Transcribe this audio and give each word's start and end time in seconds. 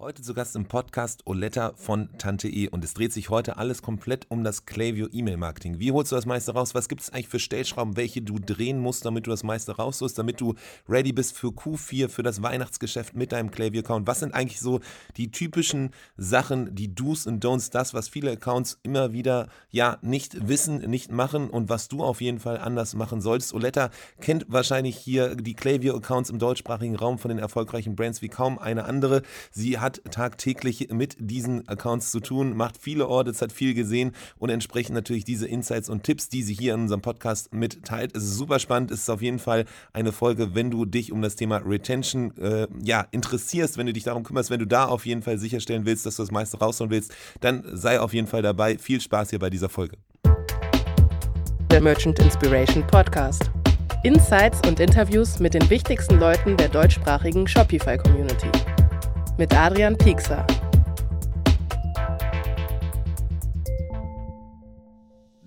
Heute 0.00 0.22
zu 0.22 0.32
Gast 0.32 0.56
im 0.56 0.64
Podcast 0.64 1.26
Oletta 1.26 1.74
von 1.76 2.08
Tante 2.16 2.48
E 2.48 2.70
und 2.70 2.82
es 2.82 2.94
dreht 2.94 3.12
sich 3.12 3.28
heute 3.28 3.58
alles 3.58 3.82
komplett 3.82 4.24
um 4.30 4.42
das 4.42 4.64
Klaviyo 4.64 5.08
E-Mail 5.12 5.36
Marketing. 5.36 5.78
Wie 5.78 5.92
holst 5.92 6.10
du 6.10 6.16
das 6.16 6.24
meiste 6.24 6.54
raus? 6.54 6.74
Was 6.74 6.88
gibt 6.88 7.02
es 7.02 7.10
eigentlich 7.10 7.28
für 7.28 7.38
Stellschrauben, 7.38 7.98
welche 7.98 8.22
du 8.22 8.38
drehen 8.38 8.78
musst, 8.78 9.04
damit 9.04 9.26
du 9.26 9.30
das 9.30 9.42
meiste 9.42 9.76
rausholst, 9.76 10.18
damit 10.18 10.40
du 10.40 10.54
ready 10.88 11.12
bist 11.12 11.36
für 11.36 11.48
Q4, 11.48 12.08
für 12.08 12.22
das 12.22 12.42
Weihnachtsgeschäft 12.42 13.14
mit 13.14 13.32
deinem 13.32 13.50
Klaviyo 13.50 13.82
Account? 13.82 14.06
Was 14.06 14.20
sind 14.20 14.32
eigentlich 14.32 14.58
so 14.58 14.80
die 15.18 15.30
typischen 15.30 15.90
Sachen, 16.16 16.74
die 16.74 16.94
Do's 16.94 17.26
und 17.26 17.44
Don'ts, 17.44 17.70
das, 17.70 17.92
was 17.92 18.08
viele 18.08 18.30
Accounts 18.30 18.78
immer 18.82 19.12
wieder 19.12 19.48
ja 19.68 19.98
nicht 20.00 20.48
wissen, 20.48 20.78
nicht 20.78 21.12
machen 21.12 21.50
und 21.50 21.68
was 21.68 21.88
du 21.88 22.02
auf 22.02 22.22
jeden 22.22 22.40
Fall 22.40 22.56
anders 22.56 22.94
machen 22.94 23.20
solltest? 23.20 23.52
Oletta 23.52 23.90
kennt 24.22 24.46
wahrscheinlich 24.48 24.96
hier 24.96 25.34
die 25.34 25.52
Klaviyo 25.52 25.94
Accounts 25.94 26.30
im 26.30 26.38
deutschsprachigen 26.38 26.96
Raum 26.96 27.18
von 27.18 27.28
den 27.28 27.38
erfolgreichen 27.38 27.96
Brands 27.96 28.22
wie 28.22 28.30
kaum 28.30 28.58
eine 28.58 28.86
andere. 28.86 29.20
Sie 29.50 29.78
hat 29.78 29.89
hat 29.90 30.12
tagtäglich 30.12 30.88
mit 30.92 31.16
diesen 31.18 31.66
Accounts 31.68 32.10
zu 32.12 32.20
tun, 32.20 32.56
macht 32.56 32.76
viele 32.78 33.06
Audits, 33.08 33.42
hat 33.42 33.50
viel 33.52 33.74
gesehen 33.74 34.12
und 34.38 34.50
entsprechend 34.50 34.94
natürlich 34.94 35.24
diese 35.24 35.48
Insights 35.48 35.88
und 35.88 36.04
Tipps, 36.04 36.28
die 36.28 36.42
sie 36.42 36.54
hier 36.54 36.74
in 36.74 36.82
unserem 36.82 37.02
Podcast 37.02 37.52
mitteilt. 37.52 38.16
Es 38.16 38.22
ist 38.22 38.36
super 38.36 38.58
spannend, 38.58 38.90
es 38.90 39.00
ist 39.00 39.10
auf 39.10 39.22
jeden 39.22 39.40
Fall 39.40 39.64
eine 39.92 40.12
Folge, 40.12 40.54
wenn 40.54 40.70
du 40.70 40.84
dich 40.84 41.10
um 41.10 41.22
das 41.22 41.34
Thema 41.34 41.56
Retention 41.58 42.36
äh, 42.36 42.68
ja, 42.82 43.06
interessierst, 43.10 43.78
wenn 43.78 43.86
du 43.86 43.92
dich 43.92 44.04
darum 44.04 44.22
kümmerst, 44.22 44.50
wenn 44.50 44.60
du 44.60 44.66
da 44.66 44.84
auf 44.86 45.06
jeden 45.06 45.22
Fall 45.22 45.38
sicherstellen 45.38 45.86
willst, 45.86 46.06
dass 46.06 46.16
du 46.16 46.22
das 46.22 46.30
meiste 46.30 46.58
rausholen 46.58 46.90
willst, 46.90 47.12
dann 47.40 47.64
sei 47.72 47.98
auf 47.98 48.14
jeden 48.14 48.28
Fall 48.28 48.42
dabei. 48.42 48.78
Viel 48.78 49.00
Spaß 49.00 49.30
hier 49.30 49.38
bei 49.38 49.50
dieser 49.50 49.68
Folge. 49.68 49.96
Der 51.70 51.80
Merchant 51.80 52.18
Inspiration 52.18 52.86
Podcast. 52.86 53.50
Insights 54.02 54.60
und 54.66 54.80
Interviews 54.80 55.40
mit 55.40 55.54
den 55.54 55.68
wichtigsten 55.68 56.18
Leuten 56.18 56.56
der 56.56 56.68
deutschsprachigen 56.68 57.46
Shopify-Community 57.46 58.50
mit 59.40 59.56
Adrian 59.56 59.96
Piekser. 59.96 60.46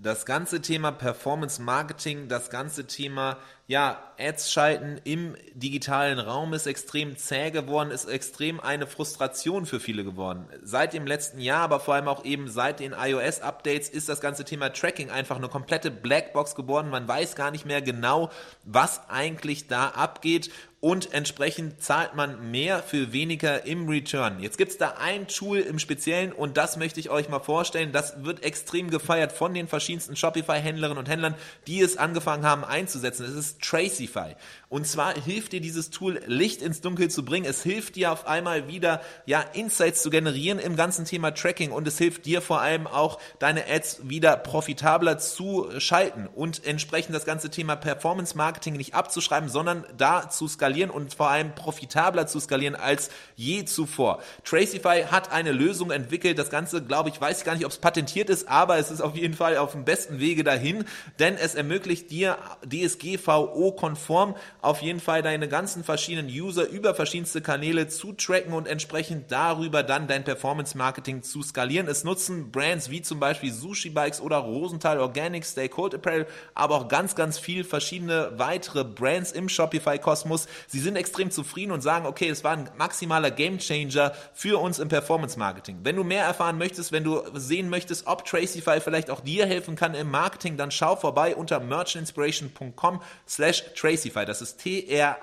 Das 0.02 0.25
ganze 0.25 0.61
Thema 0.61 0.91
Performance 0.91 1.61
Marketing, 1.61 2.27
das 2.27 2.49
ganze 2.49 2.88
Thema 2.88 3.38
ja, 3.67 4.02
Ads 4.19 4.52
schalten 4.52 4.99
im 5.03 5.36
digitalen 5.53 6.17
Raum 6.17 6.53
ist 6.53 6.66
extrem 6.66 7.17
zäh 7.17 7.52
geworden, 7.52 7.91
ist 7.91 8.05
extrem 8.05 8.59
eine 8.59 8.88
Frustration 8.88 9.67
für 9.67 9.80
viele 9.80 10.03
geworden. 10.03 10.47
Seit 10.64 10.94
dem 10.94 11.05
letzten 11.05 11.39
Jahr, 11.39 11.61
aber 11.61 11.80
vor 11.80 11.94
allem 11.94 12.08
auch 12.08 12.25
eben 12.25 12.49
seit 12.49 12.80
den 12.80 12.94
iOS-Updates 12.94 13.89
ist 13.89 14.09
das 14.09 14.21
ganze 14.21 14.44
Thema 14.44 14.73
Tracking 14.73 15.11
einfach 15.11 15.38
eine 15.38 15.49
komplette 15.49 15.91
Blackbox 15.91 16.55
geworden. 16.55 16.89
Man 16.89 17.08
weiß 17.08 17.36
gar 17.36 17.52
nicht 17.52 17.67
mehr 17.67 17.83
genau, 17.83 18.31
was 18.64 19.08
eigentlich 19.08 19.67
da 19.67 19.89
abgeht 19.89 20.52
und 20.84 21.14
entsprechend 21.14 21.81
zahlt 21.81 22.14
man 22.14 22.52
mehr 22.52 22.84
für 22.84 23.14
weniger 23.14 23.66
im 23.66 23.88
Return. 23.88 24.42
Jetzt 24.42 24.58
gibt's 24.58 24.78
da 24.78 24.95
ein 25.00 25.30
Tool 25.30 25.59
im 25.59 25.80
Speziellen 25.80 26.34
und 26.34 26.58
das 26.58 26.76
möchte 26.76 27.00
ich 27.00 27.09
euch 27.09 27.30
mal 27.30 27.39
vorstellen. 27.39 27.94
Das 27.94 28.26
wird 28.26 28.44
extrem 28.44 28.89
gefeiert 28.89 29.31
von 29.31 29.54
den 29.54 29.70
verschiedensten 29.70 30.17
Shopify-Händlerinnen 30.17 30.98
und 30.98 31.08
Händlern, 31.08 31.36
die 31.67 31.80
es 31.80 31.95
angefangen 31.95 32.45
haben 32.45 32.66
einzusetzen. 32.66 33.23
Es 33.23 33.31
ist 33.31 33.61
Tracify. 33.61 34.36
Und 34.73 34.88
zwar 34.88 35.13
hilft 35.13 35.52
dir 35.52 35.61
dieses 35.61 35.91
Tool, 35.91 36.19
Licht 36.25 36.63
ins 36.63 36.81
Dunkel 36.81 37.07
zu 37.07 37.23
bringen. 37.23 37.45
Es 37.45 37.61
hilft 37.61 37.95
dir 37.95 38.11
auf 38.11 38.25
einmal 38.25 38.67
wieder, 38.67 39.02
ja, 39.27 39.41
Insights 39.53 40.02
zu 40.02 40.09
generieren 40.09 40.57
im 40.57 40.75
ganzen 40.75 41.05
Thema 41.05 41.30
Tracking 41.30 41.69
und 41.69 41.88
es 41.88 41.99
hilft 41.99 42.25
dir 42.25 42.41
vor 42.41 42.59
allem 42.59 42.88
auch, 42.88 43.19
deine 43.38 43.69
Ads 43.69 44.09
wieder 44.09 44.35
profitabler 44.35 45.19
zu 45.19 45.69
schalten 45.77 46.27
und 46.33 46.65
entsprechend 46.65 47.13
das 47.13 47.23
ganze 47.23 47.52
Thema 47.52 47.75
Performance 47.75 48.35
Marketing 48.35 48.73
nicht 48.73 48.95
abzuschreiben, 48.95 49.47
sondern 49.47 49.85
da 49.95 50.27
zu 50.31 50.47
skalieren 50.47 50.89
und 50.89 51.13
vor 51.13 51.30
allem 51.30 51.53
profitabler 51.53 52.25
zu 52.25 52.39
skalieren 52.39 52.73
als 52.73 53.11
je 53.35 53.65
zuvor. 53.65 54.23
Tracify 54.43 55.03
hat 55.03 55.31
eine 55.31 55.52
Lösung 55.52 55.91
entwickelt. 55.91 56.39
Das 56.39 56.49
Ganze, 56.49 56.81
glaube 56.81 57.09
ich, 57.09 57.21
weiß 57.21 57.37
ich 57.37 57.45
gar 57.45 57.53
nicht, 57.53 57.65
ob 57.65 57.71
es 57.71 57.77
patentiert 57.77 58.31
ist, 58.31 58.47
aber 58.47 58.80
es 58.80 58.89
ist 58.89 59.02
auf 59.02 59.15
jeden 59.15 59.35
Fall 59.35 59.58
auf 59.58 59.73
dem 59.73 59.85
besten 59.85 60.19
Wege 60.19 60.43
dahin, 60.43 60.83
denn 61.19 61.37
es 61.37 61.53
ermöglicht 61.53 62.09
dir 62.09 62.39
DSGVO-konform 62.65 64.33
auf 64.63 64.81
jeden 64.81 65.01
Fall 65.01 65.21
deine 65.21 65.49
ganzen 65.49 65.83
verschiedenen 65.83 66.27
User 66.27 66.67
über 66.69 66.95
verschiedenste 66.95 67.41
Kanäle 67.41 67.89
zu 67.89 68.13
tracken 68.13 68.53
und 68.53 68.65
entsprechend 68.65 69.29
darüber 69.29 69.83
dann 69.83 70.07
dein 70.07 70.23
Performance-Marketing 70.23 71.21
zu 71.21 71.43
skalieren. 71.43 71.89
Es 71.89 72.05
nutzen 72.05 72.49
Brands 72.49 72.89
wie 72.89 73.01
zum 73.01 73.19
Beispiel 73.19 73.51
Sushi 73.51 73.89
Bikes 73.89 74.21
oder 74.21 74.37
Rosenthal 74.37 74.99
Organics, 74.99 75.51
Stay 75.51 75.67
Cold 75.67 75.93
Apparel, 75.93 76.27
aber 76.53 76.75
auch 76.75 76.87
ganz, 76.87 77.13
ganz 77.13 77.37
viel 77.37 77.65
verschiedene 77.65 78.31
weitere 78.37 78.85
Brands 78.85 79.33
im 79.33 79.49
Shopify-Kosmos. 79.49 80.47
Sie 80.67 80.80
sind 80.80 80.95
extrem 80.95 81.30
zufrieden 81.30 81.73
und 81.73 81.81
sagen, 81.81 82.05
okay, 82.05 82.30
es 82.30 82.45
war 82.45 82.53
ein 82.53 82.69
maximaler 82.77 83.31
Gamechanger 83.31 84.13
für 84.33 84.61
uns 84.61 84.80
im 84.80 84.87
Performance-Marketing. 84.87 85.80
Wenn 85.83 85.97
du 85.97 86.05
mehr 86.05 86.23
erfahren 86.23 86.57
möchtest, 86.57 86.93
wenn 86.93 87.03
du 87.03 87.21
sehen 87.33 87.69
möchtest, 87.69 88.07
ob 88.07 88.23
Tracify 88.23 88.80
vielleicht 88.80 89.09
auch 89.09 89.19
dir 89.19 89.45
helfen 89.45 89.75
kann 89.75 89.93
im 89.93 90.09
Marketing, 90.09 90.55
dann 90.55 90.71
schau 90.71 90.95
vorbei 90.95 91.35
unter 91.35 91.59
merchandinspiration.com 91.59 93.01
slash 93.27 93.65
Tracify. 93.75 94.23
Das 94.23 94.41
ist 94.41 94.52
T-R-A-C-I-F-Y. 94.58 95.14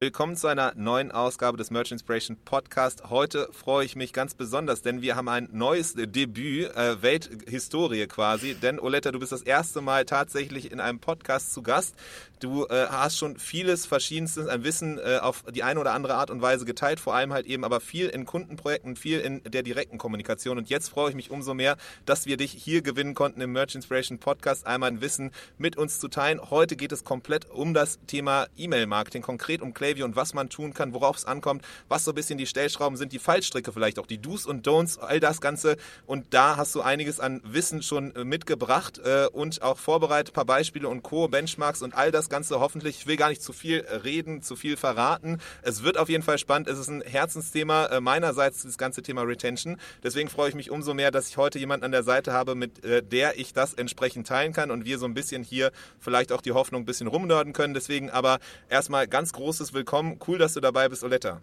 Willkommen 0.00 0.36
zu 0.36 0.46
einer 0.46 0.74
neuen 0.76 1.10
Ausgabe 1.10 1.56
des 1.58 1.72
Merch 1.72 1.90
Inspiration 1.90 2.36
Podcast. 2.44 3.10
Heute 3.10 3.48
freue 3.50 3.84
ich 3.84 3.96
mich 3.96 4.12
ganz 4.12 4.36
besonders, 4.36 4.80
denn 4.80 5.02
wir 5.02 5.16
haben 5.16 5.28
ein 5.28 5.48
neues 5.50 5.94
Debüt, 5.94 6.70
äh, 6.76 7.02
Welthistorie 7.02 8.06
quasi. 8.06 8.54
Denn 8.54 8.78
Oletta, 8.78 9.10
du 9.10 9.18
bist 9.18 9.32
das 9.32 9.42
erste 9.42 9.80
Mal 9.80 10.04
tatsächlich 10.04 10.70
in 10.70 10.78
einem 10.78 11.00
Podcast 11.00 11.52
zu 11.52 11.64
Gast. 11.64 11.96
Du 12.38 12.66
äh, 12.66 12.86
hast 12.88 13.18
schon 13.18 13.38
vieles 13.38 13.86
Verschiedenstes 13.86 14.46
an 14.46 14.62
Wissen 14.62 14.98
äh, 14.98 15.18
auf 15.20 15.42
die 15.52 15.64
eine 15.64 15.80
oder 15.80 15.94
andere 15.94 16.14
Art 16.14 16.30
und 16.30 16.40
Weise 16.40 16.64
geteilt, 16.64 17.00
vor 17.00 17.16
allem 17.16 17.32
halt 17.32 17.46
eben 17.46 17.64
aber 17.64 17.80
viel 17.80 18.08
in 18.08 18.24
Kundenprojekten, 18.24 18.94
viel 18.94 19.18
in 19.18 19.42
der 19.42 19.64
direkten 19.64 19.98
Kommunikation. 19.98 20.58
Und 20.58 20.70
jetzt 20.70 20.90
freue 20.90 21.10
ich 21.10 21.16
mich 21.16 21.32
umso 21.32 21.54
mehr, 21.54 21.76
dass 22.06 22.26
wir 22.26 22.36
dich 22.36 22.52
hier 22.52 22.82
gewinnen 22.82 23.14
konnten 23.14 23.40
im 23.40 23.50
Merch 23.50 23.74
Inspiration 23.74 24.20
Podcast, 24.20 24.64
einmal 24.64 24.92
ein 24.92 25.00
Wissen 25.00 25.32
mit 25.56 25.76
uns 25.76 25.98
zu 25.98 26.06
teilen. 26.06 26.40
Heute 26.50 26.76
geht 26.76 26.92
es 26.92 27.02
komplett 27.02 27.50
um 27.50 27.74
das 27.74 27.98
Thema 28.06 28.46
E-Mail-Marketing, 28.56 29.22
konkret 29.22 29.60
um 29.60 29.74
Klaviyo 29.88 30.04
und 30.04 30.16
was 30.16 30.34
man 30.34 30.50
tun 30.50 30.74
kann, 30.74 30.92
worauf 30.92 31.16
es 31.16 31.24
ankommt, 31.24 31.64
was 31.88 32.04
so 32.04 32.12
ein 32.12 32.14
bisschen 32.14 32.38
die 32.38 32.46
Stellschrauben 32.46 32.96
sind, 32.96 33.12
die 33.12 33.18
Fallstricke 33.18 33.72
vielleicht 33.72 33.98
auch, 33.98 34.06
die 34.06 34.18
Do's 34.18 34.44
und 34.44 34.66
Don'ts, 34.66 34.98
all 34.98 35.18
das 35.18 35.40
Ganze. 35.40 35.76
Und 36.06 36.34
da 36.34 36.56
hast 36.56 36.74
du 36.74 36.82
einiges 36.82 37.20
an 37.20 37.40
Wissen 37.44 37.82
schon 37.82 38.14
äh, 38.14 38.24
mitgebracht 38.24 38.98
äh, 38.98 39.26
und 39.32 39.62
auch 39.62 39.78
vorbereitet, 39.78 40.32
ein 40.32 40.34
paar 40.34 40.44
Beispiele 40.44 40.88
und 40.88 41.02
Co., 41.02 41.28
Benchmarks 41.28 41.82
und 41.82 41.94
all 41.94 42.10
das 42.10 42.28
Ganze 42.28 42.60
hoffentlich, 42.60 42.98
ich 43.00 43.06
will 43.06 43.16
gar 43.16 43.30
nicht 43.30 43.42
zu 43.42 43.52
viel 43.52 43.80
reden, 44.04 44.42
zu 44.42 44.56
viel 44.56 44.76
verraten. 44.76 45.40
Es 45.62 45.82
wird 45.82 45.96
auf 45.96 46.08
jeden 46.08 46.22
Fall 46.22 46.38
spannend. 46.38 46.68
Es 46.68 46.78
ist 46.78 46.88
ein 46.88 47.00
Herzensthema 47.00 47.86
äh, 47.86 48.00
meinerseits, 48.00 48.62
das 48.62 48.76
ganze 48.76 49.02
Thema 49.02 49.22
Retention. 49.22 49.78
Deswegen 50.02 50.28
freue 50.28 50.50
ich 50.50 50.54
mich 50.54 50.70
umso 50.70 50.92
mehr, 50.92 51.10
dass 51.10 51.28
ich 51.28 51.36
heute 51.36 51.58
jemanden 51.58 51.84
an 51.84 51.92
der 51.92 52.02
Seite 52.02 52.32
habe, 52.32 52.54
mit 52.54 52.84
äh, 52.84 53.02
der 53.02 53.38
ich 53.38 53.54
das 53.54 53.74
entsprechend 53.74 54.26
teilen 54.26 54.52
kann 54.52 54.70
und 54.70 54.84
wir 54.84 54.98
so 54.98 55.06
ein 55.06 55.14
bisschen 55.14 55.42
hier 55.42 55.72
vielleicht 55.98 56.32
auch 56.32 56.42
die 56.42 56.52
Hoffnung 56.52 56.82
ein 56.82 56.86
bisschen 56.86 57.06
rumnörden 57.06 57.52
können. 57.52 57.74
Deswegen 57.74 58.10
aber 58.10 58.38
erstmal 58.68 59.08
ganz 59.08 59.32
großes 59.32 59.72
Willkommen. 59.72 59.77
Cool, 59.84 60.38
dass 60.38 60.54
du 60.54 60.60
dabei 60.60 60.88
bist, 60.88 61.04
Oletta. 61.04 61.40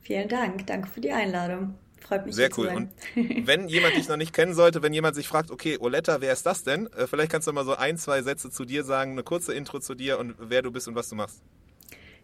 Vielen 0.00 0.28
Dank. 0.28 0.66
Danke 0.66 0.88
für 0.88 1.00
die 1.00 1.12
Einladung. 1.12 1.74
Freut 2.00 2.26
mich 2.26 2.34
sehr 2.34 2.50
cool. 2.58 2.68
Und 2.68 2.90
wenn 3.46 3.68
jemand 3.68 3.96
dich 3.96 4.08
noch 4.08 4.18
nicht 4.18 4.34
kennen 4.34 4.52
sollte, 4.52 4.82
wenn 4.82 4.92
jemand 4.92 5.14
sich 5.14 5.26
fragt, 5.26 5.50
okay, 5.50 5.78
Oletta, 5.80 6.20
wer 6.20 6.32
ist 6.32 6.44
das 6.44 6.62
denn? 6.62 6.86
Äh, 6.88 7.06
vielleicht 7.06 7.32
kannst 7.32 7.48
du 7.48 7.52
mal 7.52 7.64
so 7.64 7.74
ein, 7.74 7.96
zwei 7.96 8.20
Sätze 8.22 8.50
zu 8.50 8.66
dir 8.66 8.84
sagen, 8.84 9.12
eine 9.12 9.22
kurze 9.22 9.54
Intro 9.54 9.80
zu 9.80 9.94
dir 9.94 10.18
und 10.18 10.34
wer 10.38 10.60
du 10.60 10.70
bist 10.70 10.86
und 10.86 10.94
was 10.94 11.08
du 11.08 11.14
machst. 11.14 11.40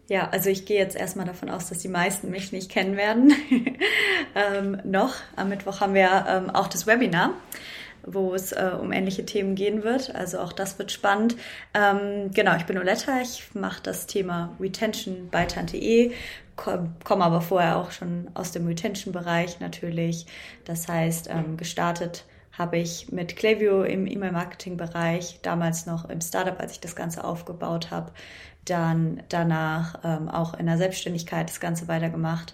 Ja, 0.07 0.29
also 0.29 0.49
ich 0.49 0.65
gehe 0.65 0.77
jetzt 0.77 0.95
erstmal 0.95 1.25
davon 1.25 1.49
aus, 1.49 1.69
dass 1.69 1.79
die 1.79 1.87
meisten 1.87 2.29
mich 2.29 2.51
nicht 2.51 2.69
kennen 2.69 2.97
werden. 2.97 3.33
ähm, 4.35 4.77
noch. 4.83 5.15
Am 5.35 5.49
Mittwoch 5.49 5.79
haben 5.79 5.93
wir 5.93 6.25
ähm, 6.27 6.49
auch 6.49 6.67
das 6.67 6.85
Webinar 6.85 7.33
wo 8.05 8.33
es 8.33 8.51
äh, 8.51 8.71
um 8.79 8.91
ähnliche 8.91 9.25
Themen 9.25 9.55
gehen 9.55 9.83
wird. 9.83 10.13
Also 10.15 10.39
auch 10.39 10.53
das 10.53 10.77
wird 10.79 10.91
spannend. 10.91 11.35
Ähm, 11.73 12.31
genau, 12.33 12.55
ich 12.55 12.65
bin 12.65 12.77
Oletta, 12.77 13.21
ich 13.21 13.53
mache 13.53 13.81
das 13.83 14.07
Thema 14.07 14.55
Retention 14.59 15.29
bei 15.29 15.45
Tante.e, 15.45 16.11
komme 16.55 17.23
aber 17.25 17.41
vorher 17.41 17.77
auch 17.77 17.91
schon 17.91 18.29
aus 18.33 18.51
dem 18.51 18.67
Retention-Bereich 18.67 19.59
natürlich. 19.59 20.25
Das 20.65 20.87
heißt, 20.87 21.29
ähm, 21.29 21.57
gestartet 21.57 22.25
habe 22.51 22.77
ich 22.77 23.11
mit 23.11 23.35
Klaviyo 23.35 23.83
im 23.83 24.05
E-Mail-Marketing-Bereich, 24.05 25.39
damals 25.41 25.85
noch 25.85 26.09
im 26.09 26.21
Startup, 26.21 26.59
als 26.59 26.73
ich 26.73 26.79
das 26.79 26.95
Ganze 26.95 27.23
aufgebaut 27.23 27.91
habe, 27.91 28.11
dann 28.65 29.23
danach 29.29 29.99
ähm, 30.03 30.29
auch 30.29 30.53
in 30.53 30.67
der 30.67 30.77
Selbstständigkeit 30.77 31.49
das 31.49 31.59
Ganze 31.59 31.87
weitergemacht. 31.87 32.53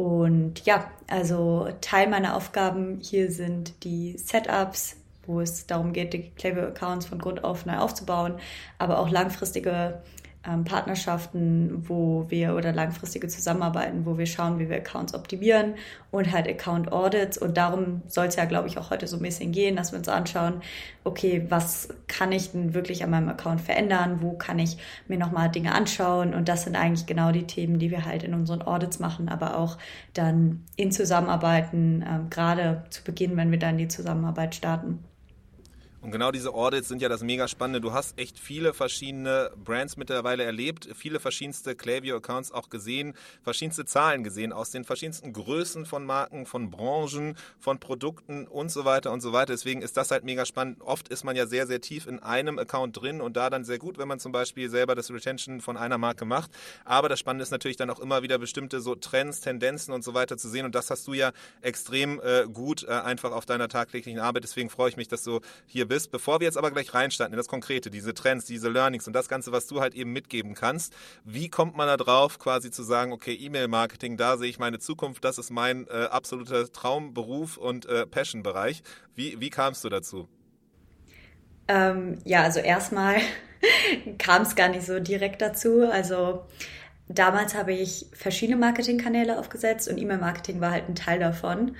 Und 0.00 0.64
ja, 0.64 0.90
also 1.08 1.68
Teil 1.82 2.08
meiner 2.08 2.34
Aufgaben 2.34 3.00
hier 3.02 3.30
sind 3.30 3.84
die 3.84 4.16
Setups, 4.16 4.96
wo 5.26 5.42
es 5.42 5.66
darum 5.66 5.92
geht, 5.92 6.14
die 6.14 6.30
Klaviyo-Accounts 6.30 7.04
von 7.04 7.18
Grund 7.18 7.44
auf 7.44 7.66
neu 7.66 7.76
aufzubauen, 7.76 8.36
aber 8.78 8.98
auch 8.98 9.10
langfristige 9.10 10.00
ähm, 10.46 10.64
Partnerschaften, 10.64 11.88
wo 11.88 12.24
wir 12.28 12.54
oder 12.54 12.72
langfristige 12.72 13.28
Zusammenarbeiten, 13.28 14.06
wo 14.06 14.16
wir 14.16 14.24
schauen, 14.24 14.58
wie 14.58 14.70
wir 14.70 14.76
Accounts 14.78 15.14
optimieren 15.14 15.74
und 16.10 16.32
halt 16.32 16.48
Account 16.48 16.92
Audits. 16.92 17.36
Und 17.36 17.58
darum 17.58 18.02
soll 18.06 18.26
es 18.26 18.36
ja, 18.36 18.46
glaube 18.46 18.66
ich, 18.66 18.78
auch 18.78 18.90
heute 18.90 19.06
so 19.06 19.16
ein 19.16 19.22
bisschen 19.22 19.52
gehen, 19.52 19.76
dass 19.76 19.92
wir 19.92 19.98
uns 19.98 20.08
anschauen, 20.08 20.62
okay, 21.04 21.44
was 21.50 21.88
kann 22.08 22.32
ich 22.32 22.52
denn 22.52 22.72
wirklich 22.72 23.04
an 23.04 23.10
meinem 23.10 23.28
Account 23.28 23.60
verändern? 23.60 24.22
Wo 24.22 24.32
kann 24.32 24.58
ich 24.58 24.78
mir 25.08 25.18
nochmal 25.18 25.50
Dinge 25.50 25.74
anschauen? 25.74 26.32
Und 26.32 26.48
das 26.48 26.64
sind 26.64 26.74
eigentlich 26.74 27.06
genau 27.06 27.32
die 27.32 27.46
Themen, 27.46 27.78
die 27.78 27.90
wir 27.90 28.06
halt 28.06 28.22
in 28.22 28.32
unseren 28.32 28.62
Audits 28.62 28.98
machen, 28.98 29.28
aber 29.28 29.58
auch 29.58 29.76
dann 30.14 30.64
in 30.76 30.90
Zusammenarbeiten, 30.90 32.02
ähm, 32.08 32.30
gerade 32.30 32.84
zu 32.88 33.04
Beginn, 33.04 33.36
wenn 33.36 33.50
wir 33.50 33.58
dann 33.58 33.76
die 33.76 33.88
Zusammenarbeit 33.88 34.54
starten. 34.54 35.04
Und 36.02 36.12
genau 36.12 36.30
diese 36.30 36.54
Audits 36.54 36.88
sind 36.88 37.02
ja 37.02 37.10
das 37.10 37.22
mega 37.22 37.46
spannende. 37.46 37.82
Du 37.82 37.92
hast 37.92 38.18
echt 38.18 38.38
viele 38.38 38.72
verschiedene 38.72 39.50
Brands 39.62 39.98
mittlerweile 39.98 40.44
erlebt, 40.44 40.88
viele 40.94 41.20
verschiedenste 41.20 41.76
Klaviyo-Accounts 41.76 42.52
auch 42.52 42.70
gesehen, 42.70 43.12
verschiedenste 43.42 43.84
Zahlen 43.84 44.24
gesehen 44.24 44.54
aus 44.54 44.70
den 44.70 44.84
verschiedensten 44.84 45.34
Größen 45.34 45.84
von 45.84 46.06
Marken, 46.06 46.46
von 46.46 46.70
Branchen, 46.70 47.36
von 47.58 47.78
Produkten 47.78 48.46
und 48.46 48.70
so 48.70 48.86
weiter 48.86 49.12
und 49.12 49.20
so 49.20 49.34
weiter. 49.34 49.52
Deswegen 49.52 49.82
ist 49.82 49.98
das 49.98 50.10
halt 50.10 50.24
mega 50.24 50.46
spannend. 50.46 50.80
Oft 50.80 51.08
ist 51.08 51.22
man 51.22 51.36
ja 51.36 51.46
sehr, 51.46 51.66
sehr 51.66 51.82
tief 51.82 52.06
in 52.06 52.18
einem 52.18 52.58
Account 52.58 52.98
drin 52.98 53.20
und 53.20 53.36
da 53.36 53.50
dann 53.50 53.64
sehr 53.64 53.78
gut, 53.78 53.98
wenn 53.98 54.08
man 54.08 54.20
zum 54.20 54.32
Beispiel 54.32 54.70
selber 54.70 54.94
das 54.94 55.10
Retention 55.10 55.60
von 55.60 55.76
einer 55.76 55.98
Marke 55.98 56.24
macht. 56.24 56.50
Aber 56.86 57.10
das 57.10 57.20
Spannende 57.20 57.42
ist 57.42 57.50
natürlich 57.50 57.76
dann 57.76 57.90
auch 57.90 58.00
immer 58.00 58.22
wieder 58.22 58.38
bestimmte 58.38 58.80
so 58.80 58.94
Trends, 58.94 59.42
Tendenzen 59.42 59.92
und 59.92 60.02
so 60.02 60.14
weiter 60.14 60.38
zu 60.38 60.48
sehen. 60.48 60.64
Und 60.64 60.74
das 60.74 60.88
hast 60.88 61.06
du 61.06 61.12
ja 61.12 61.32
extrem 61.60 62.22
äh, 62.22 62.46
gut 62.50 62.84
äh, 62.84 62.92
einfach 62.92 63.32
auf 63.32 63.44
deiner 63.44 63.68
tagtäglichen 63.68 64.18
Arbeit. 64.18 64.44
Deswegen 64.44 64.70
freue 64.70 64.88
ich 64.88 64.96
mich, 64.96 65.08
dass 65.08 65.24
du 65.24 65.40
hier 65.66 65.89
bist. 65.90 66.10
Bevor 66.10 66.40
wir 66.40 66.46
jetzt 66.46 66.56
aber 66.56 66.70
gleich 66.70 66.94
reinstarten 66.94 67.34
in 67.34 67.36
das 67.36 67.48
Konkrete, 67.48 67.90
diese 67.90 68.14
Trends, 68.14 68.46
diese 68.46 68.70
Learnings 68.70 69.06
und 69.06 69.12
das 69.12 69.28
Ganze, 69.28 69.52
was 69.52 69.66
du 69.66 69.80
halt 69.80 69.94
eben 69.94 70.12
mitgeben 70.12 70.54
kannst, 70.54 70.94
wie 71.24 71.50
kommt 71.50 71.76
man 71.76 71.88
da 71.88 71.98
drauf, 71.98 72.38
quasi 72.38 72.70
zu 72.70 72.82
sagen, 72.82 73.12
okay, 73.12 73.34
E-Mail-Marketing, 73.34 74.16
da 74.16 74.38
sehe 74.38 74.48
ich 74.48 74.58
meine 74.58 74.78
Zukunft, 74.78 75.24
das 75.24 75.36
ist 75.36 75.50
mein 75.50 75.86
äh, 75.88 76.04
absoluter 76.04 76.72
Traumberuf 76.72 77.58
und 77.58 77.84
äh, 77.86 78.06
Passion-Bereich. 78.06 78.82
Wie, 79.14 79.40
wie 79.40 79.50
kamst 79.50 79.84
du 79.84 79.90
dazu? 79.90 80.28
Ähm, 81.68 82.18
ja, 82.24 82.42
also 82.42 82.60
erstmal 82.60 83.16
kam 84.18 84.42
es 84.42 84.54
gar 84.54 84.68
nicht 84.68 84.86
so 84.86 85.00
direkt 85.00 85.42
dazu. 85.42 85.82
Also 85.90 86.46
damals 87.08 87.54
habe 87.54 87.72
ich 87.72 88.06
verschiedene 88.12 88.56
Marketingkanäle 88.56 89.38
aufgesetzt 89.38 89.88
und 89.88 89.98
E-Mail-Marketing 89.98 90.60
war 90.60 90.70
halt 90.70 90.88
ein 90.88 90.94
Teil 90.94 91.18
davon. 91.18 91.76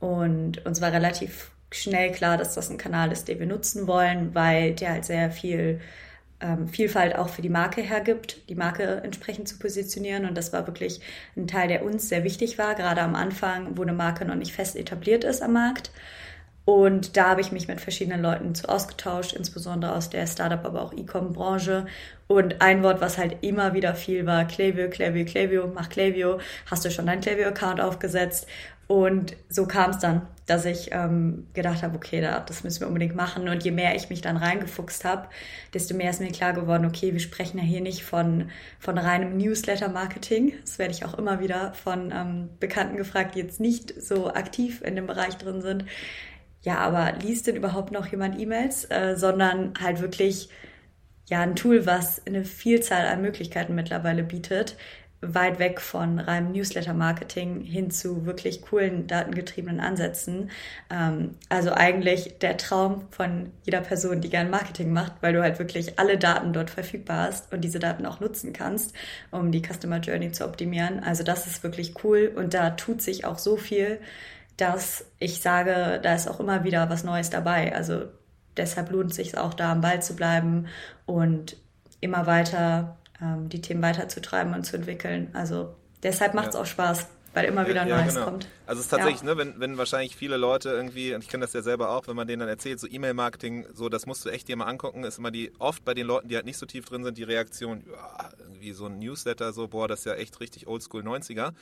Und 0.00 0.66
uns 0.66 0.80
war 0.80 0.90
relativ 0.90 1.52
schnell 1.74 2.12
klar, 2.12 2.36
dass 2.36 2.54
das 2.54 2.70
ein 2.70 2.78
Kanal 2.78 3.12
ist, 3.12 3.28
den 3.28 3.38
wir 3.38 3.46
nutzen 3.46 3.86
wollen, 3.86 4.34
weil 4.34 4.74
der 4.74 4.92
halt 4.92 5.04
sehr 5.04 5.30
viel 5.30 5.80
ähm, 6.40 6.68
Vielfalt 6.68 7.16
auch 7.16 7.28
für 7.28 7.42
die 7.42 7.48
Marke 7.48 7.80
hergibt, 7.80 8.48
die 8.48 8.54
Marke 8.54 9.00
entsprechend 9.04 9.48
zu 9.48 9.58
positionieren. 9.58 10.26
Und 10.26 10.36
das 10.36 10.52
war 10.52 10.66
wirklich 10.66 11.00
ein 11.36 11.46
Teil, 11.46 11.68
der 11.68 11.84
uns 11.84 12.08
sehr 12.08 12.24
wichtig 12.24 12.58
war, 12.58 12.74
gerade 12.74 13.00
am 13.00 13.14
Anfang, 13.14 13.76
wo 13.76 13.82
eine 13.82 13.92
Marke 13.92 14.24
noch 14.24 14.34
nicht 14.34 14.52
fest 14.52 14.76
etabliert 14.76 15.24
ist 15.24 15.42
am 15.42 15.54
Markt. 15.54 15.90
Und 16.64 17.16
da 17.16 17.30
habe 17.30 17.40
ich 17.40 17.50
mich 17.50 17.66
mit 17.66 17.80
verschiedenen 17.80 18.22
Leuten 18.22 18.54
zu 18.54 18.68
ausgetauscht, 18.68 19.32
insbesondere 19.32 19.94
aus 19.96 20.10
der 20.10 20.26
Startup, 20.28 20.64
aber 20.64 20.82
auch 20.82 20.92
E-Com-Branche. 20.92 21.86
Und 22.28 22.62
ein 22.62 22.84
Wort, 22.84 23.00
was 23.00 23.18
halt 23.18 23.38
immer 23.42 23.74
wieder 23.74 23.94
viel 23.94 24.26
war, 24.26 24.44
Klaviyo, 24.44 24.88
Klaviyo, 24.88 25.24
Klaviyo, 25.24 25.72
mach 25.74 25.88
Klaviyo. 25.88 26.38
Hast 26.70 26.84
du 26.84 26.90
schon 26.90 27.06
deinen 27.06 27.20
Klaviyo-Account 27.20 27.80
aufgesetzt? 27.80 28.46
Und 28.86 29.36
so 29.48 29.66
kam 29.66 29.90
es 29.90 29.98
dann, 29.98 30.26
dass 30.46 30.64
ich 30.64 30.90
ähm, 30.92 31.46
gedacht 31.54 31.82
habe, 31.82 31.96
okay, 31.96 32.20
da, 32.20 32.40
das 32.40 32.64
müssen 32.64 32.80
wir 32.80 32.88
unbedingt 32.88 33.14
machen. 33.14 33.48
Und 33.48 33.64
je 33.64 33.70
mehr 33.70 33.94
ich 33.94 34.10
mich 34.10 34.20
dann 34.20 34.36
reingefuchst 34.36 35.04
habe, 35.04 35.28
desto 35.72 35.94
mehr 35.94 36.10
ist 36.10 36.20
mir 36.20 36.32
klar 36.32 36.52
geworden, 36.52 36.84
okay, 36.84 37.12
wir 37.12 37.20
sprechen 37.20 37.58
ja 37.58 37.64
hier 37.64 37.80
nicht 37.80 38.04
von, 38.04 38.50
von 38.78 38.98
reinem 38.98 39.36
Newsletter-Marketing. 39.38 40.54
Das 40.62 40.78
werde 40.78 40.92
ich 40.92 41.04
auch 41.04 41.14
immer 41.14 41.40
wieder 41.40 41.72
von 41.74 42.12
ähm, 42.12 42.48
Bekannten 42.60 42.96
gefragt, 42.96 43.34
die 43.34 43.40
jetzt 43.40 43.60
nicht 43.60 43.94
so 44.02 44.34
aktiv 44.34 44.82
in 44.82 44.96
dem 44.96 45.06
Bereich 45.06 45.36
drin 45.38 45.62
sind. 45.62 45.84
Ja, 46.62 46.78
aber 46.78 47.12
liest 47.22 47.46
denn 47.46 47.56
überhaupt 47.56 47.92
noch 47.92 48.06
jemand 48.06 48.38
E-Mails? 48.38 48.84
Äh, 48.90 49.16
sondern 49.16 49.74
halt 49.80 50.00
wirklich 50.00 50.48
ja 51.28 51.40
ein 51.40 51.56
Tool, 51.56 51.86
was 51.86 52.26
eine 52.26 52.44
Vielzahl 52.44 53.06
an 53.06 53.22
Möglichkeiten 53.22 53.74
mittlerweile 53.74 54.22
bietet, 54.22 54.76
weit 55.22 55.60
weg 55.60 55.80
von 55.80 56.18
reinem 56.18 56.50
Newsletter-Marketing 56.52 57.60
hin 57.60 57.92
zu 57.92 58.26
wirklich 58.26 58.60
coolen 58.62 59.06
datengetriebenen 59.06 59.78
Ansätzen. 59.78 60.50
Ähm, 60.90 61.36
also 61.48 61.72
eigentlich 61.72 62.38
der 62.40 62.56
Traum 62.56 63.06
von 63.10 63.52
jeder 63.62 63.80
Person, 63.80 64.20
die 64.20 64.30
gern 64.30 64.50
Marketing 64.50 64.92
macht, 64.92 65.14
weil 65.20 65.32
du 65.32 65.40
halt 65.40 65.60
wirklich 65.60 65.98
alle 66.00 66.18
Daten 66.18 66.52
dort 66.52 66.70
verfügbar 66.70 67.28
hast 67.28 67.52
und 67.52 67.60
diese 67.60 67.78
Daten 67.78 68.04
auch 68.04 68.18
nutzen 68.18 68.52
kannst, 68.52 68.94
um 69.30 69.52
die 69.52 69.62
Customer 69.62 69.98
Journey 69.98 70.32
zu 70.32 70.44
optimieren. 70.44 71.02
Also 71.04 71.22
das 71.22 71.46
ist 71.46 71.62
wirklich 71.62 72.04
cool 72.04 72.32
und 72.34 72.52
da 72.52 72.70
tut 72.70 73.00
sich 73.00 73.24
auch 73.24 73.38
so 73.38 73.56
viel, 73.56 74.00
dass 74.56 75.04
ich 75.20 75.40
sage, 75.40 76.00
da 76.02 76.14
ist 76.14 76.28
auch 76.28 76.40
immer 76.40 76.64
wieder 76.64 76.90
was 76.90 77.04
Neues 77.04 77.30
dabei. 77.30 77.74
Also 77.74 78.06
deshalb 78.56 78.90
lohnt 78.90 79.10
es 79.10 79.16
sich 79.16 79.38
auch 79.38 79.54
da 79.54 79.70
am 79.72 79.80
Ball 79.80 80.02
zu 80.02 80.16
bleiben 80.16 80.66
und 81.06 81.56
immer 82.00 82.26
weiter 82.26 82.98
ähm, 83.22 83.48
die 83.48 83.60
Themen 83.60 83.82
weiterzutreiben 83.82 84.54
und 84.54 84.64
zu 84.64 84.76
entwickeln. 84.76 85.30
Also 85.32 85.74
deshalb 86.02 86.34
macht 86.34 86.48
es 86.48 86.54
ja. 86.54 86.60
auch 86.60 86.66
Spaß, 86.66 87.06
weil 87.34 87.44
immer 87.44 87.66
wieder 87.68 87.86
ja, 87.86 87.96
Neues 87.96 88.14
genau. 88.14 88.26
kommt. 88.26 88.48
Also 88.72 88.80
es 88.80 88.86
ist 88.86 88.90
tatsächlich, 88.90 89.20
ja. 89.20 89.34
ne, 89.34 89.36
wenn, 89.36 89.60
wenn 89.60 89.76
wahrscheinlich 89.76 90.16
viele 90.16 90.38
Leute 90.38 90.70
irgendwie, 90.70 91.14
und 91.14 91.22
ich 91.22 91.28
kenne 91.28 91.42
das 91.42 91.52
ja 91.52 91.60
selber 91.60 91.90
auch, 91.90 92.06
wenn 92.06 92.16
man 92.16 92.26
denen 92.26 92.40
dann 92.40 92.48
erzählt, 92.48 92.80
so 92.80 92.86
E-Mail-Marketing, 92.90 93.66
so 93.74 93.90
das 93.90 94.06
musst 94.06 94.24
du 94.24 94.30
echt 94.30 94.48
dir 94.48 94.56
mal 94.56 94.64
angucken, 94.64 95.04
ist 95.04 95.18
immer 95.18 95.30
die, 95.30 95.52
oft 95.58 95.84
bei 95.84 95.92
den 95.92 96.06
Leuten, 96.06 96.28
die 96.28 96.36
halt 96.36 96.46
nicht 96.46 96.56
so 96.56 96.64
tief 96.64 96.86
drin 96.86 97.04
sind, 97.04 97.18
die 97.18 97.22
Reaktion, 97.22 97.84
ja, 97.86 98.30
irgendwie 98.62 98.72
so 98.72 98.86
ein 98.86 98.98
Newsletter, 98.98 99.52
so, 99.52 99.68
boah, 99.68 99.88
das 99.88 99.98
ist 99.98 100.04
ja 100.06 100.14
echt 100.14 100.40
richtig 100.40 100.66
oldschool 100.68 101.02
90er. 101.02 101.52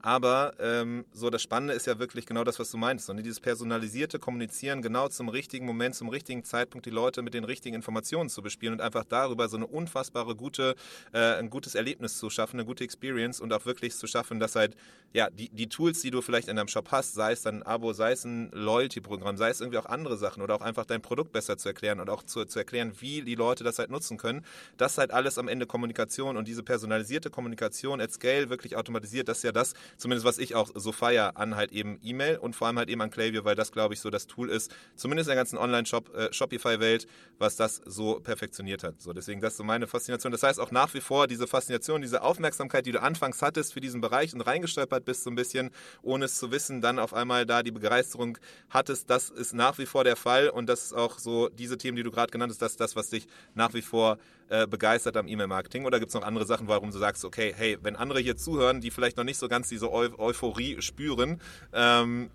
Aber 0.00 0.52
ähm, 0.60 1.06
so 1.12 1.30
das 1.30 1.42
Spannende 1.42 1.74
ist 1.74 1.86
ja 1.86 1.98
wirklich 1.98 2.26
genau 2.26 2.44
das, 2.44 2.58
was 2.58 2.70
du 2.70 2.76
meinst. 2.76 3.06
So, 3.06 3.12
ne, 3.12 3.22
dieses 3.22 3.40
personalisierte 3.40 4.18
Kommunizieren 4.18 4.82
genau 4.82 5.08
zum 5.08 5.28
richtigen 5.28 5.66
Moment, 5.66 5.94
zum 5.94 6.08
richtigen 6.08 6.44
Zeitpunkt 6.44 6.86
die 6.86 6.90
Leute 6.90 7.22
mit 7.22 7.34
den 7.34 7.44
richtigen 7.44 7.74
Informationen 7.74 8.28
zu 8.28 8.42
bespielen 8.42 8.74
und 8.74 8.80
einfach 8.80 9.04
darüber 9.04 9.48
so 9.48 9.56
eine 9.56 9.66
unfassbare 9.66 10.36
gute, 10.36 10.74
äh, 11.12 11.18
ein 11.18 11.50
gutes 11.50 11.74
Erlebnis 11.74 12.18
zu 12.18 12.28
schaffen, 12.30 12.58
eine 12.58 12.66
gute 12.66 12.84
Experience 12.84 13.40
und 13.40 13.52
auch 13.52 13.64
wirklich 13.64 13.96
zu 13.96 14.06
schaffen, 14.06 14.38
dass 14.38 14.54
halt, 14.54 14.76
ja, 15.14 15.30
die, 15.30 15.48
die 15.48 15.68
Tools, 15.68 16.00
die 16.02 16.10
du 16.10 16.20
vielleicht 16.20 16.48
in 16.48 16.57
deinem 16.58 16.68
Shop 16.68 16.90
hast, 16.90 17.14
sei 17.14 17.32
es 17.32 17.42
dann 17.42 17.56
ein 17.56 17.62
Abo, 17.62 17.92
sei 17.92 18.12
es 18.12 18.24
ein 18.24 18.50
Loyalty-Programm, 18.52 19.36
sei 19.36 19.50
es 19.50 19.60
irgendwie 19.60 19.78
auch 19.78 19.86
andere 19.86 20.16
Sachen 20.16 20.42
oder 20.42 20.54
auch 20.54 20.60
einfach 20.60 20.84
dein 20.84 21.00
Produkt 21.00 21.32
besser 21.32 21.56
zu 21.56 21.68
erklären 21.68 22.00
und 22.00 22.10
auch 22.10 22.22
zu, 22.22 22.44
zu 22.44 22.58
erklären, 22.58 22.92
wie 23.00 23.22
die 23.22 23.34
Leute 23.34 23.64
das 23.64 23.78
halt 23.78 23.90
nutzen 23.90 24.18
können. 24.18 24.44
Das 24.76 24.92
ist 24.92 24.98
halt 24.98 25.12
alles 25.12 25.38
am 25.38 25.48
Ende 25.48 25.66
Kommunikation 25.66 26.36
und 26.36 26.48
diese 26.48 26.62
personalisierte 26.62 27.30
Kommunikation 27.30 28.00
at 28.00 28.12
Scale 28.12 28.50
wirklich 28.50 28.76
automatisiert, 28.76 29.28
das 29.28 29.38
ist 29.38 29.44
ja 29.44 29.52
das, 29.52 29.74
zumindest 29.96 30.26
was 30.26 30.38
ich 30.38 30.54
auch 30.54 30.70
so 30.74 30.92
feier 30.92 31.36
an 31.36 31.56
halt 31.56 31.72
eben 31.72 31.98
E-Mail 32.02 32.38
und 32.38 32.54
vor 32.54 32.66
allem 32.66 32.78
halt 32.78 32.88
eben 32.88 33.00
an 33.00 33.10
Klaviyo, 33.10 33.44
weil 33.44 33.56
das 33.56 33.72
glaube 33.72 33.94
ich 33.94 34.00
so 34.00 34.10
das 34.10 34.26
Tool 34.26 34.50
ist, 34.50 34.74
zumindest 34.94 35.28
in 35.28 35.30
der 35.30 35.36
ganzen 35.36 35.58
Online-Shop, 35.58 36.14
äh, 36.14 36.98
was 37.38 37.56
das 37.56 37.80
so 37.84 38.20
perfektioniert 38.20 38.82
hat. 38.82 39.00
So, 39.00 39.12
deswegen 39.12 39.40
das 39.40 39.54
ist 39.54 39.58
so 39.58 39.64
meine 39.64 39.86
Faszination. 39.86 40.32
Das 40.32 40.42
heißt 40.42 40.60
auch 40.60 40.70
nach 40.70 40.92
wie 40.94 41.00
vor 41.00 41.26
diese 41.26 41.46
Faszination, 41.46 42.02
diese 42.02 42.22
Aufmerksamkeit, 42.22 42.86
die 42.86 42.92
du 42.92 43.00
anfangs 43.00 43.42
hattest 43.42 43.72
für 43.72 43.80
diesen 43.80 44.00
Bereich 44.00 44.34
und 44.34 44.40
reingestolpert 44.40 45.04
bist 45.04 45.24
so 45.24 45.30
ein 45.30 45.36
bisschen, 45.36 45.70
ohne 46.02 46.26
es 46.26 46.37
zu 46.38 46.50
wissen, 46.50 46.80
dann 46.80 46.98
auf 46.98 47.12
einmal 47.14 47.46
da 47.46 47.62
die 47.62 47.70
Begeisterung 47.70 48.38
hattest, 48.70 49.10
das 49.10 49.30
ist 49.30 49.54
nach 49.54 49.78
wie 49.78 49.86
vor 49.86 50.04
der 50.04 50.16
Fall 50.16 50.48
und 50.48 50.68
das 50.68 50.84
ist 50.84 50.92
auch 50.92 51.18
so 51.18 51.48
diese 51.48 51.78
Themen, 51.78 51.96
die 51.96 52.02
du 52.02 52.10
gerade 52.10 52.30
genannt 52.30 52.50
hast, 52.50 52.62
das 52.62 52.72
ist 52.72 52.80
das, 52.80 52.96
was 52.96 53.10
dich 53.10 53.26
nach 53.54 53.74
wie 53.74 53.82
vor 53.82 54.18
äh, 54.48 54.66
begeistert 54.66 55.16
am 55.16 55.28
E-Mail-Marketing? 55.28 55.84
Oder 55.84 55.98
gibt 55.98 56.08
es 56.08 56.14
noch 56.14 56.22
andere 56.22 56.46
Sachen, 56.46 56.68
warum 56.68 56.90
du 56.90 56.98
sagst, 56.98 57.24
okay, 57.24 57.54
hey, 57.56 57.78
wenn 57.82 57.96
andere 57.96 58.20
hier 58.20 58.36
zuhören, 58.36 58.80
die 58.80 58.90
vielleicht 58.90 59.16
noch 59.16 59.24
nicht 59.24 59.38
so 59.38 59.48
ganz 59.48 59.68
diese 59.68 59.92
Eu 59.92 60.08
Euphorie 60.18 60.80
spüren, 60.80 61.40
ähm, 61.72 62.30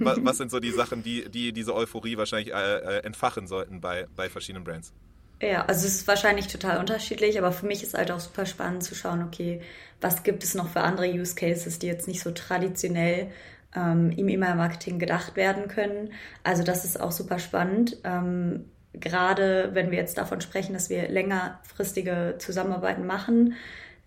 was, 0.00 0.38
sind 0.38 0.50
so 0.50 0.60
die 0.60 0.70
Sachen, 0.70 1.02
die, 1.02 1.28
die 1.28 1.52
diese 1.52 1.74
Euphorie 1.74 2.16
wahrscheinlich 2.16 2.54
äh, 2.54 2.76
äh, 2.76 3.04
entfachen 3.04 3.46
sollten 3.46 3.80
bei, 3.80 4.06
bei 4.14 4.30
verschiedenen 4.30 4.64
Brands? 4.64 4.92
Ja, 5.42 5.64
also 5.64 5.86
es 5.86 5.94
ist 5.94 6.08
wahrscheinlich 6.08 6.48
total 6.48 6.78
unterschiedlich, 6.78 7.38
aber 7.38 7.50
für 7.50 7.66
mich 7.66 7.82
ist 7.82 7.94
halt 7.94 8.10
auch 8.10 8.20
super 8.20 8.44
spannend 8.44 8.82
zu 8.82 8.94
schauen, 8.94 9.22
okay, 9.22 9.62
was 10.00 10.22
gibt 10.22 10.44
es 10.44 10.54
noch 10.54 10.68
für 10.68 10.82
andere 10.82 11.08
Use 11.10 11.34
Cases, 11.34 11.78
die 11.78 11.86
jetzt 11.86 12.06
nicht 12.06 12.22
so 12.22 12.30
traditionell 12.30 13.30
ähm, 13.74 14.10
im 14.10 14.28
E-Mail-Marketing 14.28 14.98
gedacht 14.98 15.36
werden 15.36 15.68
können. 15.68 16.12
Also 16.44 16.62
das 16.62 16.84
ist 16.84 17.00
auch 17.00 17.12
super 17.12 17.38
spannend. 17.38 17.96
Ähm, 18.04 18.66
gerade 18.92 19.70
wenn 19.72 19.90
wir 19.90 19.98
jetzt 19.98 20.18
davon 20.18 20.42
sprechen, 20.42 20.74
dass 20.74 20.90
wir 20.90 21.08
längerfristige 21.08 22.34
Zusammenarbeiten 22.38 23.06
machen, 23.06 23.54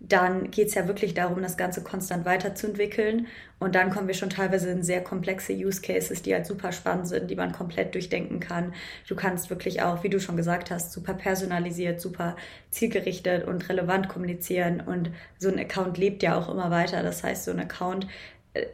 dann 0.00 0.50
geht 0.50 0.68
es 0.68 0.74
ja 0.74 0.86
wirklich 0.86 1.14
darum, 1.14 1.42
das 1.42 1.56
Ganze 1.56 1.82
konstant 1.82 2.24
weiterzuentwickeln. 2.26 3.26
Und 3.58 3.74
dann 3.74 3.90
kommen 3.90 4.06
wir 4.06 4.14
schon 4.14 4.30
teilweise 4.30 4.70
in 4.70 4.82
sehr 4.82 5.02
komplexe 5.02 5.52
Use 5.54 5.80
Cases, 5.80 6.20
die 6.20 6.34
halt 6.34 6.46
super 6.46 6.72
spannend 6.72 7.08
sind, 7.08 7.30
die 7.30 7.36
man 7.36 7.52
komplett 7.52 7.94
durchdenken 7.94 8.40
kann. 8.40 8.74
Du 9.08 9.14
kannst 9.14 9.48
wirklich 9.48 9.82
auch, 9.82 10.02
wie 10.02 10.10
du 10.10 10.20
schon 10.20 10.36
gesagt 10.36 10.70
hast, 10.70 10.92
super 10.92 11.14
personalisiert, 11.14 12.00
super 12.00 12.36
zielgerichtet 12.70 13.46
und 13.46 13.68
relevant 13.68 14.08
kommunizieren. 14.08 14.80
Und 14.80 15.10
so 15.38 15.48
ein 15.48 15.58
Account 15.58 15.96
lebt 15.96 16.22
ja 16.22 16.36
auch 16.36 16.50
immer 16.50 16.70
weiter. 16.70 17.02
Das 17.02 17.22
heißt, 17.22 17.44
so 17.44 17.52
ein 17.52 17.60
Account 17.60 18.06
äh, 18.52 18.66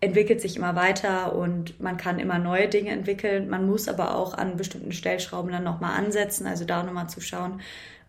entwickelt 0.00 0.42
sich 0.42 0.56
immer 0.56 0.76
weiter 0.76 1.34
und 1.34 1.80
man 1.80 1.96
kann 1.96 2.18
immer 2.18 2.38
neue 2.38 2.68
Dinge 2.68 2.90
entwickeln. 2.90 3.48
Man 3.48 3.66
muss 3.66 3.88
aber 3.88 4.16
auch 4.16 4.34
an 4.34 4.56
bestimmten 4.56 4.92
Stellschrauben 4.92 5.50
dann 5.50 5.64
nochmal 5.64 5.98
ansetzen, 5.98 6.46
also 6.46 6.66
da 6.66 6.82
nochmal 6.82 7.08
zu 7.08 7.22
schauen, 7.22 7.62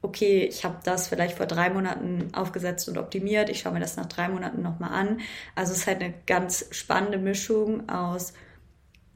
okay, 0.05 0.45
ich 0.45 0.63
habe 0.63 0.77
das 0.83 1.07
vielleicht 1.07 1.37
vor 1.37 1.47
drei 1.47 1.69
Monaten 1.69 2.29
aufgesetzt 2.33 2.87
und 2.87 2.97
optimiert, 2.97 3.49
ich 3.49 3.59
schaue 3.59 3.73
mir 3.73 3.79
das 3.79 3.97
nach 3.97 4.05
drei 4.05 4.29
Monaten 4.29 4.61
nochmal 4.61 4.91
an. 4.91 5.19
Also 5.55 5.73
es 5.73 5.79
ist 5.79 5.87
halt 5.87 6.01
eine 6.01 6.13
ganz 6.25 6.67
spannende 6.71 7.17
Mischung 7.17 7.89
aus 7.89 8.33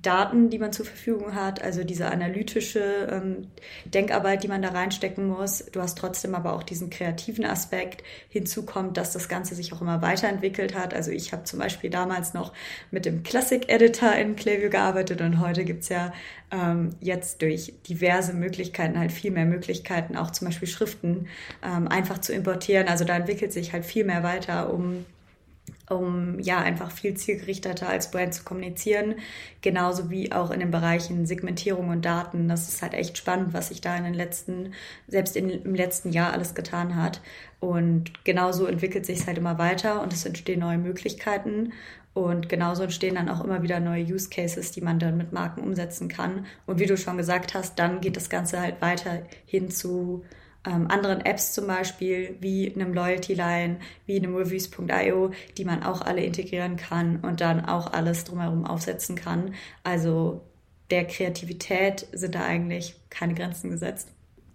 Daten, 0.01 0.49
die 0.49 0.59
man 0.59 0.71
zur 0.71 0.85
Verfügung 0.85 1.35
hat, 1.35 1.61
also 1.61 1.83
diese 1.83 2.09
analytische 2.09 3.09
ähm, 3.11 3.47
Denkarbeit, 3.83 4.43
die 4.43 4.47
man 4.47 4.61
da 4.61 4.69
reinstecken 4.69 5.27
muss. 5.27 5.65
Du 5.73 5.81
hast 5.81 5.97
trotzdem 5.97 6.35
aber 6.35 6.53
auch 6.53 6.63
diesen 6.63 6.89
kreativen 6.89 7.43
Aspekt. 7.43 8.03
Hinzu 8.29 8.65
kommt, 8.65 8.95
dass 8.95 9.11
das 9.11 9.27
Ganze 9.27 9.55
sich 9.55 9.73
auch 9.73 9.81
immer 9.81 10.01
weiterentwickelt 10.01 10.73
hat. 10.73 10.93
Also 10.93 11.11
ich 11.11 11.33
habe 11.33 11.43
zum 11.43 11.59
Beispiel 11.59 11.89
damals 11.89 12.33
noch 12.33 12.53
mit 12.91 13.05
dem 13.05 13.23
Classic 13.23 13.67
Editor 13.67 14.13
in 14.13 14.37
Klaviyo 14.37 14.69
gearbeitet 14.69 15.19
und 15.19 15.41
heute 15.41 15.65
gibt's 15.65 15.89
ja 15.89 16.13
ähm, 16.51 16.91
jetzt 17.01 17.41
durch 17.41 17.73
diverse 17.89 18.33
Möglichkeiten 18.33 18.97
halt 18.97 19.11
viel 19.11 19.31
mehr 19.31 19.45
Möglichkeiten, 19.45 20.15
auch 20.15 20.31
zum 20.31 20.47
Beispiel 20.47 20.69
Schriften 20.69 21.27
ähm, 21.61 21.89
einfach 21.89 22.19
zu 22.19 22.31
importieren. 22.31 22.87
Also 22.87 23.03
da 23.03 23.17
entwickelt 23.17 23.51
sich 23.51 23.73
halt 23.73 23.83
viel 23.83 24.05
mehr 24.05 24.23
weiter, 24.23 24.73
um 24.73 25.05
um 25.89 26.39
ja 26.39 26.59
einfach 26.59 26.91
viel 26.91 27.15
zielgerichteter 27.15 27.89
als 27.89 28.11
Brand 28.11 28.33
zu 28.33 28.43
kommunizieren, 28.43 29.15
genauso 29.61 30.09
wie 30.09 30.31
auch 30.31 30.51
in 30.51 30.59
den 30.59 30.71
Bereichen 30.71 31.25
Segmentierung 31.25 31.89
und 31.89 32.05
Daten. 32.05 32.47
Das 32.47 32.69
ist 32.69 32.81
halt 32.81 32.93
echt 32.93 33.17
spannend, 33.17 33.53
was 33.53 33.69
sich 33.69 33.81
da 33.81 33.95
in 33.95 34.03
den 34.03 34.13
letzten, 34.13 34.73
selbst 35.07 35.35
in, 35.35 35.49
im 35.49 35.75
letzten 35.75 36.11
Jahr 36.11 36.33
alles 36.33 36.55
getan 36.55 36.95
hat. 36.95 37.21
Und 37.59 38.23
genauso 38.23 38.65
entwickelt 38.65 39.05
sich 39.05 39.19
es 39.19 39.27
halt 39.27 39.37
immer 39.37 39.57
weiter 39.57 40.01
und 40.01 40.13
es 40.13 40.25
entstehen 40.25 40.59
neue 40.59 40.77
Möglichkeiten. 40.77 41.73
Und 42.13 42.49
genauso 42.49 42.83
entstehen 42.83 43.15
dann 43.15 43.29
auch 43.29 43.43
immer 43.43 43.61
wieder 43.63 43.79
neue 43.79 44.03
Use 44.03 44.29
Cases, 44.29 44.71
die 44.71 44.81
man 44.81 44.99
dann 44.99 45.17
mit 45.17 45.31
Marken 45.31 45.61
umsetzen 45.61 46.07
kann. 46.07 46.45
Und 46.65 46.79
wie 46.79 46.85
du 46.85 46.97
schon 46.97 47.17
gesagt 47.17 47.53
hast, 47.53 47.77
dann 47.79 48.01
geht 48.01 48.15
das 48.17 48.29
Ganze 48.29 48.59
halt 48.59 48.81
weiter 48.81 49.23
hin 49.45 49.69
zu 49.69 50.23
ähm, 50.65 50.87
anderen 50.89 51.21
Apps 51.21 51.53
zum 51.53 51.67
Beispiel, 51.67 52.35
wie 52.41 52.73
einem 52.73 52.93
Loyalty 52.93 53.33
Line, 53.33 53.79
wie 54.05 54.17
einem 54.17 54.35
Reviews.io, 54.35 55.31
die 55.57 55.65
man 55.65 55.83
auch 55.83 56.01
alle 56.01 56.23
integrieren 56.23 56.77
kann 56.77 57.19
und 57.21 57.41
dann 57.41 57.65
auch 57.65 57.93
alles 57.93 58.23
drumherum 58.25 58.65
aufsetzen 58.65 59.15
kann. 59.15 59.53
Also 59.83 60.41
der 60.91 61.05
Kreativität 61.05 62.07
sind 62.11 62.35
da 62.35 62.43
eigentlich 62.43 62.95
keine 63.09 63.35
Grenzen 63.35 63.69
gesetzt. 63.69 64.09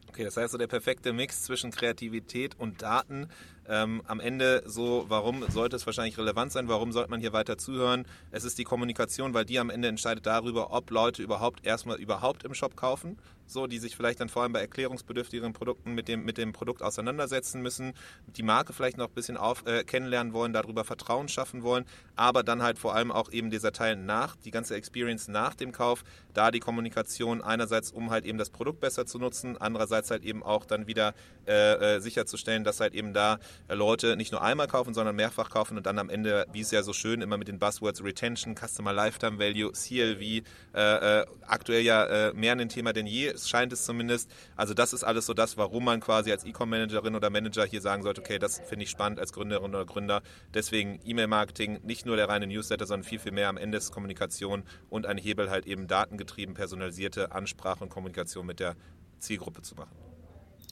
Okay, 0.08 0.24
das 0.24 0.36
heißt 0.36 0.52
so 0.52 0.58
der 0.58 0.68
perfekte 0.68 1.12
Mix 1.12 1.42
zwischen 1.42 1.72
Kreativität 1.72 2.54
und 2.56 2.82
Daten 2.82 3.28
ähm, 3.66 4.02
am 4.06 4.20
Ende 4.20 4.62
so, 4.66 5.06
warum 5.08 5.44
sollte 5.50 5.74
es 5.76 5.86
wahrscheinlich 5.86 6.18
relevant 6.18 6.52
sein? 6.52 6.68
Warum 6.68 6.92
sollte 6.92 7.10
man 7.10 7.18
hier 7.18 7.32
weiter 7.32 7.58
zuhören? 7.58 8.06
Es 8.30 8.44
ist 8.44 8.58
die 8.58 8.64
Kommunikation, 8.64 9.34
weil 9.34 9.44
die 9.44 9.58
am 9.58 9.70
Ende 9.70 9.88
entscheidet 9.88 10.26
darüber, 10.26 10.72
ob 10.72 10.90
Leute 10.90 11.22
überhaupt 11.22 11.66
erstmal 11.66 11.98
überhaupt 11.98 12.44
im 12.44 12.54
Shop 12.54 12.76
kaufen. 12.76 13.18
So, 13.46 13.66
die 13.66 13.78
sich 13.78 13.96
vielleicht 13.96 14.20
dann 14.20 14.28
vor 14.28 14.42
allem 14.42 14.52
bei 14.52 14.60
erklärungsbedürftigen 14.60 15.52
Produkten 15.52 15.94
mit 15.94 16.08
dem, 16.08 16.24
mit 16.24 16.38
dem 16.38 16.52
Produkt 16.52 16.82
auseinandersetzen 16.82 17.62
müssen, 17.62 17.92
die 18.26 18.42
Marke 18.42 18.72
vielleicht 18.72 18.96
noch 18.96 19.08
ein 19.08 19.14
bisschen 19.14 19.36
auf, 19.36 19.66
äh, 19.66 19.84
kennenlernen 19.84 20.32
wollen, 20.32 20.52
darüber 20.52 20.84
Vertrauen 20.84 21.28
schaffen 21.28 21.62
wollen, 21.62 21.84
aber 22.16 22.42
dann 22.42 22.62
halt 22.62 22.78
vor 22.78 22.94
allem 22.94 23.12
auch 23.12 23.30
eben 23.30 23.50
dieser 23.50 23.72
Teil 23.72 23.96
nach, 23.96 24.36
die 24.36 24.50
ganze 24.50 24.74
Experience 24.74 25.28
nach 25.28 25.54
dem 25.54 25.72
Kauf, 25.72 26.04
da 26.34 26.50
die 26.50 26.60
Kommunikation 26.60 27.42
einerseits, 27.42 27.90
um 27.90 28.10
halt 28.10 28.24
eben 28.24 28.38
das 28.38 28.50
Produkt 28.50 28.80
besser 28.80 29.06
zu 29.06 29.18
nutzen, 29.18 29.56
andererseits 29.56 30.10
halt 30.10 30.24
eben 30.24 30.42
auch 30.42 30.64
dann 30.64 30.86
wieder 30.86 31.14
äh, 31.46 31.96
äh 31.96 32.00
sicherzustellen, 32.00 32.64
dass 32.64 32.80
halt 32.80 32.94
eben 32.94 33.12
da 33.12 33.38
Leute 33.68 34.16
nicht 34.16 34.32
nur 34.32 34.42
einmal 34.42 34.66
kaufen, 34.66 34.94
sondern 34.94 35.16
mehrfach 35.16 35.50
kaufen 35.50 35.76
und 35.76 35.86
dann 35.86 35.98
am 35.98 36.10
Ende, 36.10 36.46
wie 36.52 36.60
es 36.60 36.70
ja 36.70 36.82
so 36.82 36.92
schön 36.92 37.22
immer 37.22 37.38
mit 37.38 37.48
den 37.48 37.58
Buzzwords 37.58 38.02
Retention, 38.02 38.54
Customer 38.54 38.92
Lifetime 38.92 39.38
Value, 39.38 39.72
CLV, 39.72 40.20
äh, 40.20 40.42
äh, 40.74 41.26
aktuell 41.46 41.82
ja 41.82 42.04
äh, 42.04 42.32
mehr 42.34 42.52
ein 42.52 42.68
Thema 42.68 42.92
denn 42.92 43.06
je, 43.06 43.34
scheint 43.36 43.72
es 43.72 43.84
zumindest. 43.84 44.30
Also 44.56 44.74
das 44.74 44.92
ist 44.92 45.04
alles 45.04 45.26
so 45.26 45.34
das, 45.34 45.56
warum 45.56 45.84
man 45.84 46.00
quasi 46.00 46.30
als 46.30 46.44
E-Com-Managerin 46.44 47.14
oder 47.14 47.30
Manager 47.30 47.64
hier 47.64 47.80
sagen 47.80 48.02
sollte, 48.02 48.20
okay, 48.20 48.38
das 48.38 48.60
finde 48.60 48.84
ich 48.84 48.90
spannend 48.90 49.20
als 49.20 49.32
Gründerin 49.32 49.70
oder 49.70 49.84
Gründer. 49.84 50.22
Deswegen 50.52 51.00
E-Mail-Marketing, 51.04 51.80
nicht 51.82 52.06
nur 52.06 52.16
der 52.16 52.28
reine 52.28 52.46
Newsletter, 52.46 52.86
sondern 52.86 53.04
viel, 53.04 53.18
viel 53.18 53.32
mehr 53.32 53.48
am 53.48 53.56
Ende 53.56 53.78
ist 53.78 53.92
Kommunikation 53.92 54.64
und 54.88 55.06
ein 55.06 55.18
Hebel 55.18 55.50
halt 55.50 55.66
eben 55.66 55.86
datengetrieben, 56.24 56.54
personalisierte 56.54 57.32
Ansprache 57.32 57.84
und 57.84 57.90
Kommunikation 57.90 58.46
mit 58.46 58.60
der 58.60 58.76
Zielgruppe 59.18 59.62
zu 59.62 59.74
machen. 59.74 59.94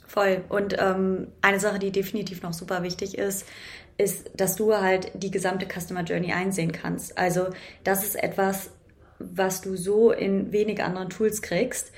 Voll. 0.07 0.45
Und 0.49 0.77
ähm, 0.79 1.29
eine 1.41 1.61
Sache, 1.61 1.79
die 1.79 1.91
definitiv 1.91 2.43
noch 2.43 2.53
super 2.53 2.83
wichtig 2.83 3.17
ist, 3.17 3.47
ist, 3.97 4.31
dass 4.35 4.57
du 4.57 4.75
halt 4.75 5.11
die 5.15 5.31
gesamte 5.31 5.67
Customer 5.67 6.03
Journey 6.03 6.33
einsehen 6.33 6.73
kannst. 6.73 7.17
Also 7.17 7.49
das 7.85 8.05
ist 8.05 8.17
etwas, 8.17 8.71
was 9.19 9.61
du 9.61 9.77
so 9.77 10.11
in 10.11 10.53
wenig 10.53 10.83
anderen 10.83 11.09
Tools 11.09 11.41
kriegst. 11.41 11.93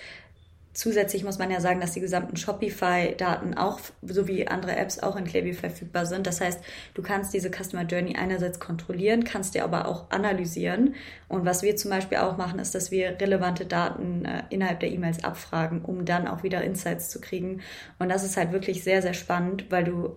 Zusätzlich 0.74 1.22
muss 1.22 1.38
man 1.38 1.52
ja 1.52 1.60
sagen, 1.60 1.80
dass 1.80 1.92
die 1.92 2.00
gesamten 2.00 2.36
Shopify-Daten 2.36 3.56
auch, 3.56 3.78
sowie 4.02 4.48
andere 4.48 4.74
Apps 4.74 4.98
auch 4.98 5.14
in 5.14 5.24
Klaviyo 5.24 5.54
verfügbar 5.54 6.04
sind. 6.04 6.26
Das 6.26 6.40
heißt, 6.40 6.60
du 6.94 7.02
kannst 7.02 7.32
diese 7.32 7.48
Customer 7.48 7.84
Journey 7.84 8.16
einerseits 8.16 8.58
kontrollieren, 8.58 9.22
kannst 9.22 9.54
dir 9.54 9.62
aber 9.62 9.86
auch 9.86 10.10
analysieren. 10.10 10.96
Und 11.28 11.44
was 11.44 11.62
wir 11.62 11.76
zum 11.76 11.92
Beispiel 11.92 12.18
auch 12.18 12.36
machen, 12.36 12.58
ist, 12.58 12.74
dass 12.74 12.90
wir 12.90 13.20
relevante 13.20 13.66
Daten 13.66 14.24
äh, 14.24 14.42
innerhalb 14.50 14.80
der 14.80 14.90
E-Mails 14.90 15.22
abfragen, 15.22 15.82
um 15.82 16.04
dann 16.04 16.26
auch 16.26 16.42
wieder 16.42 16.64
Insights 16.64 17.08
zu 17.08 17.20
kriegen. 17.20 17.60
Und 18.00 18.08
das 18.08 18.24
ist 18.24 18.36
halt 18.36 18.50
wirklich 18.50 18.82
sehr, 18.82 19.00
sehr 19.00 19.14
spannend, 19.14 19.66
weil 19.70 19.84
du 19.84 20.16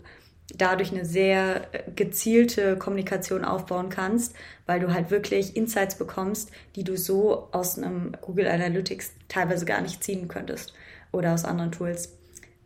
dadurch 0.56 0.92
eine 0.92 1.06
sehr 1.06 1.68
äh, 1.74 1.92
gezielte 1.96 2.78
Kommunikation 2.78 3.44
aufbauen 3.44 3.90
kannst, 3.90 4.36
weil 4.66 4.80
du 4.80 4.94
halt 4.94 5.12
wirklich 5.12 5.56
Insights 5.56 5.96
bekommst, 5.96 6.52
die 6.76 6.84
du 6.84 6.98
so 6.98 7.50
aus 7.52 7.78
einem 7.78 8.14
Google 8.22 8.48
Analytics 8.48 9.12
teilweise 9.28 9.66
gar 9.66 9.82
nicht 9.82 10.04
ziehen 10.04 10.28
könntest 10.28 10.74
oder 11.12 11.34
aus 11.34 11.46
anderen 11.46 11.72
Tools. 11.72 12.14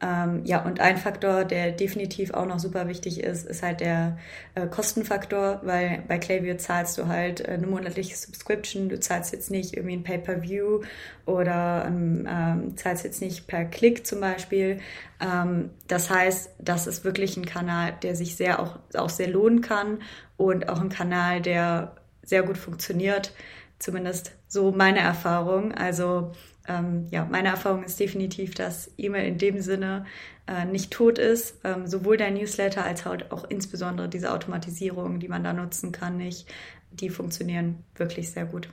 Ähm, 0.03 0.41
ja, 0.46 0.65
und 0.65 0.79
ein 0.79 0.98
Faktor, 0.98 1.46
der 1.46 1.72
definitiv 1.72 2.34
auch 2.34 2.48
noch 2.48 2.58
super 2.58 2.88
wichtig 2.88 3.24
ist, 3.24 3.46
ist 3.46 3.62
halt 3.62 3.81
der 3.81 4.17
äh, 4.55 4.65
Kostenfaktor, 4.65 5.62
weil 5.63 6.03
bei 6.08 6.17
Klaviyo 6.17 6.58
zahlst 6.58 6.98
du 6.98 7.08
halt 7.08 7.41
äh, 7.41 7.51
eine 7.51 7.67
monatliche 7.67 8.15
Subscription, 8.15 8.89
du 8.89 9.00
zahlst 9.00 9.31
jetzt 9.31 9.51
nicht 9.51 9.77
irgendwie 9.77 9.98
ein 9.98 10.03
Pay-Per-View 10.03 10.81
oder 11.27 11.86
ähm, 11.88 12.27
ähm, 12.27 12.77
zahlst 12.77 13.03
jetzt 13.03 13.22
nicht 13.22 13.46
per 13.46 13.65
Klick 13.65 14.08
zum 14.08 14.22
Beispiel. 14.22 14.79
Ähm, 15.20 15.70
das 15.88 16.10
heißt, 16.10 16.50
das 16.58 16.88
ist 16.88 17.03
wirklich 17.03 17.38
ein 17.38 17.46
Kanal, 17.46 17.93
der 18.01 18.15
sich 18.15 18.36
sehr 18.36 18.60
auch, 18.60 18.79
auch 18.96 19.10
sehr 19.10 19.27
lohnen 19.27 19.62
kann 19.62 20.00
und 20.36 20.67
auch 20.67 20.81
ein 20.81 20.89
Kanal, 20.89 21.41
der 21.41 21.96
sehr 22.24 22.41
gut 22.41 22.58
funktioniert. 22.58 23.34
Zumindest 23.77 24.31
so 24.48 24.72
meine 24.72 25.00
Erfahrung. 25.00 25.74
Also 25.74 26.31
ähm, 26.72 27.08
ja, 27.12 27.28
meine 27.30 27.50
Erfahrung 27.50 27.84
ist 27.84 28.00
definitiv, 28.00 28.56
dass 28.56 28.92
E-Mail 28.98 29.28
in 29.28 29.38
dem 29.38 29.62
Sinne 29.62 30.06
äh, 30.48 30.66
nicht 30.66 30.92
tot 30.92 31.18
ist. 31.18 31.60
Ähm, 31.63 31.88
sowohl 31.88 32.18
der 32.18 32.32
Newsletter 32.32 32.84
als 32.84 33.06
halt 33.06 33.32
auch 33.32 33.44
insbesondere 33.50 34.10
diese 34.10 34.32
Automatisierung, 34.32 35.20
die 35.20 35.28
man 35.28 35.44
da 35.44 35.54
nutzen 35.54 35.92
kann, 35.92 36.18
nicht. 36.18 36.48
Die 36.92 37.10
funktionieren 37.10 37.84
wirklich 37.96 38.32
sehr 38.32 38.46
gut. 38.46 38.70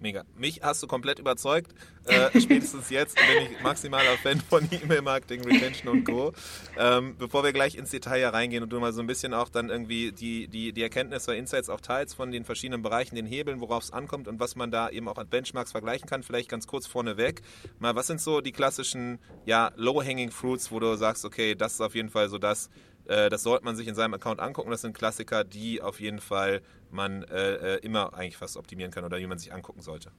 Mega. 0.00 0.24
Mich 0.36 0.60
hast 0.62 0.82
du 0.82 0.86
komplett 0.86 1.18
überzeugt. 1.18 1.74
Äh, 2.04 2.30
spätestens 2.40 2.88
jetzt 2.90 3.16
bin 3.16 3.50
ich 3.50 3.62
maximaler 3.62 4.16
Fan 4.22 4.40
von 4.40 4.68
E-Mail-Marketing, 4.70 5.42
Retention 5.42 5.88
und 5.88 6.04
Co. 6.04 6.32
Ähm, 6.78 7.16
bevor 7.18 7.42
wir 7.42 7.52
gleich 7.52 7.74
ins 7.74 7.90
Detail 7.90 8.28
reingehen 8.28 8.62
und 8.62 8.70
du 8.70 8.78
mal 8.78 8.92
so 8.92 9.00
ein 9.00 9.08
bisschen 9.08 9.34
auch 9.34 9.48
dann 9.48 9.70
irgendwie 9.70 10.12
die, 10.12 10.46
die, 10.46 10.72
die 10.72 10.82
Erkenntnisse, 10.82 11.34
Insights 11.34 11.68
auch 11.68 11.80
teilst 11.80 12.14
von 12.14 12.30
den 12.30 12.44
verschiedenen 12.44 12.82
Bereichen, 12.82 13.16
den 13.16 13.26
Hebeln, 13.26 13.60
worauf 13.60 13.82
es 13.82 13.92
ankommt 13.92 14.28
und 14.28 14.38
was 14.38 14.54
man 14.54 14.70
da 14.70 14.88
eben 14.88 15.08
auch 15.08 15.18
an 15.18 15.28
Benchmarks 15.28 15.72
vergleichen 15.72 16.08
kann, 16.08 16.22
vielleicht 16.22 16.48
ganz 16.48 16.68
kurz 16.68 16.86
vorneweg. 16.86 17.42
Mal, 17.80 17.96
was 17.96 18.06
sind 18.06 18.20
so 18.20 18.40
die 18.40 18.52
klassischen 18.52 19.18
ja, 19.46 19.72
Low-Hanging 19.74 20.30
Fruits, 20.30 20.70
wo 20.70 20.78
du 20.78 20.94
sagst, 20.96 21.24
okay, 21.24 21.56
das 21.56 21.74
ist 21.74 21.80
auf 21.80 21.96
jeden 21.96 22.10
Fall 22.10 22.28
so 22.28 22.38
das, 22.38 22.70
äh, 23.08 23.28
das 23.28 23.42
sollte 23.42 23.64
man 23.64 23.76
sich 23.76 23.88
in 23.88 23.94
seinem 23.94 24.14
Account 24.14 24.40
angucken. 24.40 24.70
Das 24.70 24.82
sind 24.82 24.96
Klassiker, 24.96 25.44
die 25.44 25.82
auf 25.82 26.00
jeden 26.00 26.20
Fall 26.20 26.60
man 26.90 27.24
äh, 27.24 27.76
äh, 27.76 27.78
immer 27.78 28.14
eigentlich 28.14 28.36
fast 28.36 28.56
optimieren 28.56 28.90
kann 28.90 29.04
oder 29.04 29.18
die 29.18 29.26
man 29.26 29.38
sich 29.38 29.52
angucken 29.52 29.80
sollte. 29.80 30.10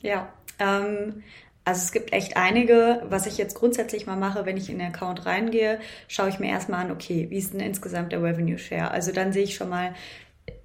Ja, 0.00 0.32
ähm, 0.58 1.22
also 1.64 1.80
es 1.80 1.92
gibt 1.92 2.12
echt 2.12 2.36
einige, 2.36 3.02
was 3.08 3.26
ich 3.26 3.38
jetzt 3.38 3.54
grundsätzlich 3.54 4.06
mal 4.06 4.16
mache, 4.16 4.46
wenn 4.46 4.56
ich 4.56 4.68
in 4.68 4.78
den 4.78 4.88
Account 4.88 5.26
reingehe, 5.26 5.80
schaue 6.08 6.28
ich 6.28 6.40
mir 6.40 6.50
erstmal 6.50 6.84
an, 6.84 6.90
okay, 6.90 7.28
wie 7.30 7.38
ist 7.38 7.52
denn 7.52 7.60
insgesamt 7.60 8.12
der 8.12 8.22
Revenue 8.22 8.58
Share? 8.58 8.90
Also 8.90 9.12
dann 9.12 9.32
sehe 9.32 9.44
ich 9.44 9.54
schon 9.54 9.68
mal, 9.68 9.94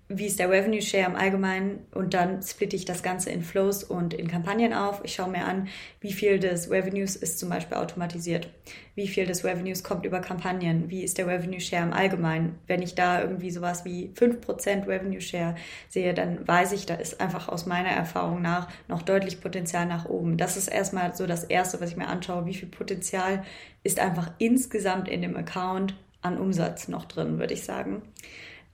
wie 0.09 0.25
ist 0.25 0.39
der 0.39 0.49
Revenue 0.49 0.81
Share 0.81 1.05
im 1.05 1.17
Allgemeinen 1.17 1.85
und 1.93 2.13
dann 2.13 2.41
splitte 2.41 2.77
ich 2.77 2.85
das 2.85 3.03
Ganze 3.03 3.29
in 3.29 3.41
Flows 3.41 3.83
und 3.83 4.13
in 4.13 4.29
Kampagnen 4.29 4.73
auf. 4.73 5.01
Ich 5.03 5.13
schaue 5.15 5.29
mir 5.29 5.43
an, 5.43 5.67
wie 5.99 6.13
viel 6.13 6.39
des 6.39 6.71
Revenues 6.71 7.17
ist 7.17 7.39
zum 7.39 7.49
Beispiel 7.49 7.75
automatisiert, 7.75 8.49
wie 8.95 9.09
viel 9.09 9.25
des 9.25 9.43
Revenues 9.43 9.83
kommt 9.83 10.05
über 10.05 10.21
Kampagnen, 10.21 10.89
wie 10.89 11.03
ist 11.03 11.17
der 11.17 11.27
Revenue 11.27 11.59
Share 11.59 11.83
im 11.83 11.91
Allgemeinen. 11.91 12.57
Wenn 12.67 12.81
ich 12.81 12.95
da 12.95 13.21
irgendwie 13.21 13.51
sowas 13.51 13.83
wie 13.83 14.09
5% 14.15 14.87
Revenue 14.87 15.19
Share 15.19 15.55
sehe, 15.89 16.13
dann 16.13 16.47
weiß 16.47 16.71
ich, 16.71 16.85
da 16.85 16.95
ist 16.95 17.19
einfach 17.19 17.49
aus 17.49 17.65
meiner 17.65 17.89
Erfahrung 17.89 18.41
nach 18.41 18.69
noch 18.87 19.01
deutlich 19.01 19.41
Potenzial 19.41 19.87
nach 19.87 20.05
oben. 20.05 20.37
Das 20.37 20.55
ist 20.55 20.69
erstmal 20.69 21.17
so 21.17 21.27
das 21.27 21.43
Erste, 21.43 21.81
was 21.81 21.89
ich 21.91 21.97
mir 21.97 22.07
anschaue, 22.07 22.45
wie 22.45 22.53
viel 22.53 22.69
Potenzial 22.69 23.43
ist 23.83 23.99
einfach 23.99 24.31
insgesamt 24.37 25.09
in 25.09 25.21
dem 25.21 25.35
Account 25.35 25.95
an 26.21 26.37
Umsatz 26.37 26.87
noch 26.87 27.05
drin, 27.05 27.39
würde 27.39 27.53
ich 27.53 27.63
sagen. 27.63 28.01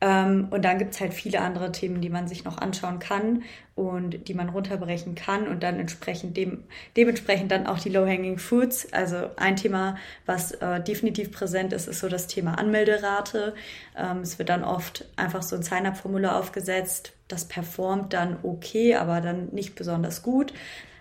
Ähm, 0.04 0.48
und 0.50 0.66
dann 0.66 0.80
gibt 0.80 0.94
es 0.94 1.00
halt 1.00 1.14
viele 1.14 1.40
andere 1.40 1.72
Themen, 1.72 2.02
die 2.02 2.10
man 2.10 2.28
sich 2.28 2.44
noch 2.44 2.58
anschauen 2.58 3.00
kann 3.00 3.44
und 3.74 4.28
die 4.28 4.34
man 4.34 4.50
runterbrechen 4.50 5.16
kann 5.16 5.48
und 5.48 5.64
dann 5.64 5.80
entsprechend 5.80 6.36
dem, 6.36 6.66
dementsprechend 6.98 7.52
dann 7.54 7.68
auch 7.68 7.80
die 7.80 7.88
Low-Hanging 7.88 8.38
Foods. 8.38 8.92
Also 8.92 9.30
ein 9.38 9.56
Thema, 9.56 9.96
was 10.26 10.52
äh, 10.52 10.82
definitiv 10.84 11.32
präsent 11.32 11.72
ist, 11.72 11.88
ist 11.88 12.02
so 12.02 12.10
das 12.10 12.28
Thema 12.28 12.58
Anmelderate. 12.58 13.56
Ähm, 13.98 14.20
es 14.20 14.38
wird 14.38 14.50
dann 14.50 14.66
oft 14.66 15.06
einfach 15.16 15.42
so 15.42 15.56
ein 15.56 15.64
Sign-up-Formular 15.64 16.38
aufgesetzt. 16.38 17.14
Das 17.30 17.46
performt 17.46 18.12
dann 18.12 18.40
okay, 18.44 18.96
aber 18.96 19.22
dann 19.22 19.48
nicht 19.54 19.76
besonders 19.76 20.22
gut. 20.22 20.54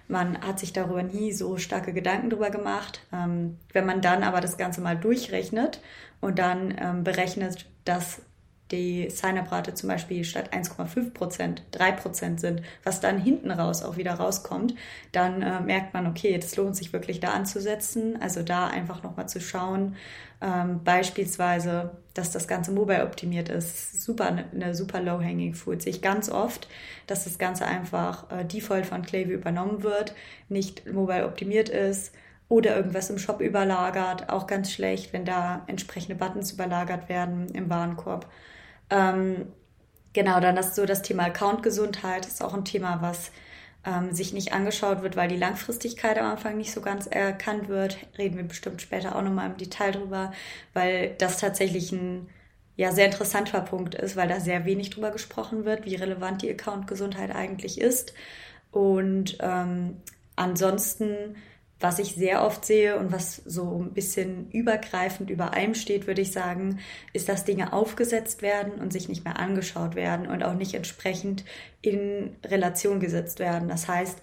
Man 0.07 0.43
hat 0.43 0.61
sich 0.61 0.73
darüber 0.73 1.03
nie 1.03 1.33
so 1.33 1.57
starke 1.57 1.93
Gedanken 1.93 2.31
drüber 2.31 2.51
gemacht. 2.51 3.01
Ähm, 3.13 3.59
wenn 3.73 3.85
man 3.85 4.01
dann 4.01 4.23
aber 4.23 4.41
das 4.41 4.57
Ganze 4.57 4.81
mal 4.81 4.97
durchrechnet 4.97 5.81
und 6.21 6.39
dann 6.39 6.73
ähm, 6.79 7.03
berechnet, 7.03 7.67
dass 7.85 8.23
die 8.73 9.09
Sign-up-Rate 9.11 9.75
zum 9.75 9.88
Beispiel 9.88 10.25
statt 10.25 10.52
1,5 10.52 11.12
Prozent 11.12 11.62
3 11.71 11.93
Prozent 11.93 12.41
sind, 12.41 12.62
was 12.83 13.00
dann 13.00 13.19
hinten 13.19 13.50
raus 13.50 13.83
auch 13.83 13.97
wieder 13.97 14.14
rauskommt, 14.14 14.75
dann 15.12 15.43
äh, 15.43 15.61
merkt 15.61 15.95
man, 15.95 16.07
okay, 16.07 16.38
das 16.38 16.57
lohnt 16.57 16.75
sich 16.75 16.93
wirklich 16.93 17.21
da 17.21 17.29
anzusetzen. 17.29 18.21
Also 18.21 18.43
da 18.43 18.67
einfach 18.67 19.02
nochmal 19.02 19.29
zu 19.29 19.41
schauen, 19.41 19.97
ähm, 20.41 20.83
beispielsweise, 20.83 21.93
dass 22.14 22.33
das 22.33 22.49
Ganze 22.49 22.73
mobile 22.73 23.05
optimiert 23.05 23.49
ist. 23.49 24.02
Super, 24.02 24.45
eine 24.52 24.75
super 24.75 25.00
low-hanging 25.00 25.55
fruit. 25.55 25.83
Sehe 25.83 25.93
ich 25.93 26.02
ganz 26.02 26.29
oft, 26.29 26.69
dass 27.07 27.25
das 27.25 27.38
Ganze 27.38 27.64
einfach 27.64 28.31
äh, 28.33 28.45
default 28.45 28.87
von 28.87 29.02
Klaviyo 29.02 29.37
übernommen 29.37 29.85
wird, 29.85 30.14
nicht 30.49 30.91
mobile 30.91 31.26
optimiert 31.26 31.69
ist 31.69 32.12
oder 32.49 32.76
irgendwas 32.76 33.09
im 33.09 33.19
Shop 33.19 33.41
überlagert. 33.41 34.29
Auch 34.29 34.47
ganz 34.47 34.73
schlecht, 34.73 35.12
wenn 35.12 35.25
da 35.25 35.62
entsprechende 35.69 36.17
Buttons 36.17 36.52
überlagert 36.52 37.09
werden 37.09 37.49
im 37.55 37.71
Warenkorb. 37.71 38.26
Ähm, 38.93 39.47
genau, 40.13 40.39
dann 40.41 40.57
ist 40.59 40.75
so 40.75 40.85
das 40.85 41.03
Thema 41.03 41.25
Account-Gesundheit 41.25 42.27
ist 42.27 42.43
auch 42.43 42.53
ein 42.53 42.67
Thema, 42.67 43.01
was 43.01 43.33
ähm, 43.85 44.13
sich 44.13 44.33
nicht 44.33 44.53
angeschaut 44.53 45.03
wird, 45.03 45.17
weil 45.17 45.29
die 45.29 45.37
Langfristigkeit 45.37 46.19
am 46.19 46.27
Anfang 46.27 46.59
nicht 46.59 46.73
so 46.73 46.83
ganz 46.83 47.07
erkannt 47.07 47.69
wird. 47.69 47.97
Reden 48.19 48.37
wir 48.37 48.45
bestimmt 48.45 48.83
später 48.83 49.17
auch 49.17 49.23
nochmal 49.23 49.51
im 49.51 49.57
Detail 49.57 49.93
drüber, 49.93 50.33
weil 50.75 51.15
das 51.19 51.39
tatsächlich 51.39 51.91
ein 51.93 52.29
ja, 52.77 52.93
sehr 52.93 53.07
interessanter 53.07 53.61
Punkt 53.61 53.95
ist, 53.95 54.17
weil 54.17 54.29
da 54.29 54.41
sehr 54.41 54.65
wenig 54.67 54.91
drüber 54.91 55.11
gesprochen 55.11 55.65
wird, 55.65 55.85
wie 55.87 55.95
relevant 55.95 56.43
die 56.43 56.51
Account-Gesundheit 56.51 57.35
eigentlich 57.35 57.81
ist. 57.81 58.15
Und 58.71 59.39
ähm, 59.41 59.97
ansonsten 60.37 61.37
was 61.83 61.99
ich 61.99 62.15
sehr 62.15 62.43
oft 62.45 62.65
sehe 62.65 62.99
und 62.99 63.12
was 63.12 63.37
so 63.45 63.83
ein 63.83 63.93
bisschen 63.93 64.51
übergreifend 64.51 65.31
über 65.31 65.53
allem 65.53 65.75
steht, 65.75 66.07
würde 66.07 66.21
ich 66.21 66.33
sagen, 66.33 66.79
ist, 67.12 67.29
dass 67.29 67.45
Dinge 67.45 67.73
aufgesetzt 67.73 68.43
werden 68.43 68.75
und 68.75 68.93
sich 68.93 69.09
nicht 69.09 69.25
mehr 69.25 69.39
angeschaut 69.39 69.95
werden 69.95 70.27
und 70.27 70.43
auch 70.45 70.55
nicht 70.55 70.75
entsprechend 70.75 71.45
in 71.81 72.37
Relation 72.45 73.01
gesetzt 73.01 73.41
werden. 73.41 73.69
Das 73.69 73.89
heißt, 73.89 74.19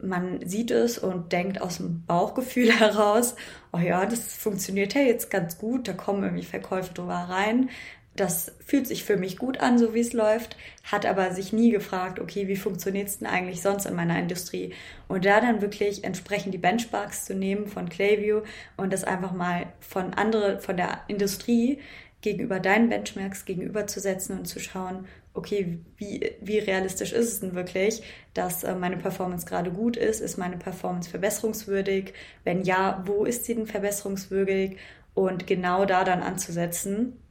man 0.00 0.46
sieht 0.46 0.70
es 0.70 0.98
und 0.98 1.32
denkt 1.32 1.60
aus 1.60 1.78
dem 1.78 2.04
Bauchgefühl 2.06 2.72
heraus, 2.78 3.34
oh 3.72 3.78
ja, 3.78 4.06
das 4.06 4.34
funktioniert 4.34 4.94
ja 4.94 5.00
jetzt 5.00 5.30
ganz 5.30 5.58
gut, 5.58 5.88
da 5.88 5.92
kommen 5.92 6.22
irgendwie 6.22 6.44
Verkäufe 6.44 6.94
drüber 6.94 7.14
rein 7.14 7.70
das 8.14 8.52
fühlt 8.64 8.86
sich 8.86 9.04
für 9.04 9.16
mich 9.16 9.38
gut 9.38 9.60
an, 9.60 9.78
so 9.78 9.94
wie 9.94 10.00
es 10.00 10.12
läuft, 10.12 10.56
hat 10.84 11.06
aber 11.06 11.32
sich 11.32 11.52
nie 11.52 11.70
gefragt, 11.70 12.20
okay, 12.20 12.46
wie 12.46 12.56
funktioniert 12.56 13.08
es 13.08 13.18
denn 13.18 13.28
eigentlich 13.28 13.62
sonst 13.62 13.86
in 13.86 13.94
meiner 13.94 14.18
Industrie? 14.18 14.74
Und 15.08 15.24
da 15.24 15.40
dann 15.40 15.62
wirklich 15.62 16.04
entsprechend 16.04 16.52
die 16.52 16.58
Benchmarks 16.58 17.24
zu 17.24 17.34
nehmen 17.34 17.68
von 17.68 17.88
Clayview 17.88 18.42
und 18.76 18.92
das 18.92 19.04
einfach 19.04 19.32
mal 19.32 19.72
von 19.80 20.12
andere, 20.14 20.58
von 20.60 20.76
der 20.76 21.00
Industrie 21.08 21.78
gegenüber 22.20 22.60
deinen 22.60 22.88
Benchmarks 22.88 23.46
gegenüberzusetzen 23.46 24.38
und 24.38 24.44
zu 24.46 24.60
schauen, 24.60 25.06
okay, 25.34 25.78
wie, 25.96 26.32
wie 26.42 26.58
realistisch 26.58 27.12
ist 27.12 27.32
es 27.32 27.40
denn 27.40 27.54
wirklich, 27.54 28.02
dass 28.34 28.62
äh, 28.62 28.74
meine 28.74 28.98
Performance 28.98 29.46
gerade 29.46 29.70
gut 29.70 29.96
ist? 29.96 30.20
Ist 30.20 30.36
meine 30.36 30.58
Performance 30.58 31.08
verbesserungswürdig? 31.08 32.12
Wenn 32.44 32.62
ja, 32.62 33.02
wo 33.06 33.24
ist 33.24 33.46
sie 33.46 33.54
denn 33.54 33.66
verbesserungswürdig? 33.66 34.76
Und 35.14 35.46
genau 35.46 35.84
da 35.84 36.04
dann 36.04 36.22
anzusetzen 36.22 37.21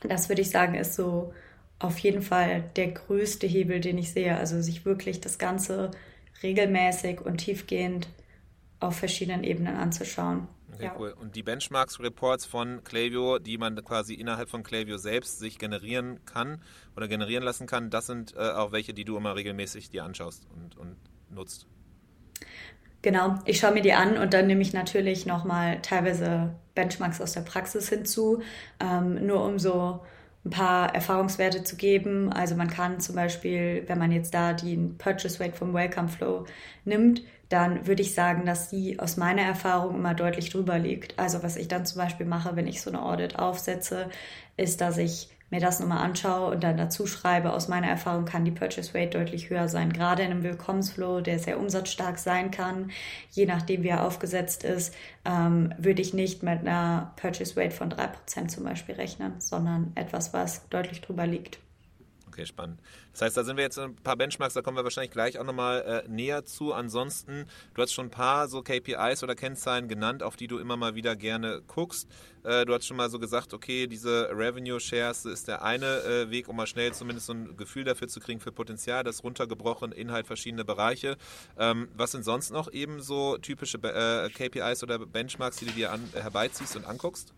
das 0.00 0.28
würde 0.28 0.42
ich 0.42 0.50
sagen, 0.50 0.74
ist 0.74 0.94
so 0.94 1.32
auf 1.78 1.98
jeden 1.98 2.22
Fall 2.22 2.70
der 2.76 2.88
größte 2.88 3.46
Hebel, 3.46 3.80
den 3.80 3.98
ich 3.98 4.12
sehe. 4.12 4.36
Also 4.36 4.60
sich 4.60 4.84
wirklich 4.84 5.20
das 5.20 5.38
Ganze 5.38 5.90
regelmäßig 6.42 7.20
und 7.20 7.38
tiefgehend 7.38 8.08
auf 8.80 8.96
verschiedenen 8.96 9.44
Ebenen 9.44 9.76
anzuschauen. 9.76 10.48
Okay, 10.72 10.84
ja. 10.84 10.96
cool. 10.98 11.14
Und 11.20 11.34
die 11.34 11.42
Benchmarks-Reports 11.42 12.46
von 12.46 12.84
Klaviyo, 12.84 13.38
die 13.38 13.58
man 13.58 13.82
quasi 13.84 14.14
innerhalb 14.14 14.48
von 14.48 14.62
Klaviyo 14.62 14.98
selbst 14.98 15.38
sich 15.38 15.58
generieren 15.58 16.24
kann 16.24 16.62
oder 16.96 17.08
generieren 17.08 17.42
lassen 17.42 17.66
kann, 17.66 17.90
das 17.90 18.06
sind 18.06 18.34
äh, 18.36 18.50
auch 18.50 18.70
welche, 18.70 18.94
die 18.94 19.04
du 19.04 19.16
immer 19.16 19.34
regelmäßig 19.34 19.90
dir 19.90 20.04
anschaust 20.04 20.46
und, 20.54 20.76
und 20.76 20.96
nutzt. 21.30 21.66
Genau, 23.02 23.36
ich 23.44 23.60
schaue 23.60 23.72
mir 23.72 23.82
die 23.82 23.92
an 23.92 24.18
und 24.18 24.34
dann 24.34 24.48
nehme 24.48 24.60
ich 24.60 24.72
natürlich 24.72 25.24
nochmal 25.24 25.80
teilweise 25.82 26.54
Benchmarks 26.74 27.20
aus 27.20 27.32
der 27.32 27.42
Praxis 27.42 27.88
hinzu, 27.88 28.42
ähm, 28.80 29.24
nur 29.26 29.44
um 29.44 29.58
so 29.58 30.00
ein 30.44 30.50
paar 30.50 30.94
Erfahrungswerte 30.94 31.62
zu 31.62 31.76
geben. 31.76 32.32
Also 32.32 32.56
man 32.56 32.68
kann 32.68 33.00
zum 33.00 33.14
Beispiel, 33.14 33.84
wenn 33.86 33.98
man 33.98 34.10
jetzt 34.10 34.34
da 34.34 34.52
den 34.52 34.98
Purchase 34.98 35.38
Rate 35.40 35.54
vom 35.56 35.74
Welcome 35.74 36.08
Flow 36.08 36.46
nimmt, 36.84 37.22
dann 37.48 37.86
würde 37.86 38.02
ich 38.02 38.14
sagen, 38.14 38.44
dass 38.44 38.68
die 38.68 38.98
aus 38.98 39.16
meiner 39.16 39.42
Erfahrung 39.42 39.94
immer 39.94 40.14
deutlich 40.14 40.50
drüber 40.50 40.78
liegt. 40.78 41.18
Also 41.18 41.42
was 41.42 41.56
ich 41.56 41.68
dann 41.68 41.86
zum 41.86 41.98
Beispiel 41.98 42.26
mache, 42.26 42.56
wenn 42.56 42.66
ich 42.66 42.82
so 42.82 42.90
eine 42.90 43.02
Audit 43.02 43.38
aufsetze, 43.38 44.10
ist, 44.56 44.80
dass 44.80 44.98
ich 44.98 45.30
mir 45.50 45.60
das 45.60 45.80
nochmal 45.80 46.04
anschaue 46.04 46.52
und 46.52 46.62
dann 46.62 46.76
dazu 46.76 47.06
schreibe, 47.06 47.52
aus 47.52 47.68
meiner 47.68 47.88
Erfahrung 47.88 48.24
kann 48.24 48.44
die 48.44 48.50
Purchase 48.50 48.94
Rate 48.94 49.18
deutlich 49.18 49.50
höher 49.50 49.68
sein. 49.68 49.92
Gerade 49.92 50.22
in 50.22 50.30
einem 50.30 50.42
Willkommensflow, 50.42 51.20
der 51.20 51.38
sehr 51.38 51.58
umsatzstark 51.58 52.18
sein 52.18 52.50
kann, 52.50 52.90
je 53.30 53.46
nachdem 53.46 53.82
wie 53.82 53.88
er 53.88 54.04
aufgesetzt 54.04 54.64
ist, 54.64 54.94
ähm, 55.24 55.74
würde 55.78 56.02
ich 56.02 56.14
nicht 56.14 56.42
mit 56.42 56.60
einer 56.60 57.12
Purchase 57.16 57.56
Rate 57.56 57.70
von 57.70 57.90
3% 57.90 58.48
zum 58.48 58.64
Beispiel 58.64 58.96
rechnen, 58.96 59.34
sondern 59.40 59.92
etwas, 59.94 60.32
was 60.32 60.68
deutlich 60.68 61.00
drüber 61.00 61.26
liegt. 61.26 61.58
Okay, 62.38 62.46
spannend. 62.46 62.78
Das 63.10 63.22
heißt, 63.22 63.36
da 63.36 63.42
sind 63.42 63.56
wir 63.56 63.64
jetzt 63.64 63.80
ein 63.80 63.96
paar 63.96 64.14
Benchmarks, 64.14 64.54
da 64.54 64.62
kommen 64.62 64.76
wir 64.76 64.84
wahrscheinlich 64.84 65.10
gleich 65.10 65.40
auch 65.40 65.44
nochmal 65.44 66.04
äh, 66.06 66.08
näher 66.08 66.44
zu. 66.44 66.72
Ansonsten, 66.72 67.46
du 67.74 67.82
hast 67.82 67.92
schon 67.92 68.06
ein 68.06 68.10
paar 68.10 68.46
so 68.46 68.62
KPIs 68.62 69.24
oder 69.24 69.34
Kennzahlen 69.34 69.88
genannt, 69.88 70.22
auf 70.22 70.36
die 70.36 70.46
du 70.46 70.58
immer 70.58 70.76
mal 70.76 70.94
wieder 70.94 71.16
gerne 71.16 71.60
guckst. 71.66 72.08
Äh, 72.44 72.64
du 72.64 72.72
hast 72.72 72.86
schon 72.86 72.96
mal 72.96 73.10
so 73.10 73.18
gesagt, 73.18 73.54
okay, 73.54 73.88
diese 73.88 74.30
Revenue 74.30 74.78
Shares 74.78 75.24
ist 75.24 75.48
der 75.48 75.64
eine 75.64 76.02
äh, 76.04 76.30
Weg, 76.30 76.48
um 76.48 76.54
mal 76.54 76.68
schnell 76.68 76.92
zumindest 76.92 77.26
so 77.26 77.32
ein 77.32 77.56
Gefühl 77.56 77.82
dafür 77.82 78.06
zu 78.06 78.20
kriegen 78.20 78.38
für 78.38 78.52
Potenzial, 78.52 79.02
das 79.02 79.24
runtergebrochen 79.24 79.90
in 79.90 80.12
halt 80.12 80.28
verschiedene 80.28 80.64
Bereiche. 80.64 81.16
Ähm, 81.58 81.88
was 81.96 82.12
sind 82.12 82.24
sonst 82.24 82.52
noch 82.52 82.72
eben 82.72 83.02
so 83.02 83.36
typische 83.38 83.78
äh, 83.78 84.30
KPIs 84.30 84.84
oder 84.84 85.00
Benchmarks, 85.00 85.56
die 85.56 85.64
du 85.64 85.72
dir 85.72 85.90
an, 85.90 86.08
herbeiziehst 86.14 86.76
und 86.76 86.84
anguckst? 86.84 87.34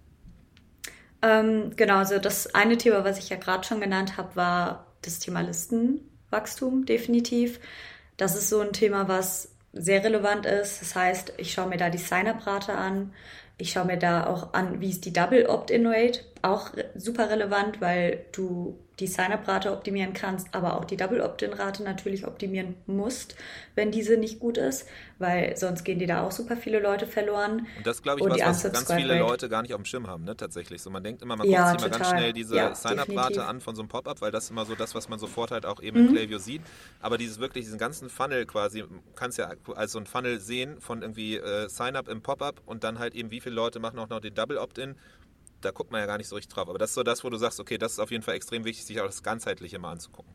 Ähm, 1.23 1.73
genau, 1.77 1.97
also 1.97 2.19
das 2.19 2.55
eine 2.55 2.79
Thema, 2.79 3.05
was 3.05 3.19
ich 3.19 3.29
ja 3.29 3.37
gerade 3.37 3.65
schon 3.65 3.81
genannt 3.81 4.17
habe, 4.17 4.37
war 4.37 4.87
das 5.03 5.19
Thema 5.19 5.41
Listenwachstum 5.41 6.87
definitiv. 6.87 7.61
Das 8.17 8.37
ist 8.37 8.49
so 8.49 8.61
ein 8.61 8.73
Thema, 8.73 9.09
was 9.09 9.53
sehr 9.73 10.05
relevant 10.05 10.47
ist. 10.47 10.81
Das 10.81 10.95
heißt, 10.95 11.35
ich 11.39 11.53
schaue 11.53 11.69
mir 11.69 11.77
da 11.77 11.91
die 11.91 11.99
Sign-up-Rate 11.99 12.73
an. 12.75 13.13
Ich 13.57 13.73
schaue 13.73 13.85
mir 13.85 13.99
da 13.99 14.27
auch 14.27 14.55
an, 14.55 14.81
wie 14.81 14.91
ist 14.91 15.05
die 15.05 15.13
Double 15.13 15.47
Opt-in-Rate. 15.47 16.21
Auch 16.43 16.71
super 16.95 17.31
relevant, 17.31 17.81
weil 17.81 18.25
du 18.33 18.79
die 19.01 19.07
Sign-up-Rate 19.07 19.73
optimieren 19.73 20.13
kannst, 20.13 20.55
aber 20.55 20.77
auch 20.77 20.85
die 20.85 20.97
Double-Opt-in-Rate 20.97 21.83
natürlich 21.83 22.27
optimieren 22.27 22.75
musst, 22.87 23.35
wenn 23.75 23.91
diese 23.91 24.17
nicht 24.17 24.39
gut 24.39 24.59
ist, 24.59 24.87
weil 25.19 25.57
sonst 25.57 25.85
gehen 25.85 25.99
dir 25.99 26.07
da 26.07 26.23
auch 26.23 26.33
super 26.33 26.57
viele 26.57 26.81
Leute 26.81 27.07
verloren. 27.07 27.67
Und 27.77 27.87
das 27.87 28.03
glaube 28.03 28.21
ich, 28.21 28.25
Und 28.25 28.33
was, 28.33 28.65
was 28.65 28.73
ganz 28.73 28.93
viele 28.93 29.19
Leute 29.19 29.49
gar 29.49 29.63
nicht 29.63 29.73
auf 29.73 29.81
dem 29.81 29.85
Schirm 29.85 30.07
haben, 30.07 30.25
ne? 30.25 30.37
tatsächlich. 30.37 30.83
So, 30.83 30.91
man 30.91 31.03
denkt 31.03 31.23
immer, 31.23 31.37
man 31.37 31.47
guckt 31.47 31.59
ja, 31.59 31.71
sich 31.73 31.81
mal 31.81 31.91
ganz 31.91 32.09
schnell 32.09 32.33
diese 32.33 32.57
ja, 32.57 32.75
Sign-up-Rate 32.75 33.45
an 33.45 33.61
von 33.61 33.75
so 33.75 33.83
einem 33.83 33.89
Pop-up, 33.89 34.21
weil 34.21 34.31
das 34.31 34.45
ist 34.45 34.51
immer 34.51 34.67
so 34.67 34.75
das, 34.75 34.95
was 34.95 35.09
man 35.09 35.19
sofort 35.19 35.51
halt 35.51 35.67
auch 35.67 35.81
eben 35.81 36.01
mhm. 36.01 36.09
in 36.09 36.15
Klaviyo 36.15 36.39
sieht. 36.39 36.63
Aber 37.01 37.19
dieses 37.19 37.41
wirklich, 37.41 37.65
diesen 37.65 37.79
ganzen 37.79 38.11
Funnel 38.11 38.47
quasi, 38.47 38.85
kannst 39.15 39.39
ja 39.39 39.51
als 39.75 39.93
so 39.93 39.99
ein 39.99 40.07
Funnel 40.07 40.41
sehen 40.41 40.81
von 40.81 41.03
irgendwie 41.03 41.37
äh, 41.37 41.69
Sign-up 41.69 42.09
im 42.09 42.23
Pop-up 42.23 42.61
und 42.67 42.85
dann 42.85 42.99
halt 42.99 43.15
eben, 43.15 43.31
wie 43.31 43.41
viele 43.41 43.55
Leute 43.55 43.81
machen 43.81 43.99
auch 43.99 44.09
noch 44.09 44.21
den 44.21 44.35
Double-Opt-in 44.35 44.97
da 45.61 45.71
guckt 45.71 45.91
man 45.91 46.01
ja 46.01 46.07
gar 46.07 46.19
nicht 46.19 46.29
so 46.29 46.37
richtig 46.37 46.55
drauf. 46.55 46.69
Aber 46.69 46.79
das 46.79 46.91
ist 46.91 46.95
so 46.95 47.03
das, 47.03 47.25
wo 47.25 47.31
du 47.31 47.37
sagst, 47.37 47.61
okay, 47.61 47.79
das 47.79 47.93
ist 47.93 47.99
auf 47.99 48.11
jeden 48.11 48.23
Fall 48.23 48.35
extrem 48.35 48.65
wichtig, 48.65 48.85
sich 48.85 49.01
auch 49.01 49.07
das 49.07 49.23
Ganzheitliche 49.23 49.79
mal 49.79 49.93
anzugucken. 49.93 50.33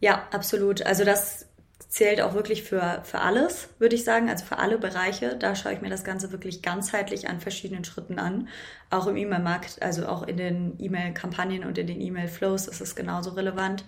Ja, 0.00 0.28
absolut. 0.30 0.82
Also 0.82 1.04
das 1.04 1.46
zählt 1.88 2.20
auch 2.20 2.34
wirklich 2.34 2.64
für, 2.64 3.00
für 3.04 3.20
alles, 3.20 3.68
würde 3.78 3.94
ich 3.94 4.04
sagen, 4.04 4.28
also 4.28 4.44
für 4.44 4.58
alle 4.58 4.78
Bereiche. 4.78 5.36
Da 5.36 5.54
schaue 5.54 5.72
ich 5.72 5.80
mir 5.80 5.90
das 5.90 6.04
Ganze 6.04 6.32
wirklich 6.32 6.60
ganzheitlich 6.62 7.28
an 7.28 7.40
verschiedenen 7.40 7.84
Schritten 7.84 8.18
an. 8.18 8.48
Auch 8.90 9.06
im 9.06 9.16
E-Mail-Markt, 9.16 9.80
also 9.80 10.06
auch 10.06 10.22
in 10.24 10.36
den 10.36 10.74
E-Mail-Kampagnen 10.78 11.64
und 11.64 11.78
in 11.78 11.86
den 11.86 12.00
E-Mail-Flows 12.00 12.68
ist 12.68 12.80
es 12.80 12.94
genauso 12.94 13.30
relevant. 13.30 13.84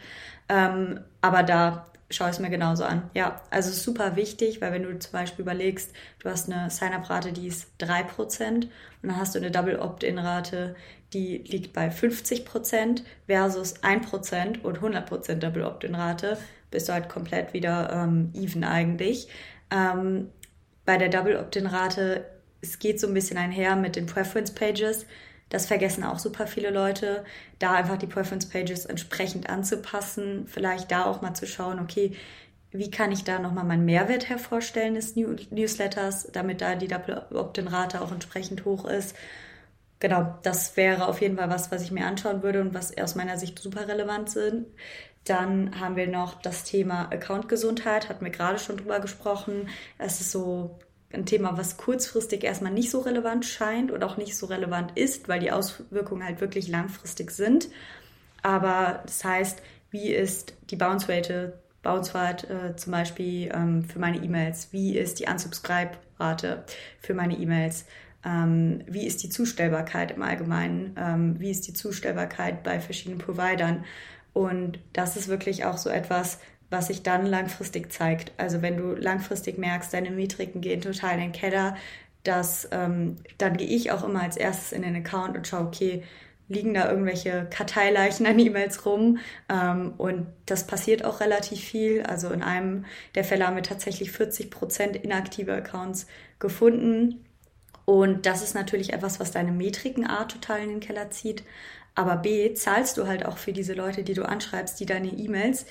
Ähm, 0.49 1.01
aber 1.21 1.43
da 1.43 1.91
schaue 2.11 2.29
ich 2.29 2.35
es 2.35 2.41
mir 2.41 2.51
genauso 2.51 2.85
an. 2.85 3.09
Ja, 3.15 3.41
also 3.51 3.71
super 3.71 4.17
wichtig, 4.17 4.61
weil 4.61 4.73
wenn 4.73 4.83
du 4.83 4.99
zum 4.99 5.13
Beispiel 5.13 5.43
überlegst, 5.43 5.93
du 6.19 6.29
hast 6.29 6.51
eine 6.51 6.71
Sign-up-Rate, 6.71 7.33
die 7.33 7.47
ist 7.47 7.69
3% 7.81 8.47
und 8.49 8.69
dann 9.03 9.17
hast 9.17 9.35
du 9.35 9.39
eine 9.39 9.51
Double-Opt-in-Rate, 9.51 10.75
die 11.13 11.39
liegt 11.39 11.73
bei 11.73 11.91
50 11.91 12.45
Prozent 12.45 13.05
versus 13.27 13.83
1 13.83 14.07
Prozent 14.07 14.65
und 14.65 14.77
100 14.77 15.07
Prozent 15.07 15.43
Double 15.43 15.65
Opt-in-Rate. 15.65 16.39
Bist 16.71 16.89
du 16.89 16.93
halt 16.93 17.09
komplett 17.09 17.53
wieder 17.53 17.91
ähm, 17.93 18.33
even 18.35 18.65
eigentlich. 18.65 19.29
Ähm, 19.71 20.29
bei 20.85 20.97
der 20.97 21.09
Double 21.09 21.37
Opt-in-Rate, 21.37 22.25
es 22.61 22.79
geht 22.79 23.01
so 23.01 23.07
ein 23.07 23.15
bisschen 23.15 23.39
einher 23.39 23.77
mit 23.77 23.97
den 23.97 24.07
Preference 24.07 24.53
Pages. 24.53 25.07
Das 25.51 25.67
vergessen 25.67 26.05
auch 26.05 26.19
super 26.19 26.47
viele 26.47 26.71
Leute, 26.71 27.25
da 27.59 27.73
einfach 27.73 27.99
die 27.99 28.07
Preference 28.07 28.49
Pages 28.49 28.87
entsprechend 28.87 29.51
anzupassen, 29.51 30.47
vielleicht 30.47 30.91
da 30.91 31.05
auch 31.05 31.21
mal 31.21 31.35
zu 31.35 31.47
schauen, 31.47 31.79
okay, 31.79 32.13
wie 32.73 32.91
kann 32.91 33.13
ich 33.13 33.25
da 33.25 33.39
nochmal 33.39 33.65
meinen 33.65 33.85
Mehrwert 33.85 34.29
hervorstellen 34.29 34.95
des 34.95 35.17
Newsletters, 35.17 36.29
damit 36.33 36.61
da 36.61 36.77
die 36.77 36.89
Double 36.89 37.27
Opt-in-Rate 37.35 38.01
auch 38.01 38.13
entsprechend 38.13 38.65
hoch 38.65 38.85
ist 38.85 39.15
genau, 40.01 40.39
das 40.43 40.77
wäre 40.77 41.07
auf 41.07 41.21
jeden 41.21 41.37
Fall 41.37 41.51
was, 41.51 41.71
was 41.71 41.83
ich 41.83 41.93
mir 41.93 42.07
anschauen 42.07 42.43
würde 42.43 42.61
und 42.61 42.75
was 42.75 42.97
aus 42.99 43.15
meiner 43.15 43.39
Sicht 43.39 43.59
super 43.61 43.87
relevant 43.87 44.31
sind. 44.31 44.67
Dann 45.25 45.79
haben 45.79 45.97
wir 45.97 46.09
noch 46.09 46.41
das 46.41 46.65
Thema 46.65 47.13
Account-Gesundheit, 47.13 48.09
hatten 48.09 48.25
wir 48.25 48.33
gerade 48.33 48.59
schon 48.59 48.79
drüber 48.79 49.01
gesprochen. 49.01 49.69
Es 49.99 50.21
ist 50.21 50.33
so 50.33 50.79
ein 51.13 51.27
Thema, 51.27 51.57
was 51.59 51.77
kurzfristig 51.77 52.45
erstmal 52.45 52.73
nicht 52.73 52.91
so 52.91 53.01
relevant 53.01 53.45
scheint 53.45 53.91
und 53.91 54.05
auch 54.05 54.17
nicht 54.17 54.37
so 54.37 54.47
relevant 54.47 54.97
ist, 54.97 55.29
weil 55.29 55.41
die 55.41 55.51
Auswirkungen 55.51 56.25
halt 56.25 56.41
wirklich 56.41 56.69
langfristig 56.69 57.31
sind. 57.33 57.69
Aber 58.43 59.03
das 59.05 59.25
heißt, 59.25 59.61
wie 59.91 60.11
ist 60.11 60.55
die 60.71 60.77
Bounce 60.77 61.09
Rate, 61.09 61.59
Bounce 61.83 62.15
äh, 62.15 62.77
zum 62.77 62.93
Beispiel 62.93 63.51
ähm, 63.53 63.85
für 63.85 63.99
meine 63.99 64.19
E-Mails? 64.19 64.69
Wie 64.71 64.97
ist 64.97 65.19
die 65.19 65.27
Unsubscribe-Rate 65.27 66.65
für 67.01 67.15
meine 67.15 67.37
E-Mails? 67.37 67.87
Ähm, 68.25 68.83
wie 68.87 69.07
ist 69.07 69.23
die 69.23 69.31
Zustellbarkeit 69.31 70.13
im 70.13 70.23
Allgemeinen? 70.23 70.95
Ähm, 70.97 71.41
wie 71.41 71.51
ist 71.51 71.67
die 71.67 71.73
Zustellbarkeit 71.73 72.63
bei 72.63 72.79
verschiedenen 72.79 73.19
Providern? 73.19 73.85
Und 74.33 74.79
das 74.93 75.17
ist 75.17 75.29
wirklich 75.29 75.65
auch 75.65 75.77
so 75.77 75.91
etwas, 75.91 76.39
was 76.71 76.87
sich 76.87 77.03
dann 77.03 77.27
langfristig 77.27 77.93
zeigt. 77.93 78.33
Also 78.37 78.63
wenn 78.63 78.77
du 78.77 78.95
langfristig 78.95 79.59
merkst, 79.59 79.93
deine 79.93 80.11
Metriken 80.11 80.61
gehen 80.61 80.81
total 80.81 81.15
in 81.15 81.21
den 81.21 81.33
Keller, 81.33 81.77
das, 82.23 82.69
ähm, 82.71 83.17
dann 83.39 83.57
gehe 83.57 83.69
ich 83.69 83.91
auch 83.93 84.05
immer 84.05 84.23
als 84.23 84.37
erstes 84.37 84.73
in 84.73 84.83
den 84.83 84.97
Account 84.97 85.37
und 85.37 85.47
schaue, 85.49 85.67
okay, 85.67 86.03
liegen 86.49 86.75
da 86.75 86.91
irgendwelche 86.91 87.47
Karteileichen 87.49 88.27
an 88.27 88.39
E-Mails 88.39 88.85
rum. 88.85 89.19
Ähm, 89.49 89.95
und 89.97 90.27
das 90.47 90.67
passiert 90.67 91.05
auch 91.05 91.21
relativ 91.21 91.61
viel. 91.61 92.03
Also 92.03 92.31
in 92.31 92.43
einem 92.43 92.85
der 93.15 93.25
Fälle 93.25 93.47
haben 93.47 93.57
wir 93.57 93.63
tatsächlich 93.63 94.13
40 94.13 94.51
Prozent 94.51 94.97
inaktive 94.97 95.55
Accounts 95.55 96.07
gefunden. 96.41 97.25
Und 97.85 98.27
das 98.27 98.43
ist 98.43 98.55
natürlich 98.55 98.93
etwas, 98.93 99.21
was 99.21 99.31
deine 99.31 99.53
Metriken 99.53 100.07
A 100.07 100.25
total 100.25 100.61
in 100.63 100.69
den 100.69 100.81
Keller 100.81 101.11
zieht. 101.11 101.45
Aber 101.95 102.17
B, 102.17 102.53
zahlst 102.55 102.99
du 102.99 103.07
halt 103.07 103.25
auch 103.25 103.39
für 103.39 103.53
diese 103.53 103.75
Leute, 103.75 104.03
die 104.03 104.15
du 104.15 104.25
anschreibst, 104.25 104.79
die 104.81 104.87
deine 104.87 105.09
E-Mails 105.09 105.67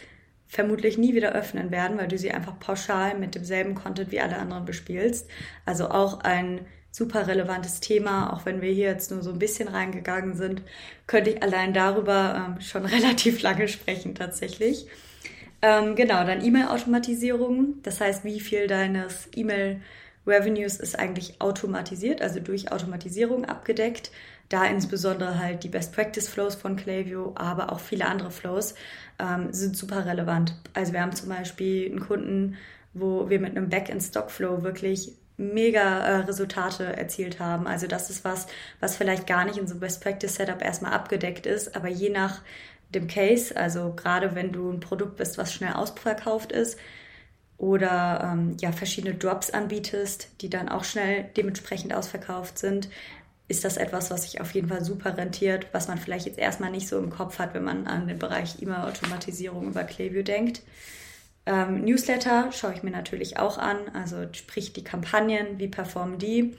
vermutlich 0.50 0.98
nie 0.98 1.14
wieder 1.14 1.34
öffnen 1.34 1.72
werden, 1.72 1.98
weil 1.98 2.08
du 2.08 2.18
sie 2.18 2.32
einfach 2.32 2.60
pauschal 2.60 3.18
mit 3.18 3.36
demselben 3.36 3.76
Content 3.76 4.12
wie 4.12 4.20
alle 4.20 4.38
anderen 4.38 4.66
bespielst. 4.66 5.30
Also 5.66 5.90
auch 5.90 6.22
ein 6.22 6.66
super 6.92 7.28
relevantes 7.28 7.80
Thema, 7.80 8.34
auch 8.34 8.46
wenn 8.48 8.62
wir 8.62 8.72
hier 8.72 8.88
jetzt 8.88 9.12
nur 9.12 9.22
so 9.22 9.32
ein 9.32 9.40
bisschen 9.40 9.68
reingegangen 9.68 10.36
sind, 10.36 10.64
könnte 11.06 11.30
ich 11.30 11.44
allein 11.44 11.72
darüber 11.74 12.56
ähm, 12.58 12.62
schon 12.62 12.86
relativ 12.88 13.42
lange 13.44 13.68
sprechen 13.68 14.16
tatsächlich. 14.16 14.88
Ähm, 15.62 15.96
genau, 15.96 16.26
dann 16.26 16.44
E-Mail-Automatisierung, 16.44 17.76
das 17.84 18.02
heißt, 18.02 18.24
wie 18.26 18.40
viel 18.40 18.68
deines 18.68 19.30
E-Mail- 19.36 19.82
Revenues 20.30 20.80
ist 20.80 20.98
eigentlich 20.98 21.42
automatisiert, 21.42 22.22
also 22.22 22.40
durch 22.40 22.72
Automatisierung 22.72 23.46
abgedeckt. 23.46 24.12
Da 24.50 24.66
insbesondere 24.66 25.38
halt 25.38 25.64
die 25.64 25.70
Best 25.70 25.94
Practice 25.94 26.28
Flows 26.28 26.56
von 26.56 26.76
Klaviyo, 26.76 27.34
aber 27.36 27.72
auch 27.72 27.80
viele 27.80 28.06
andere 28.06 28.32
Flows 28.32 28.74
ähm, 29.20 29.54
sind 29.54 29.78
super 29.78 30.06
relevant. 30.06 30.56
Also 30.74 30.94
wir 30.94 31.02
haben 31.02 31.16
zum 31.16 31.30
Beispiel 31.30 31.90
einen 31.90 32.00
Kunden, 32.00 32.58
wo 32.94 33.30
wir 33.30 33.40
mit 33.40 33.56
einem 33.56 33.70
Back-in-Stock-Flow 33.70 34.64
wirklich 34.64 35.14
mega 35.38 36.00
äh, 36.00 36.16
Resultate 36.22 36.98
erzielt 36.98 37.40
haben. 37.40 37.68
Also 37.68 37.88
das 37.88 38.10
ist 38.10 38.26
was, 38.26 38.48
was 38.80 38.98
vielleicht 38.98 39.28
gar 39.28 39.46
nicht 39.46 39.58
in 39.58 39.68
so 39.68 39.76
Best 39.76 40.02
Practice 40.04 40.36
Setup 40.36 40.62
erstmal 40.62 40.94
abgedeckt 40.94 41.46
ist, 41.46 41.76
aber 41.76 41.88
je 41.88 42.10
nach 42.10 42.42
dem 42.90 43.08
Case, 43.08 43.56
also 43.56 43.94
gerade 43.96 44.36
wenn 44.36 44.52
du 44.52 44.70
ein 44.72 44.80
Produkt 44.80 45.18
bist, 45.18 45.38
was 45.38 45.54
schnell 45.54 45.74
ausverkauft 45.74 46.52
ist, 46.52 46.78
oder 47.60 48.22
ähm, 48.24 48.56
ja, 48.62 48.72
verschiedene 48.72 49.16
Drops 49.16 49.52
anbietest, 49.52 50.30
die 50.40 50.50
dann 50.50 50.70
auch 50.70 50.86
schnell 50.86 51.26
dementsprechend 51.36 51.94
ausverkauft 51.94 52.58
sind, 52.58 52.90
ist 53.50 53.66
das 53.66 53.76
etwas, 53.78 54.12
was 54.12 54.24
sich 54.24 54.40
auf 54.40 54.54
jeden 54.54 54.70
Fall 54.70 54.84
super 54.86 55.18
rentiert, 55.18 55.68
was 55.74 55.88
man 55.88 55.98
vielleicht 55.98 56.28
jetzt 56.28 56.38
erstmal 56.38 56.72
nicht 56.72 56.88
so 56.88 56.98
im 56.98 57.10
Kopf 57.10 57.40
hat, 57.40 57.54
wenn 57.54 57.64
man 57.64 57.88
an 57.88 58.08
den 58.08 58.20
Bereich 58.20 58.62
E-Mail-Automatisierung 58.62 59.68
über 59.68 59.84
Klaviyo 59.84 60.24
denkt. 60.24 60.62
Ähm, 61.46 61.84
Newsletter 61.84 62.52
schaue 62.52 62.74
ich 62.74 62.84
mir 62.84 62.92
natürlich 62.92 63.40
auch 63.40 63.58
an, 63.58 63.78
also 63.94 64.28
sprich 64.34 64.72
die 64.72 64.84
Kampagnen, 64.84 65.58
wie 65.58 65.68
performen 65.68 66.20
die. 66.20 66.56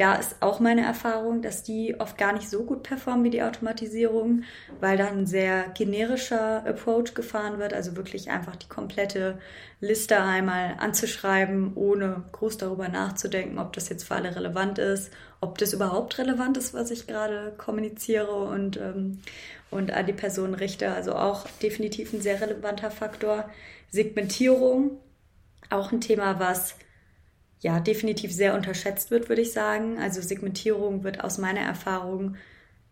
Da 0.00 0.14
ist 0.14 0.36
auch 0.40 0.60
meine 0.60 0.82
Erfahrung, 0.82 1.42
dass 1.42 1.62
die 1.62 2.00
oft 2.00 2.16
gar 2.16 2.32
nicht 2.32 2.48
so 2.48 2.64
gut 2.64 2.84
performen 2.84 3.22
wie 3.22 3.28
die 3.28 3.42
Automatisierung, 3.42 4.44
weil 4.80 4.96
dann 4.96 5.18
ein 5.18 5.26
sehr 5.26 5.68
generischer 5.74 6.64
Approach 6.64 7.12
gefahren 7.12 7.58
wird, 7.58 7.74
also 7.74 7.96
wirklich 7.96 8.30
einfach 8.30 8.56
die 8.56 8.68
komplette 8.68 9.38
Liste 9.78 10.18
einmal 10.18 10.76
anzuschreiben, 10.78 11.72
ohne 11.74 12.24
groß 12.32 12.56
darüber 12.56 12.88
nachzudenken, 12.88 13.58
ob 13.58 13.74
das 13.74 13.90
jetzt 13.90 14.04
für 14.04 14.14
alle 14.14 14.34
relevant 14.34 14.78
ist, 14.78 15.10
ob 15.42 15.58
das 15.58 15.74
überhaupt 15.74 16.16
relevant 16.16 16.56
ist, 16.56 16.72
was 16.72 16.90
ich 16.90 17.06
gerade 17.06 17.52
kommuniziere 17.58 18.32
und, 18.32 18.78
ähm, 18.78 19.20
und 19.70 19.90
an 19.90 20.06
die 20.06 20.14
Person 20.14 20.54
richte. 20.54 20.92
Also 20.92 21.14
auch 21.14 21.44
definitiv 21.62 22.14
ein 22.14 22.22
sehr 22.22 22.40
relevanter 22.40 22.90
Faktor. 22.90 23.50
Segmentierung, 23.90 24.98
auch 25.68 25.92
ein 25.92 26.00
Thema, 26.00 26.40
was 26.40 26.74
ja 27.60 27.78
definitiv 27.80 28.32
sehr 28.32 28.54
unterschätzt 28.54 29.10
wird, 29.10 29.28
würde 29.28 29.42
ich 29.42 29.52
sagen. 29.52 29.98
Also 29.98 30.20
Segmentierung 30.20 31.04
wird 31.04 31.22
aus 31.22 31.38
meiner 31.38 31.60
Erfahrung 31.60 32.36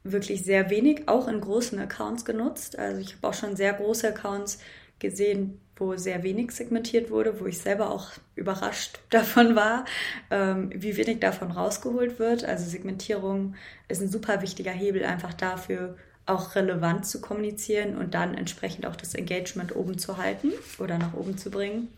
wirklich 0.05 0.45
sehr 0.45 0.71
wenig, 0.71 1.09
auch 1.09 1.29
in 1.29 1.41
großen 1.41 1.79
Accounts 1.79 2.25
genutzt. 2.25 2.79
Also 2.79 3.01
ich 3.01 3.17
habe 3.17 3.29
auch 3.29 3.35
schon 3.35 3.57
sehr 3.57 3.73
große 3.73 4.09
Accounts 4.09 4.59
gesehen, 4.99 5.61
wo 5.77 5.97
sehr 5.97 6.23
wenig 6.23 6.51
segmentiert 6.51 7.11
wurde, 7.11 7.41
wo 7.41 7.47
ich 7.47 7.59
selber 7.59 7.91
auch 7.91 8.11
überrascht 8.35 9.01
davon 9.11 9.57
war, 9.57 9.85
ähm, 10.31 10.71
wie 10.75 10.97
wenig 10.97 11.21
davon 11.21 11.51
rausgeholt 11.51 12.19
wird. 12.19 12.45
Also 12.45 12.69
Segmentierung 12.69 13.55
ist 13.89 14.03
ein 14.03 14.09
super 14.09 14.43
wichtiger 14.43 14.73
Hebel 14.73 15.05
einfach 15.05 15.35
dafür, 15.35 15.97
auch 16.27 16.55
relevant 16.55 17.07
zu 17.07 17.21
kommunizieren 17.21 17.97
und 17.97 18.13
dann 18.15 18.35
entsprechend 18.35 18.87
auch 18.87 18.97
das 18.97 19.15
Engagement 19.15 19.75
oben 19.75 19.97
zu 19.99 20.19
halten 20.19 20.53
oder 20.79 20.99
nach 20.99 21.15
oben 21.15 21.39
zu 21.39 21.51
bringen. 21.51 21.89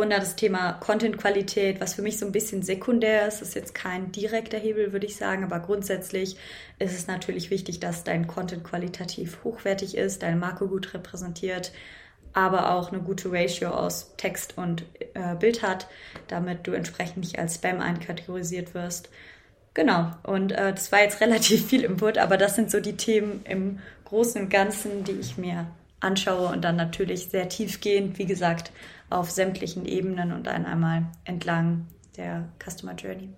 Und 0.00 0.08
dann 0.08 0.20
das 0.20 0.34
Thema 0.34 0.72
Content-Qualität, 0.72 1.78
was 1.78 1.92
für 1.92 2.00
mich 2.00 2.18
so 2.18 2.24
ein 2.24 2.32
bisschen 2.32 2.62
sekundär 2.62 3.28
ist, 3.28 3.42
ist 3.42 3.54
jetzt 3.54 3.74
kein 3.74 4.10
direkter 4.12 4.56
Hebel, 4.56 4.92
würde 4.92 5.04
ich 5.04 5.16
sagen, 5.16 5.44
aber 5.44 5.60
grundsätzlich 5.60 6.36
ist 6.78 6.94
es 6.94 7.06
natürlich 7.06 7.50
wichtig, 7.50 7.80
dass 7.80 8.02
dein 8.02 8.26
Content 8.26 8.64
qualitativ 8.64 9.44
hochwertig 9.44 9.98
ist, 9.98 10.22
deine 10.22 10.36
Marke 10.36 10.68
gut 10.68 10.94
repräsentiert, 10.94 11.72
aber 12.32 12.72
auch 12.72 12.90
eine 12.90 13.02
gute 13.02 13.30
Ratio 13.30 13.72
aus 13.72 14.14
Text 14.16 14.56
und 14.56 14.84
äh, 15.12 15.34
Bild 15.34 15.62
hat, 15.62 15.86
damit 16.28 16.66
du 16.66 16.72
entsprechend 16.72 17.18
nicht 17.18 17.38
als 17.38 17.56
Spam 17.56 17.80
einkategorisiert 17.80 18.72
wirst. 18.72 19.10
Genau, 19.74 20.12
und 20.22 20.52
äh, 20.52 20.72
das 20.72 20.92
war 20.92 21.00
jetzt 21.02 21.20
relativ 21.20 21.66
viel 21.66 21.84
Input, 21.84 22.16
aber 22.16 22.38
das 22.38 22.56
sind 22.56 22.70
so 22.70 22.80
die 22.80 22.96
Themen 22.96 23.42
im 23.44 23.80
Großen 24.06 24.40
und 24.40 24.48
Ganzen, 24.48 25.04
die 25.04 25.20
ich 25.20 25.36
mir 25.36 25.66
anschaue 26.00 26.48
und 26.48 26.62
dann 26.62 26.76
natürlich 26.76 27.26
sehr 27.28 27.50
tiefgehend, 27.50 28.18
wie 28.18 28.24
gesagt, 28.24 28.72
auf 29.10 29.30
sämtlichen 29.30 29.84
Ebenen 29.84 30.32
und 30.32 30.46
dann 30.46 30.64
einmal 30.64 31.06
entlang 31.24 31.88
der 32.16 32.48
Customer 32.58 32.94
Journey. 32.94 33.30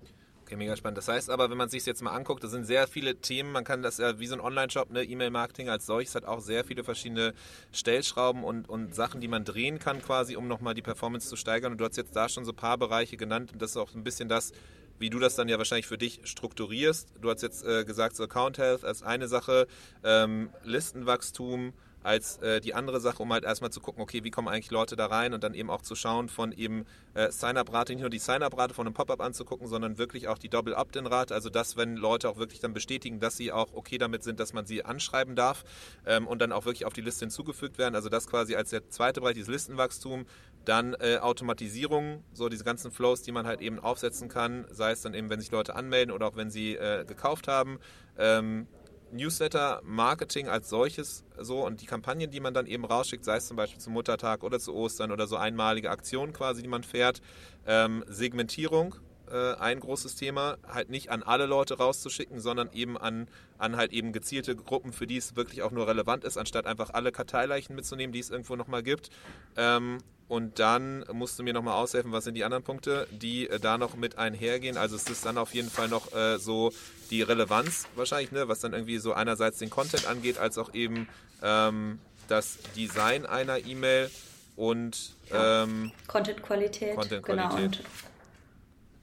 Okay, 0.43 0.57
mega 0.57 0.75
spannend. 0.75 0.97
Das 0.97 1.07
heißt 1.07 1.29
aber, 1.29 1.49
wenn 1.49 1.57
man 1.57 1.69
sich 1.69 1.85
jetzt 1.85 2.01
mal 2.01 2.11
anguckt, 2.11 2.43
da 2.43 2.47
sind 2.47 2.65
sehr 2.65 2.85
viele 2.87 3.15
Themen. 3.15 3.51
Man 3.51 3.63
kann 3.63 3.81
das 3.81 3.97
ja 3.97 4.19
wie 4.19 4.27
so 4.27 4.35
ein 4.35 4.41
Online-Shop, 4.41 4.91
ne? 4.91 5.03
E-Mail-Marketing 5.03 5.69
als 5.69 5.85
solches 5.85 6.15
hat 6.15 6.25
auch 6.25 6.41
sehr 6.41 6.63
viele 6.63 6.83
verschiedene 6.83 7.33
Stellschrauben 7.71 8.43
und, 8.43 8.69
und 8.69 8.93
Sachen, 8.93 9.19
die 9.19 9.27
man 9.27 9.45
drehen 9.45 9.79
kann, 9.79 10.01
quasi, 10.01 10.35
um 10.35 10.47
nochmal 10.47 10.73
die 10.73 10.81
Performance 10.81 11.27
zu 11.27 11.37
steigern. 11.37 11.71
Und 11.71 11.79
du 11.79 11.85
hast 11.85 11.97
jetzt 11.97 12.15
da 12.15 12.29
schon 12.29 12.45
so 12.45 12.51
ein 12.51 12.57
paar 12.57 12.77
Bereiche 12.77 13.17
genannt 13.17 13.53
und 13.53 13.61
das 13.61 13.71
ist 13.71 13.77
auch 13.77 13.95
ein 13.95 14.03
bisschen 14.03 14.29
das, 14.29 14.51
wie 14.99 15.09
du 15.09 15.17
das 15.17 15.35
dann 15.35 15.49
ja 15.49 15.57
wahrscheinlich 15.57 15.87
für 15.87 15.97
dich 15.97 16.19
strukturierst. 16.23 17.13
Du 17.19 17.31
hast 17.31 17.41
jetzt 17.41 17.65
äh, 17.65 17.83
gesagt, 17.83 18.15
so 18.15 18.23
Account 18.23 18.57
Health 18.57 18.83
als 18.83 19.01
eine 19.01 19.27
Sache, 19.27 19.67
ähm, 20.03 20.49
Listenwachstum, 20.63 21.73
als 22.03 22.37
äh, 22.37 22.61
die 22.61 22.73
andere 22.73 22.99
Sache, 22.99 23.23
um 23.23 23.31
halt 23.33 23.43
erstmal 23.43 23.71
zu 23.71 23.79
gucken, 23.79 24.01
okay, 24.01 24.23
wie 24.23 24.31
kommen 24.31 24.47
eigentlich 24.47 24.71
Leute 24.71 24.95
da 24.95 25.07
rein 25.07 25.33
und 25.33 25.43
dann 25.43 25.53
eben 25.53 25.69
auch 25.69 25.81
zu 25.81 25.95
schauen 25.95 26.29
von 26.29 26.51
eben 26.51 26.85
äh, 27.13 27.31
Sign-up-Rate, 27.31 27.93
nicht 27.93 28.01
nur 28.01 28.09
die 28.09 28.19
Sign-up-Rate 28.19 28.73
von 28.73 28.85
einem 28.85 28.93
Pop-up 28.93 29.21
anzugucken, 29.21 29.67
sondern 29.67 29.97
wirklich 29.97 30.27
auch 30.27 30.37
die 30.37 30.49
Double-Opt-in-Rate, 30.49 31.33
also 31.33 31.49
das, 31.49 31.77
wenn 31.77 31.95
Leute 31.95 32.29
auch 32.29 32.37
wirklich 32.37 32.59
dann 32.59 32.73
bestätigen, 32.73 33.19
dass 33.19 33.37
sie 33.37 33.51
auch 33.51 33.73
okay 33.73 33.97
damit 33.97 34.23
sind, 34.23 34.39
dass 34.39 34.53
man 34.53 34.65
sie 34.65 34.85
anschreiben 34.85 35.35
darf 35.35 35.63
ähm, 36.05 36.27
und 36.27 36.41
dann 36.41 36.51
auch 36.51 36.65
wirklich 36.65 36.85
auf 36.85 36.93
die 36.93 37.01
Liste 37.01 37.25
hinzugefügt 37.25 37.77
werden, 37.77 37.95
also 37.95 38.09
das 38.09 38.27
quasi 38.27 38.55
als 38.55 38.69
der 38.69 38.89
zweite 38.89 39.21
Bereich, 39.21 39.35
dieses 39.35 39.49
Listenwachstum, 39.49 40.25
dann 40.65 40.95
äh, 40.99 41.17
Automatisierung, 41.17 42.23
so 42.33 42.49
diese 42.49 42.63
ganzen 42.63 42.91
Flows, 42.91 43.21
die 43.21 43.31
man 43.31 43.45
halt 43.45 43.61
eben 43.61 43.79
aufsetzen 43.79 44.29
kann, 44.29 44.65
sei 44.69 44.91
es 44.91 45.01
dann 45.01 45.13
eben, 45.13 45.29
wenn 45.29 45.39
sich 45.39 45.51
Leute 45.51 45.75
anmelden 45.75 46.13
oder 46.13 46.27
auch 46.27 46.35
wenn 46.35 46.49
sie 46.49 46.75
äh, 46.75 47.05
gekauft 47.05 47.47
haben. 47.47 47.79
Ähm, 48.17 48.67
Newsletter-Marketing 49.13 50.47
als 50.47 50.69
solches 50.69 51.23
so 51.39 51.65
und 51.65 51.81
die 51.81 51.85
Kampagnen, 51.85 52.29
die 52.31 52.39
man 52.39 52.53
dann 52.53 52.65
eben 52.65 52.85
rausschickt, 52.85 53.23
sei 53.23 53.37
es 53.37 53.47
zum 53.47 53.57
Beispiel 53.57 53.79
zum 53.79 53.93
Muttertag 53.93 54.43
oder 54.43 54.59
zu 54.59 54.73
Ostern 54.73 55.11
oder 55.11 55.27
so 55.27 55.37
einmalige 55.37 55.89
Aktionen 55.89 56.33
quasi, 56.33 56.61
die 56.61 56.67
man 56.67 56.83
fährt. 56.83 57.21
Ähm, 57.65 58.03
Segmentierung, 58.07 58.95
äh, 59.33 59.55
ein 59.55 59.79
großes 59.79 60.15
Thema, 60.15 60.57
halt 60.71 60.89
nicht 60.89 61.09
an 61.09 61.23
alle 61.23 61.47
Leute 61.47 61.77
rauszuschicken, 61.77 62.39
sondern 62.39 62.71
eben 62.71 62.97
an, 62.97 63.27
an 63.57 63.75
halt 63.75 63.91
eben 63.91 64.13
gezielte 64.13 64.55
Gruppen, 64.55 64.93
für 64.93 65.07
die 65.07 65.17
es 65.17 65.35
wirklich 65.35 65.63
auch 65.63 65.71
nur 65.71 65.87
relevant 65.87 66.23
ist, 66.23 66.37
anstatt 66.37 66.67
einfach 66.67 66.91
alle 66.91 67.11
Karteileichen 67.11 67.75
mitzunehmen, 67.75 68.13
die 68.13 68.19
es 68.19 68.29
irgendwo 68.29 68.55
nochmal 68.55 68.83
gibt. 68.83 69.09
Ähm, 69.57 69.97
und 70.27 70.59
dann 70.59 71.03
musst 71.11 71.37
du 71.37 71.43
mir 71.43 71.53
nochmal 71.53 71.75
aushelfen, 71.75 72.11
was 72.11 72.23
sind 72.23 72.35
die 72.35 72.43
anderen 72.43 72.63
Punkte, 72.63 73.07
die 73.11 73.49
äh, 73.49 73.59
da 73.59 73.77
noch 73.77 73.95
mit 73.95 74.17
einhergehen. 74.17 74.77
Also 74.77 74.95
es 74.95 75.09
ist 75.09 75.25
dann 75.25 75.37
auf 75.37 75.53
jeden 75.53 75.69
Fall 75.69 75.89
noch 75.89 76.13
äh, 76.13 76.37
so 76.37 76.71
die 77.09 77.21
Relevanz 77.21 77.87
wahrscheinlich, 77.95 78.31
ne, 78.31 78.47
was 78.47 78.59
dann 78.59 78.73
irgendwie 78.73 78.99
so 78.99 79.13
einerseits 79.13 79.59
den 79.59 79.69
Content 79.69 80.07
angeht, 80.07 80.37
als 80.37 80.57
auch 80.57 80.73
eben 80.73 81.07
ähm, 81.41 81.99
das 82.27 82.59
Design 82.75 83.25
einer 83.25 83.65
E-Mail 83.65 84.09
und 84.55 85.15
ähm, 85.31 85.91
Content-Qualität. 86.07 86.95
Content-Qualität. 86.95 87.71
Genau, 87.77 88.12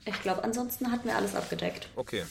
ich 0.04 0.20
glaube, 0.22 0.44
ansonsten 0.44 0.90
hatten 0.90 1.06
wir 1.06 1.16
alles 1.16 1.34
abgedeckt. 1.34 1.88
Okay 1.96 2.24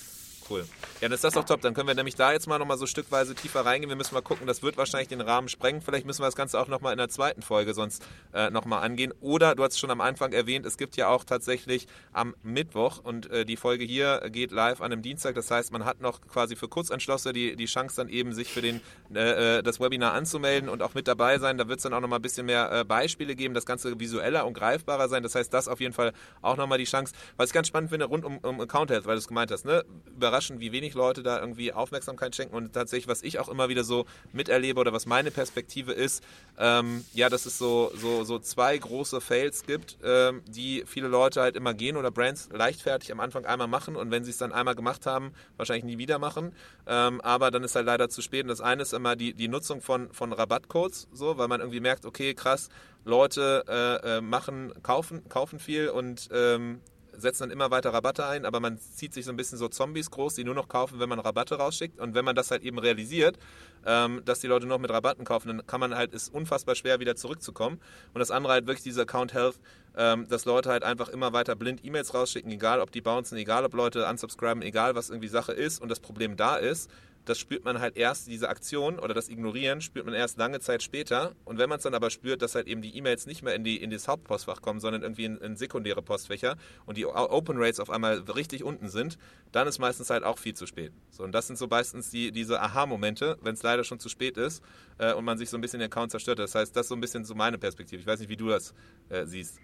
cool. 0.50 0.66
Ja, 1.02 1.08
dann 1.08 1.14
ist 1.14 1.24
das 1.24 1.34
doch 1.34 1.46
top. 1.46 1.62
Dann 1.62 1.74
können 1.74 1.88
wir 1.88 1.96
nämlich 1.96 2.16
da 2.16 2.32
jetzt 2.32 2.48
mal 2.48 2.60
nochmal 2.60 2.78
so 2.78 2.86
stückweise 2.86 3.36
tiefer 3.36 3.66
reingehen. 3.66 3.90
Wir 3.90 3.96
müssen 3.96 4.14
mal 4.14 4.22
gucken, 4.22 4.48
das 4.48 4.62
wird 4.64 4.78
wahrscheinlich 4.78 5.08
den 5.08 5.22
Rahmen 5.22 5.48
sprengen. 5.48 5.82
Vielleicht 5.82 6.06
müssen 6.06 6.22
wir 6.22 6.28
das 6.28 6.36
Ganze 6.36 6.60
auch 6.60 6.68
nochmal 6.68 6.92
in 6.92 6.98
der 6.98 7.10
zweiten 7.10 7.42
Folge 7.42 7.74
sonst 7.74 8.06
äh, 8.34 8.50
nochmal 8.50 8.84
angehen. 8.84 9.14
Oder, 9.22 9.56
du 9.56 9.64
hast 9.64 9.74
es 9.74 9.80
schon 9.80 9.92
am 9.92 10.02
Anfang 10.02 10.34
erwähnt, 10.34 10.66
es 10.66 10.78
gibt 10.78 10.96
ja 10.98 11.08
auch 11.08 11.24
tatsächlich 11.24 11.88
am 12.12 12.36
Mittwoch 12.44 13.00
und 13.04 13.30
äh, 13.32 13.46
die 13.46 13.58
Folge 13.58 13.86
hier 13.86 14.30
geht 14.30 14.52
live 14.52 14.82
an 14.82 14.92
einem 14.92 15.02
Dienstag. 15.02 15.36
Das 15.36 15.50
heißt, 15.52 15.72
man 15.72 15.86
hat 15.86 16.02
noch 16.02 16.22
quasi 16.22 16.56
für 16.56 16.68
Kurzentschlossene 16.68 17.34
die, 17.34 17.56
die 17.56 17.66
Chance 17.66 17.96
dann 17.96 18.10
eben, 18.10 18.34
sich 18.34 18.52
für 18.52 18.62
den, 18.62 18.82
äh, 19.14 19.58
äh 19.58 19.64
das 19.64 19.80
Webinar 19.80 20.14
anzumelden 20.14 20.70
und 20.70 20.82
auch 20.82 20.94
mit 20.94 21.08
dabei 21.08 21.40
sein. 21.40 21.58
Da 21.58 21.68
wird 21.68 21.80
es 21.80 21.84
dann 21.84 21.94
auch 21.94 22.02
nochmal 22.02 22.20
ein 22.20 22.24
bisschen 22.24 22.46
mehr 22.46 22.72
äh, 22.72 22.84
Beispiele 22.84 23.36
geben, 23.36 23.54
das 23.54 23.66
Ganze 23.66 24.00
visueller 24.00 24.46
und 24.46 24.54
greifbarer 24.54 25.10
sein. 25.10 25.24
Das 25.24 25.36
heißt, 25.36 25.54
das 25.54 25.68
auf 25.68 25.80
jeden 25.80 25.94
Fall 25.94 26.14
auch 26.42 26.58
nochmal 26.58 26.78
die 26.78 26.86
Chance. 26.86 27.14
Was 27.38 27.50
ich 27.50 27.54
ganz 27.54 27.68
spannend 27.68 27.90
finde, 27.90 28.06
rund 28.06 28.26
um, 28.26 28.38
um 28.40 28.62
Account 28.62 28.92
Health, 28.92 29.06
weil 29.06 29.16
du 29.16 29.20
es 29.20 29.28
gemeint 29.28 29.52
hast, 29.52 29.66
ne? 29.66 29.84
überraschend, 30.16 30.39
wie 30.48 30.72
wenig 30.72 30.94
Leute 30.94 31.24
da 31.24 31.40
irgendwie 31.40 31.74
Aufmerksamkeit 31.74 32.36
schenken. 32.36 32.56
Und 32.56 32.74
tatsächlich, 32.74 33.08
was 33.08 33.24
ich 33.24 33.40
auch 33.40 33.50
immer 33.50 33.70
wieder 33.70 33.84
so 33.84 34.06
miterlebe 34.32 34.80
oder 34.80 34.94
was 34.94 35.06
meine 35.06 35.32
Perspektive 35.32 35.92
ist, 35.92 36.24
ähm, 36.58 37.06
ja, 37.14 37.30
dass 37.30 37.46
es 37.46 37.58
so, 37.58 37.92
so, 37.96 38.24
so 38.24 38.40
zwei 38.40 38.78
große 38.78 39.22
Fails 39.22 39.64
gibt, 39.64 39.98
ähm, 40.04 40.42
die 40.48 40.84
viele 40.86 41.08
Leute 41.08 41.42
halt 41.42 41.56
immer 41.56 41.74
gehen 41.74 41.98
oder 41.98 42.12
Brands 42.12 42.50
leichtfertig 42.52 43.12
am 43.12 43.20
Anfang 43.20 43.46
einmal 43.46 43.68
machen 43.68 43.96
und 43.96 44.12
wenn 44.12 44.24
sie 44.24 44.32
es 44.32 44.38
dann 44.38 44.52
einmal 44.52 44.76
gemacht 44.76 45.06
haben, 45.06 45.34
wahrscheinlich 45.58 45.86
nie 45.86 45.98
wieder 45.98 46.20
machen. 46.20 46.54
Ähm, 46.88 47.22
aber 47.22 47.52
dann 47.52 47.64
ist 47.64 47.76
halt 47.76 47.86
leider 47.86 48.10
zu 48.10 48.22
spät. 48.22 48.44
Und 48.44 48.50
das 48.50 48.62
eine 48.62 48.82
ist 48.82 48.94
immer 48.94 49.16
die, 49.16 49.34
die 49.34 49.48
Nutzung 49.48 49.82
von, 49.82 50.12
von 50.12 50.34
Rabattcodes, 50.34 51.08
so, 51.14 51.38
weil 51.38 51.48
man 51.48 51.60
irgendwie 51.60 51.80
merkt, 51.80 52.06
okay, 52.06 52.34
krass, 52.34 52.70
Leute 53.06 53.64
äh, 53.68 54.18
äh, 54.18 54.22
machen, 54.22 54.74
kaufen, 54.84 55.28
kaufen 55.30 55.60
viel 55.60 55.90
und 55.90 56.30
ähm, 56.32 56.82
setzen 57.20 57.44
dann 57.44 57.52
immer 57.52 57.72
weiter 57.72 57.94
Rabatte 57.94 58.26
ein, 58.26 58.46
aber 58.46 58.60
man 58.60 58.78
zieht 58.78 59.14
sich 59.14 59.26
so 59.26 59.32
ein 59.32 59.38
bisschen 59.38 59.58
so 59.58 59.68
Zombies 59.68 60.12
groß, 60.12 60.36
die 60.36 60.44
nur 60.44 60.56
noch 60.56 60.68
kaufen, 60.68 61.00
wenn 61.00 61.10
man 61.10 61.20
Rabatte 61.20 61.56
rausschickt. 61.56 62.00
Und 62.00 62.16
wenn 62.16 62.26
man 62.26 62.36
das 62.36 62.52
halt 62.52 62.64
eben 62.64 62.80
realisiert, 62.80 63.38
ähm, 63.86 64.22
dass 64.26 64.40
die 64.40 64.48
Leute 64.48 64.66
noch 64.66 64.80
mit 64.80 64.92
Rabatten 64.92 65.26
kaufen, 65.26 65.48
dann 65.48 65.68
kann 65.68 65.80
man 65.80 65.96
halt, 65.96 66.14
ist 66.14 66.34
unfassbar 66.34 66.76
schwer 66.76 67.00
wieder 67.00 67.16
zurückzukommen. 67.16 67.80
Und 68.14 68.20
das 68.20 68.32
andere 68.32 68.54
halt 68.54 68.68
wirklich 68.68 68.84
dieser 68.84 69.04
Account 69.04 69.34
Health, 69.34 69.60
ähm, 69.96 70.28
dass 70.30 70.46
Leute 70.46 70.70
halt 70.70 70.84
einfach 70.84 71.10
immer 71.10 71.34
weiter 71.34 71.56
blind 71.56 71.84
E-Mails 71.84 72.14
rausschicken, 72.14 72.52
egal 72.52 72.82
ob 72.82 72.92
die 72.92 73.02
bouncen, 73.02 73.38
egal 73.38 73.66
ob 73.66 73.74
Leute 73.74 74.06
unsubscriben, 74.08 74.62
egal 74.62 74.96
was 74.96 75.10
irgendwie 75.10 75.28
Sache 75.28 75.52
ist 75.52 75.82
und 75.82 75.90
das 75.90 76.00
Problem 76.00 76.36
da 76.36 76.56
ist 76.56 76.90
das 77.30 77.38
spürt 77.38 77.64
man 77.64 77.80
halt 77.80 77.96
erst, 77.96 78.28
diese 78.28 78.50
Aktion 78.50 78.98
oder 78.98 79.14
das 79.14 79.30
Ignorieren 79.30 79.82
spürt 79.82 80.06
man 80.06 80.16
erst 80.16 80.38
lange 80.40 80.60
Zeit 80.60 80.82
später. 80.82 81.36
Und 81.46 81.60
wenn 81.60 81.70
man 81.70 81.78
es 81.78 81.84
dann 81.84 81.94
aber 81.94 82.10
spürt, 82.10 82.42
dass 82.42 82.56
halt 82.56 82.68
eben 82.68 82.82
die 82.82 82.98
E-Mails 82.98 83.28
nicht 83.28 83.44
mehr 83.44 83.54
in, 83.54 83.64
die, 83.64 83.78
in 83.78 83.92
das 83.92 84.08
Hauptpostfach 84.08 84.62
kommen, 84.62 84.80
sondern 84.80 85.04
irgendwie 85.04 85.26
in, 85.26 85.38
in 85.38 85.56
sekundäre 85.56 86.02
Postfächer 86.02 86.58
und 86.88 86.98
die 86.98 87.06
Open 87.06 87.58
Rates 87.58 87.80
auf 87.80 87.92
einmal 87.92 88.18
richtig 88.20 88.64
unten 88.64 88.90
sind, 88.90 89.20
dann 89.52 89.68
ist 89.68 89.78
meistens 89.78 90.10
halt 90.10 90.24
auch 90.24 90.40
viel 90.40 90.56
zu 90.56 90.66
spät. 90.66 90.92
So, 91.12 91.24
und 91.24 91.32
das 91.32 91.46
sind 91.46 91.58
so 91.58 91.68
meistens 91.68 92.10
die, 92.10 92.32
diese 92.32 92.60
Aha-Momente, 92.62 93.38
wenn 93.42 93.54
es 93.54 93.62
leider 93.62 93.84
schon 93.84 94.00
zu 94.00 94.10
spät 94.10 94.36
ist 94.38 94.64
äh, 94.98 95.14
und 95.14 95.24
man 95.24 95.38
sich 95.38 95.52
so 95.52 95.58
ein 95.58 95.62
bisschen 95.62 95.80
den 95.80 95.92
Account 95.92 96.10
zerstört. 96.12 96.40
Das 96.40 96.56
heißt, 96.56 96.76
das 96.76 96.86
ist 96.86 96.90
so 96.90 96.96
ein 96.96 97.02
bisschen 97.02 97.26
so 97.26 97.36
meine 97.36 97.60
Perspektive. 97.60 98.02
Ich 98.02 98.08
weiß 98.08 98.20
nicht, 98.20 98.30
wie 98.30 98.38
du 98.38 98.50
das 98.50 98.74
äh, 99.10 99.26
siehst. 99.26 99.60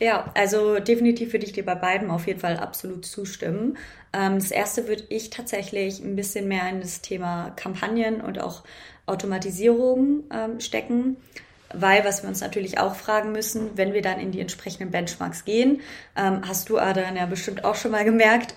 Ja, 0.00 0.32
also 0.34 0.78
definitiv 0.80 1.34
würde 1.34 1.44
ich 1.44 1.52
dir 1.52 1.64
bei 1.64 1.74
beiden 1.74 2.10
auf 2.10 2.26
jeden 2.26 2.40
Fall 2.40 2.56
absolut 2.56 3.04
zustimmen. 3.04 3.76
Ähm, 4.14 4.38
das 4.38 4.50
erste 4.50 4.88
würde 4.88 5.04
ich 5.10 5.28
tatsächlich 5.28 6.00
ein 6.00 6.16
bisschen 6.16 6.48
mehr 6.48 6.68
in 6.70 6.80
das 6.80 7.02
Thema 7.02 7.50
Kampagnen 7.50 8.22
und 8.22 8.40
auch 8.40 8.64
Automatisierung 9.04 10.24
ähm, 10.32 10.58
stecken. 10.58 11.18
Weil, 11.74 12.04
was 12.04 12.22
wir 12.22 12.30
uns 12.30 12.40
natürlich 12.40 12.78
auch 12.78 12.96
fragen 12.96 13.30
müssen, 13.30 13.76
wenn 13.76 13.92
wir 13.92 14.02
dann 14.02 14.18
in 14.18 14.32
die 14.32 14.40
entsprechenden 14.40 14.90
Benchmarks 14.90 15.44
gehen, 15.44 15.82
ähm, 16.16 16.40
hast 16.48 16.70
du, 16.70 16.78
Adrian, 16.78 17.16
ja 17.16 17.26
bestimmt 17.26 17.64
auch 17.64 17.74
schon 17.74 17.90
mal 17.92 18.04
gemerkt, 18.04 18.54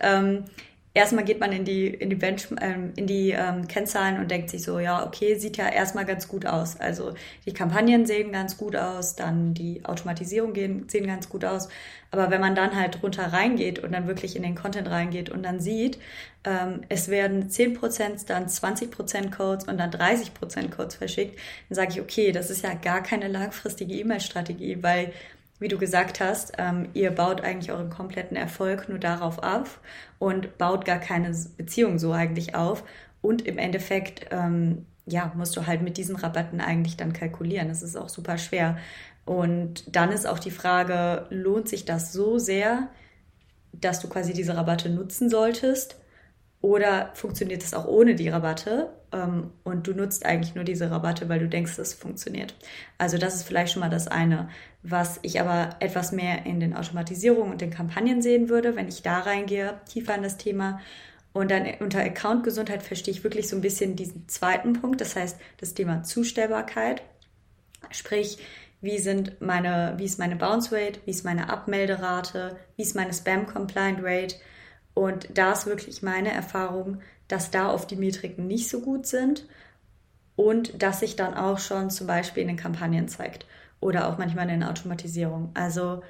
erstmal 0.93 1.23
geht 1.23 1.39
man 1.39 1.51
in 1.51 1.65
die, 1.65 1.87
in 1.87 2.09
die, 2.09 2.15
Bench, 2.15 2.47
ähm, 2.61 2.93
in 2.95 3.07
die 3.07 3.31
ähm, 3.31 3.67
Kennzahlen 3.67 4.19
und 4.19 4.29
denkt 4.29 4.49
sich 4.49 4.63
so, 4.63 4.79
ja, 4.79 5.05
okay, 5.05 5.35
sieht 5.35 5.57
ja 5.57 5.67
erstmal 5.67 6.05
ganz 6.05 6.27
gut 6.27 6.45
aus. 6.45 6.79
Also 6.79 7.13
die 7.45 7.53
Kampagnen 7.53 8.05
sehen 8.05 8.31
ganz 8.31 8.57
gut 8.57 8.75
aus, 8.75 9.15
dann 9.15 9.53
die 9.53 9.83
Automatisierung 9.85 10.53
gehen, 10.53 10.87
sehen 10.87 11.07
ganz 11.07 11.29
gut 11.29 11.45
aus. 11.45 11.69
Aber 12.11 12.29
wenn 12.29 12.41
man 12.41 12.53
dann 12.53 12.75
halt 12.75 13.01
runter 13.01 13.33
reingeht 13.33 13.79
und 13.79 13.91
dann 13.91 14.07
wirklich 14.07 14.35
in 14.35 14.43
den 14.43 14.53
Content 14.53 14.87
reingeht 14.87 15.31
und 15.31 15.41
dann 15.41 15.59
sieht, 15.59 15.97
ähm, 16.43 16.81
es 16.89 17.07
werden 17.09 17.49
10%, 17.49 18.27
dann 18.27 18.45
20% 18.45 19.31
Codes 19.31 19.67
und 19.67 19.79
dann 19.79 19.89
30% 19.89 20.69
Codes 20.69 20.95
verschickt, 20.95 21.39
dann 21.69 21.75
sage 21.75 21.93
ich, 21.93 22.01
okay, 22.01 22.31
das 22.31 22.51
ist 22.51 22.63
ja 22.63 22.75
gar 22.75 23.01
keine 23.01 23.29
langfristige 23.29 23.95
E-Mail-Strategie, 23.95 24.83
weil 24.83 25.11
wie 25.63 25.69
du 25.69 25.77
gesagt 25.77 26.19
hast, 26.19 26.53
ähm, 26.57 26.89
ihr 26.93 27.09
baut 27.09 27.41
eigentlich 27.41 27.71
euren 27.71 27.89
kompletten 27.89 28.35
Erfolg 28.35 28.89
nur 28.89 28.99
darauf 28.99 29.39
auf 29.39 29.79
und 30.19 30.57
baut 30.57 30.83
gar 30.83 30.99
keine 30.99 31.33
Beziehung 31.57 31.99
so 31.99 32.11
eigentlich 32.11 32.53
auf. 32.53 32.83
Und 33.21 33.47
im 33.47 33.57
Endeffekt, 33.57 34.27
ähm, 34.31 34.85
ja, 35.05 35.31
musst 35.35 35.55
du 35.55 35.65
halt 35.65 35.81
mit 35.81 35.95
diesen 35.95 36.17
Rabatten 36.17 36.59
eigentlich 36.59 36.97
dann 36.97 37.13
kalkulieren. 37.13 37.69
Das 37.69 37.81
ist 37.81 37.95
auch 37.95 38.09
super 38.09 38.37
schwer. 38.37 38.77
Und 39.25 39.95
dann 39.95 40.11
ist 40.11 40.27
auch 40.27 40.39
die 40.39 40.51
Frage, 40.51 41.27
lohnt 41.29 41.69
sich 41.69 41.85
das 41.85 42.11
so 42.11 42.37
sehr, 42.39 42.89
dass 43.71 44.01
du 44.01 44.09
quasi 44.09 44.33
diese 44.33 44.57
Rabatte 44.57 44.89
nutzen 44.89 45.29
solltest? 45.29 45.95
Oder 46.59 47.11
funktioniert 47.13 47.63
das 47.63 47.73
auch 47.73 47.85
ohne 47.87 48.15
die 48.15 48.27
Rabatte 48.27 48.89
und 49.63 49.87
du 49.87 49.93
nutzt 49.93 50.25
eigentlich 50.25 50.55
nur 50.55 50.63
diese 50.63 50.89
Rabatte, 50.89 51.29
weil 51.29 51.39
du 51.39 51.47
denkst, 51.47 51.77
es 51.77 51.93
funktioniert? 51.93 52.55
Also 52.97 53.17
das 53.17 53.35
ist 53.35 53.43
vielleicht 53.43 53.73
schon 53.73 53.81
mal 53.81 53.89
das 53.89 54.07
eine. 54.07 54.49
Was 54.81 55.19
ich 55.21 55.39
aber 55.39 55.75
etwas 55.79 56.11
mehr 56.11 56.45
in 56.45 56.59
den 56.59 56.75
Automatisierungen 56.75 57.51
und 57.51 57.61
den 57.61 57.69
Kampagnen 57.69 58.21
sehen 58.21 58.49
würde, 58.49 58.75
wenn 58.75 58.87
ich 58.87 59.03
da 59.03 59.19
reingehe, 59.19 59.79
tiefer 59.87 60.15
in 60.15 60.23
das 60.23 60.37
Thema. 60.37 60.79
Und 61.31 61.51
dann 61.51 61.65
unter 61.79 61.99
Account-Gesundheit 61.99 62.83
verstehe 62.83 63.13
ich 63.13 63.23
wirklich 63.23 63.47
so 63.47 63.55
ein 63.55 63.61
bisschen 63.61 63.95
diesen 63.95 64.27
zweiten 64.27 64.73
Punkt, 64.73 65.01
das 65.01 65.15
heißt 65.15 65.39
das 65.57 65.73
Thema 65.73 66.03
Zustellbarkeit. 66.03 67.01
Sprich, 67.91 68.37
wie 68.81 68.99
sind 68.99 69.41
meine, 69.41 69.93
wie 69.97 70.05
ist 70.05 70.19
meine 70.19 70.35
Bounce 70.35 70.75
Rate, 70.75 70.99
wie 71.05 71.11
ist 71.11 71.23
meine 71.23 71.49
Abmelderate, 71.49 72.57
wie 72.75 72.83
ist 72.83 72.95
meine 72.95 73.13
Spam 73.13 73.47
Compliant 73.47 73.99
Rate, 74.03 74.35
und 74.93 75.27
da 75.33 75.53
ist 75.53 75.65
wirklich 75.65 76.03
meine 76.03 76.31
Erfahrung, 76.31 77.01
dass 77.27 77.51
da 77.51 77.71
oft 77.71 77.89
die 77.91 77.95
Metriken 77.95 78.47
nicht 78.47 78.69
so 78.69 78.81
gut 78.81 79.05
sind 79.05 79.45
und 80.35 80.81
dass 80.81 80.99
sich 80.99 81.15
dann 81.15 81.33
auch 81.33 81.59
schon 81.59 81.89
zum 81.89 82.07
Beispiel 82.07 82.41
in 82.41 82.49
den 82.49 82.57
Kampagnen 82.57 83.07
zeigt 83.07 83.45
oder 83.79 84.07
auch 84.07 84.17
manchmal 84.17 84.49
in 84.49 84.61
der 84.61 84.69
Automatisierung. 84.69 85.51
Also 85.53 86.01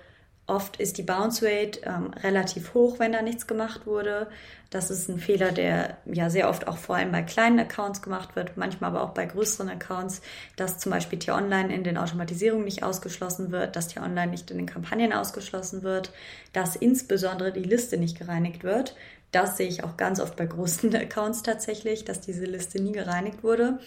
Oft 0.46 0.76
ist 0.76 0.98
die 0.98 1.04
Bounce 1.04 1.46
Rate 1.46 1.80
ähm, 1.86 2.12
relativ 2.22 2.74
hoch, 2.74 3.00
wenn 3.00 3.14
da 3.14 3.22
nichts 3.22 3.48
gemacht 3.48 3.88
wurde. 3.88 4.28
Das 4.72 4.92
ist 4.92 5.08
ein 5.08 5.20
Fehler, 5.20 5.54
der 5.54 5.98
ja 6.06 6.30
sehr 6.30 6.50
oft 6.50 6.68
auch 6.68 6.76
vor 6.76 6.98
allem 6.98 7.14
bei 7.14 7.22
kleinen 7.22 7.60
Accounts 7.60 8.02
gemacht 8.02 8.36
wird, 8.36 8.58
manchmal 8.58 8.90
aber 8.90 9.04
auch 9.04 9.12
bei 9.12 9.26
größeren 9.26 9.70
Accounts, 9.70 10.22
dass 10.58 10.80
zum 10.80 10.92
Beispiel 10.92 11.18
Tier 11.18 11.36
Online 11.36 11.74
in 11.74 11.86
den 11.86 11.98
Automatisierungen 11.98 12.66
nicht 12.66 12.84
ausgeschlossen 12.84 13.52
wird, 13.52 13.78
dass 13.78 13.88
Tier 13.88 14.02
Online 14.02 14.32
nicht 14.32 14.52
in 14.52 14.58
den 14.58 14.66
Kampagnen 14.66 15.14
ausgeschlossen 15.14 15.82
wird, 15.82 16.12
dass 16.52 16.76
insbesondere 16.76 17.54
die 17.54 17.64
Liste 17.64 17.96
nicht 17.96 18.20
gereinigt 18.20 18.66
wird. 18.66 18.98
Das 19.34 19.58
sehe 19.58 19.68
ich 19.68 19.84
auch 19.84 19.98
ganz 19.98 20.22
oft 20.22 20.38
bei 20.38 20.46
großen 20.46 20.96
Accounts 20.96 21.44
tatsächlich, 21.44 22.06
dass 22.06 22.22
diese 22.22 22.46
Liste 22.46 22.82
nie 22.82 22.94
gereinigt 22.94 23.44
wurde, 23.44 23.80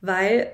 weil 0.00 0.50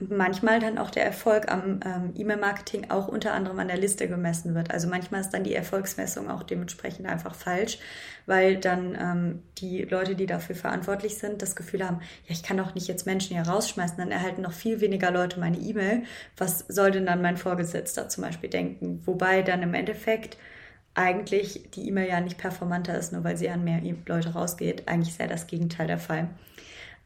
manchmal 0.00 0.60
dann 0.60 0.76
auch 0.76 0.90
der 0.90 1.06
Erfolg 1.06 1.50
am 1.50 1.80
ähm, 1.84 2.12
E-Mail-Marketing 2.14 2.90
auch 2.90 3.08
unter 3.08 3.32
anderem 3.32 3.58
an 3.60 3.68
der 3.68 3.78
Liste 3.78 4.08
gemessen 4.08 4.54
wird. 4.54 4.70
Also 4.70 4.88
manchmal 4.88 5.22
ist 5.22 5.30
dann 5.30 5.44
die 5.44 5.54
Erfolgsmessung 5.54 6.30
auch 6.30 6.42
dementsprechend 6.42 7.06
einfach 7.06 7.34
falsch, 7.34 7.78
weil 8.26 8.58
dann 8.58 8.94
ähm, 9.00 9.42
die 9.58 9.82
Leute, 9.82 10.14
die 10.14 10.26
dafür 10.26 10.54
verantwortlich 10.54 11.16
sind, 11.16 11.40
das 11.40 11.56
Gefühl 11.56 11.86
haben, 11.86 12.00
ja, 12.26 12.32
ich 12.32 12.42
kann 12.42 12.58
doch 12.58 12.74
nicht 12.74 12.88
jetzt 12.88 13.06
Menschen 13.06 13.36
hier 13.36 13.46
rausschmeißen, 13.46 13.96
dann 13.96 14.10
erhalten 14.10 14.42
noch 14.42 14.52
viel 14.52 14.80
weniger 14.80 15.10
Leute 15.10 15.40
meine 15.40 15.58
E-Mail. 15.58 16.02
Was 16.36 16.58
soll 16.68 16.90
denn 16.90 17.06
dann 17.06 17.22
mein 17.22 17.38
Vorgesetzter 17.38 18.08
zum 18.08 18.24
Beispiel 18.24 18.50
denken? 18.50 19.00
Wobei 19.06 19.42
dann 19.42 19.62
im 19.62 19.72
Endeffekt 19.72 20.36
eigentlich 20.96 21.70
die 21.74 21.86
E-Mail 21.88 22.08
ja 22.08 22.20
nicht 22.20 22.38
performanter 22.38 22.96
ist, 22.96 23.12
nur 23.12 23.22
weil 23.22 23.36
sie 23.36 23.50
an 23.50 23.62
mehr 23.64 23.80
Leute 24.06 24.30
rausgeht. 24.30 24.88
Eigentlich 24.88 25.10
ist 25.10 25.20
ja 25.20 25.26
das 25.26 25.46
Gegenteil 25.46 25.86
der 25.86 25.98
Fall. 25.98 26.30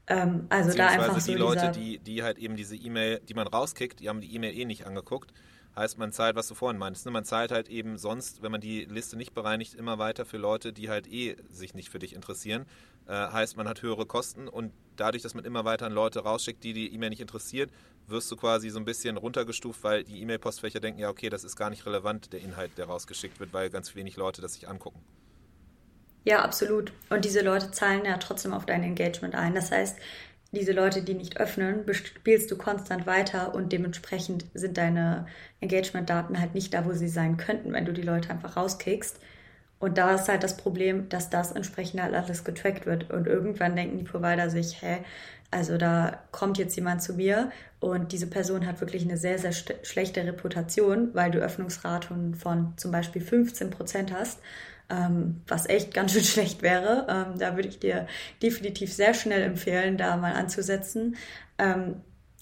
Ähm, 0.06 0.46
also 0.48 0.76
da 0.76 0.86
einfach 0.86 1.14
die 1.14 1.32
so 1.32 1.34
Leute, 1.34 1.72
die, 1.72 1.98
die 1.98 2.22
halt 2.22 2.38
eben 2.38 2.56
diese 2.56 2.76
E-Mail, 2.76 3.20
die 3.28 3.34
man 3.34 3.46
rauskickt, 3.46 4.00
die 4.00 4.08
haben 4.08 4.20
die 4.20 4.34
E-Mail 4.34 4.56
eh 4.56 4.64
nicht 4.64 4.86
angeguckt. 4.86 5.32
Heißt, 5.76 5.98
man 5.98 6.12
zahlt, 6.12 6.36
was 6.36 6.48
du 6.48 6.54
vorhin 6.54 6.78
meintest, 6.78 7.06
ne? 7.06 7.12
man 7.12 7.24
zahlt 7.24 7.52
halt 7.52 7.68
eben 7.68 7.96
sonst, 7.96 8.42
wenn 8.42 8.50
man 8.50 8.60
die 8.60 8.84
Liste 8.84 9.16
nicht 9.16 9.34
bereinigt, 9.34 9.74
immer 9.74 9.98
weiter 9.98 10.24
für 10.24 10.36
Leute, 10.36 10.72
die 10.72 10.88
halt 10.88 11.06
eh 11.06 11.36
sich 11.48 11.74
nicht 11.74 11.90
für 11.90 12.00
dich 12.00 12.14
interessieren. 12.14 12.66
Äh, 13.06 13.12
heißt, 13.12 13.56
man 13.56 13.68
hat 13.68 13.82
höhere 13.82 14.04
Kosten 14.04 14.48
und 14.48 14.72
dadurch, 14.96 15.22
dass 15.22 15.34
man 15.34 15.44
immer 15.44 15.64
weiter 15.64 15.86
an 15.86 15.92
Leute 15.92 16.20
rausschickt, 16.20 16.62
die 16.64 16.72
die 16.72 16.92
E-Mail 16.92 17.10
nicht 17.10 17.20
interessiert, 17.20 17.70
wirst 18.06 18.30
du 18.30 18.36
quasi 18.36 18.70
so 18.70 18.78
ein 18.78 18.84
bisschen 18.84 19.16
runtergestuft, 19.16 19.82
weil 19.84 20.04
die 20.04 20.20
E-Mail-Postfächer 20.20 20.80
denken, 20.80 21.00
ja, 21.00 21.08
okay, 21.08 21.28
das 21.28 21.44
ist 21.44 21.56
gar 21.56 21.70
nicht 21.70 21.86
relevant, 21.86 22.32
der 22.32 22.40
Inhalt, 22.40 22.76
der 22.76 22.86
rausgeschickt 22.86 23.38
wird, 23.40 23.52
weil 23.52 23.70
ganz 23.70 23.94
wenig 23.94 24.16
Leute 24.16 24.42
das 24.42 24.54
sich 24.54 24.68
angucken. 24.68 25.00
Ja, 26.24 26.42
absolut. 26.42 26.92
Und 27.08 27.24
diese 27.24 27.40
Leute 27.40 27.70
zahlen 27.70 28.04
ja 28.04 28.18
trotzdem 28.18 28.52
auf 28.52 28.66
dein 28.66 28.82
Engagement 28.82 29.34
ein. 29.34 29.54
Das 29.54 29.70
heißt, 29.70 29.98
diese 30.52 30.72
Leute, 30.72 31.02
die 31.02 31.14
nicht 31.14 31.38
öffnen, 31.38 31.84
spielst 31.92 32.50
du 32.50 32.56
konstant 32.56 33.06
weiter 33.06 33.54
und 33.54 33.72
dementsprechend 33.72 34.46
sind 34.54 34.76
deine 34.78 35.26
Engagement-Daten 35.60 36.40
halt 36.40 36.54
nicht 36.54 36.74
da, 36.74 36.84
wo 36.84 36.92
sie 36.92 37.08
sein 37.08 37.36
könnten, 37.36 37.72
wenn 37.72 37.84
du 37.84 37.92
die 37.92 38.02
Leute 38.02 38.30
einfach 38.30 38.56
rauskickst. 38.56 39.20
Und 39.78 39.96
da 39.96 40.14
ist 40.14 40.28
halt 40.28 40.42
das 40.42 40.56
Problem, 40.56 41.08
dass 41.08 41.30
das 41.30 41.52
entsprechend 41.52 42.02
halt 42.02 42.14
alles 42.14 42.44
getrackt 42.44 42.84
wird. 42.84 43.10
Und 43.10 43.26
irgendwann 43.26 43.76
denken 43.76 43.98
die 43.98 44.04
Provider 44.04 44.50
sich, 44.50 44.82
hä, 44.82 44.98
also 45.50 45.78
da 45.78 46.20
kommt 46.32 46.58
jetzt 46.58 46.76
jemand 46.76 47.02
zu 47.02 47.14
mir 47.14 47.50
und 47.80 48.12
diese 48.12 48.28
Person 48.28 48.66
hat 48.66 48.80
wirklich 48.80 49.02
eine 49.02 49.16
sehr, 49.16 49.38
sehr 49.38 49.52
schlechte 49.52 50.24
Reputation, 50.24 51.10
weil 51.14 51.30
du 51.30 51.38
Öffnungsraten 51.40 52.34
von 52.34 52.74
zum 52.76 52.92
Beispiel 52.92 53.22
15 53.22 53.70
Prozent 53.70 54.12
hast 54.12 54.40
ähm, 54.90 55.42
was 55.46 55.66
echt 55.68 55.94
ganz 55.94 56.12
schön 56.12 56.24
schlecht 56.24 56.62
wäre. 56.62 57.06
Ähm, 57.08 57.38
da 57.38 57.56
würde 57.56 57.68
ich 57.68 57.78
dir 57.78 58.06
definitiv 58.42 58.92
sehr 58.92 59.14
schnell 59.14 59.42
empfehlen, 59.42 59.96
da 59.96 60.16
mal 60.16 60.34
anzusetzen. 60.34 61.16
Ähm, 61.58 61.96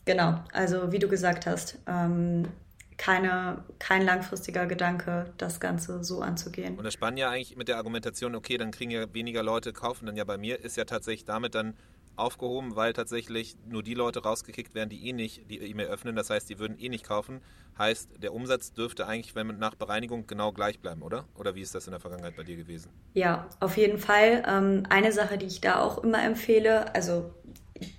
genau, 0.04 0.42
also 0.52 0.92
wie 0.92 0.98
du 0.98 1.08
gesagt 1.08 1.46
hast, 1.46 1.78
ähm, 1.86 2.48
keine, 2.96 3.64
kein 3.78 4.02
langfristiger 4.02 4.66
Gedanke, 4.66 5.32
das 5.38 5.60
Ganze 5.60 6.02
so 6.02 6.20
anzugehen. 6.20 6.76
Und 6.76 6.84
das 6.84 6.94
Spannende 6.94 7.22
ja 7.22 7.30
eigentlich 7.30 7.56
mit 7.56 7.68
der 7.68 7.76
Argumentation, 7.76 8.34
okay, 8.34 8.58
dann 8.58 8.72
kriegen 8.72 8.90
ja 8.90 9.14
weniger 9.14 9.42
Leute 9.44 9.72
kaufen, 9.72 10.06
dann 10.06 10.16
ja 10.16 10.24
bei 10.24 10.36
mir 10.36 10.60
ist 10.64 10.76
ja 10.76 10.84
tatsächlich 10.84 11.24
damit 11.24 11.54
dann 11.54 11.74
aufgehoben, 12.18 12.76
weil 12.76 12.92
tatsächlich 12.92 13.56
nur 13.66 13.82
die 13.82 13.94
Leute 13.94 14.22
rausgekickt 14.22 14.74
werden, 14.74 14.90
die 14.90 15.08
eh 15.08 15.12
nicht 15.12 15.50
die 15.50 15.58
E-Mail 15.58 15.88
öffnen. 15.88 16.16
Das 16.16 16.30
heißt, 16.30 16.48
die 16.48 16.58
würden 16.58 16.78
eh 16.78 16.88
nicht 16.88 17.06
kaufen. 17.06 17.40
Heißt, 17.78 18.22
der 18.22 18.34
Umsatz 18.34 18.72
dürfte 18.72 19.06
eigentlich, 19.06 19.34
wenn 19.34 19.58
nach 19.58 19.74
Bereinigung 19.74 20.26
genau 20.26 20.52
gleich 20.52 20.80
bleiben, 20.80 21.02
oder? 21.02 21.28
Oder 21.34 21.54
wie 21.54 21.60
ist 21.60 21.74
das 21.74 21.86
in 21.86 21.92
der 21.92 22.00
Vergangenheit 22.00 22.34
bei 22.34 22.42
dir 22.42 22.56
gewesen? 22.56 22.90
Ja, 23.14 23.48
auf 23.60 23.76
jeden 23.76 23.98
Fall. 23.98 24.42
Ähm, 24.46 24.82
eine 24.88 25.12
Sache, 25.12 25.38
die 25.38 25.46
ich 25.46 25.60
da 25.60 25.80
auch 25.80 26.02
immer 26.02 26.22
empfehle, 26.22 26.94
also 26.94 27.32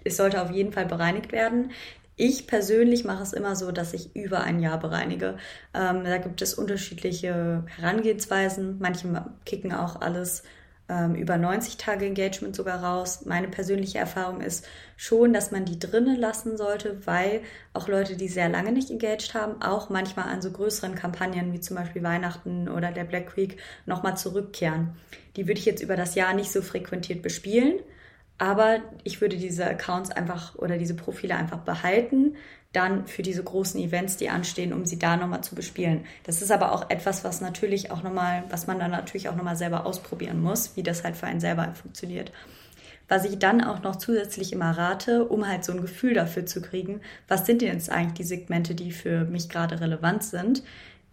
es 0.03 0.17
sollte 0.17 0.41
auf 0.41 0.51
jeden 0.51 0.73
Fall 0.73 0.86
bereinigt 0.86 1.32
werden. 1.32 1.71
Ich 2.17 2.47
persönlich 2.47 3.05
mache 3.05 3.23
es 3.23 3.32
immer 3.32 3.55
so, 3.55 3.71
dass 3.71 3.93
ich 3.93 4.13
über 4.13 4.41
ein 4.41 4.60
Jahr 4.60 4.77
bereinige. 4.77 5.38
Ähm, 5.73 6.03
da 6.03 6.17
gibt 6.17 6.41
es 6.41 6.53
unterschiedliche 6.53 7.63
Herangehensweisen. 7.77 8.77
Manche 8.79 9.25
kicken 9.45 9.71
auch 9.71 10.01
alles 10.01 10.43
ähm, 10.89 11.15
über 11.15 11.38
90 11.38 11.78
Tage 11.78 12.06
Engagement 12.06 12.56
sogar 12.56 12.84
raus. 12.84 13.25
Meine 13.25 13.47
persönliche 13.47 13.99
Erfahrung 13.99 14.41
ist 14.41 14.67
schon, 14.97 15.32
dass 15.32 15.52
man 15.52 15.65
die 15.65 15.80
drinnen 15.80 16.19
lassen 16.19 16.58
sollte, 16.58 17.06
weil 17.06 17.41
auch 17.73 17.88
Leute, 17.88 18.15
die 18.15 18.28
sehr 18.28 18.49
lange 18.49 18.71
nicht 18.71 18.89
engaged 18.89 19.34
haben, 19.34 19.62
auch 19.62 19.89
manchmal 19.89 20.28
an 20.28 20.41
so 20.41 20.52
größeren 20.52 20.95
Kampagnen 20.95 21.54
wie 21.54 21.60
zum 21.60 21.78
Beispiel 21.78 22.04
Weihnachten 22.04 22.67
oder 22.67 22.91
der 22.91 23.04
Black 23.04 23.38
Week 23.38 23.58
nochmal 23.86 24.17
zurückkehren. 24.17 24.95
Die 25.36 25.47
würde 25.47 25.60
ich 25.60 25.65
jetzt 25.65 25.84
über 25.84 25.95
das 25.95 26.15
Jahr 26.15 26.34
nicht 26.34 26.52
so 26.52 26.62
frequentiert 26.62 27.21
bespielen. 27.21 27.80
Aber 28.39 28.80
ich 29.04 29.19
würde 29.19 29.36
diese 29.36 29.65
Accounts 29.65 30.12
einfach 30.12 30.56
oder 30.56 30.78
diese 30.78 30.95
Profile 30.95 31.36
einfach 31.36 31.60
behalten, 31.60 32.38
dann 32.71 33.08
für 33.08 33.23
diese 33.23 33.43
großen 33.43 33.82
Events, 33.82 34.17
die 34.17 34.29
anstehen, 34.29 34.73
um 34.73 34.86
sie 34.86 34.99
da 34.99 35.17
nochmal 35.17 35.41
zu 35.43 35.55
bespielen. 35.55 36.05
Das 36.23 36.41
ist 36.41 36.51
aber 36.51 36.71
auch 36.71 36.89
etwas, 36.89 37.23
was 37.23 37.41
natürlich 37.41 37.89
auch 37.89 38.03
nochmal, 38.03 38.43
was 38.49 38.67
man 38.67 38.77
dann 38.77 38.91
natürlich 38.91 39.27
auch 39.27 39.36
nochmal 39.36 39.55
selber 39.55 39.86
ausprobieren 39.86 40.39
muss, 40.39 40.75
wie 40.75 40.84
das 40.84 41.03
halt 41.03 41.15
für 41.15 41.25
einen 41.25 41.39
selber 41.39 41.73
funktioniert. 41.73 42.32
Was 43.08 43.25
ich 43.25 43.39
dann 43.39 43.63
auch 43.63 43.82
noch 43.82 43.95
zusätzlich 43.95 44.53
immer 44.53 44.69
rate, 44.69 45.25
um 45.25 45.47
halt 45.47 45.65
so 45.65 45.71
ein 45.71 45.82
Gefühl 45.82 46.13
dafür 46.13 46.45
zu 46.45 46.62
kriegen, 46.62 47.01
was 47.27 47.47
sind 47.47 47.63
denn 47.63 47.73
jetzt 47.73 47.89
eigentlich 47.89 48.13
die 48.13 48.23
Segmente, 48.23 48.75
die 48.75 48.91
für 48.91 49.25
mich 49.25 49.49
gerade 49.49 49.82
relevant 49.82 50.23
sind, 50.23 50.62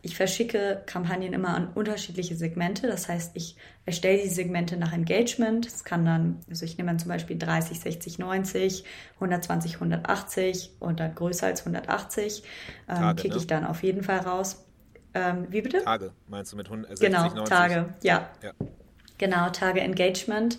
ich 0.07 0.17
verschicke 0.17 0.85
Kampagnen 0.87 1.33
immer 1.33 1.49
an 1.49 1.69
unterschiedliche 1.75 2.37
Segmente. 2.37 2.87
Das 2.87 3.09
heißt, 3.09 3.33
ich 3.35 3.57
erstelle 3.87 4.23
die 4.23 4.29
Segmente 4.29 4.77
nach 4.77 4.93
Engagement. 4.93 5.67
Es 5.67 5.83
kann 5.83 6.05
dann, 6.05 6.39
also 6.49 6.65
ich 6.65 6.79
nehme 6.79 6.91
dann 6.91 7.01
zum 7.01 7.09
Beispiel 7.09 7.37
30, 7.37 7.81
60, 7.81 8.19
90, 8.21 8.85
120, 9.17 9.75
180 9.75 10.77
und 10.79 11.01
dann 11.01 11.13
größer 11.13 11.49
als 11.49 11.61
180. 11.63 12.45
Ähm, 12.89 12.95
Tage, 12.95 13.21
kicke 13.21 13.35
ne? 13.35 13.41
ich 13.41 13.47
dann 13.49 13.67
auf 13.67 13.83
jeden 13.83 14.05
Fall 14.05 14.19
raus. 14.19 14.65
Ähm, 15.13 15.49
wie 15.51 15.61
bitte? 15.61 15.83
Tage, 15.83 16.13
meinst 16.29 16.53
du 16.53 16.57
mit 16.57 16.67
160, 16.67 17.05
genau, 17.05 17.23
90? 17.23 17.35
Genau, 17.35 17.45
Tage, 17.45 17.95
ja. 18.03 18.31
ja. 18.45 18.53
Genau, 19.19 19.51
Tage 19.51 19.81
Engagement 19.81 20.57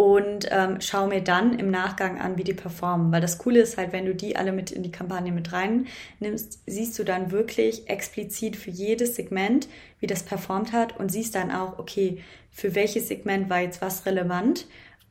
und 0.00 0.48
ähm, 0.50 0.80
schaue 0.80 1.08
mir 1.08 1.20
dann 1.20 1.58
im 1.58 1.70
Nachgang 1.70 2.18
an, 2.18 2.38
wie 2.38 2.42
die 2.42 2.54
performen. 2.54 3.12
Weil 3.12 3.20
das 3.20 3.36
Coole 3.36 3.60
ist 3.60 3.76
halt, 3.76 3.92
wenn 3.92 4.06
du 4.06 4.14
die 4.14 4.34
alle 4.34 4.50
mit 4.50 4.70
in 4.70 4.82
die 4.82 4.90
Kampagne 4.90 5.30
mit 5.30 5.52
reinnimmst, 5.52 6.62
siehst 6.66 6.98
du 6.98 7.04
dann 7.04 7.32
wirklich 7.32 7.86
explizit 7.90 8.56
für 8.56 8.70
jedes 8.70 9.16
Segment, 9.16 9.68
wie 9.98 10.06
das 10.06 10.22
performt 10.22 10.72
hat 10.72 10.98
und 10.98 11.12
siehst 11.12 11.34
dann 11.34 11.50
auch, 11.50 11.78
okay, 11.78 12.22
für 12.50 12.74
welches 12.74 13.08
Segment 13.08 13.50
war 13.50 13.60
jetzt 13.60 13.82
was 13.82 14.06
relevant 14.06 14.66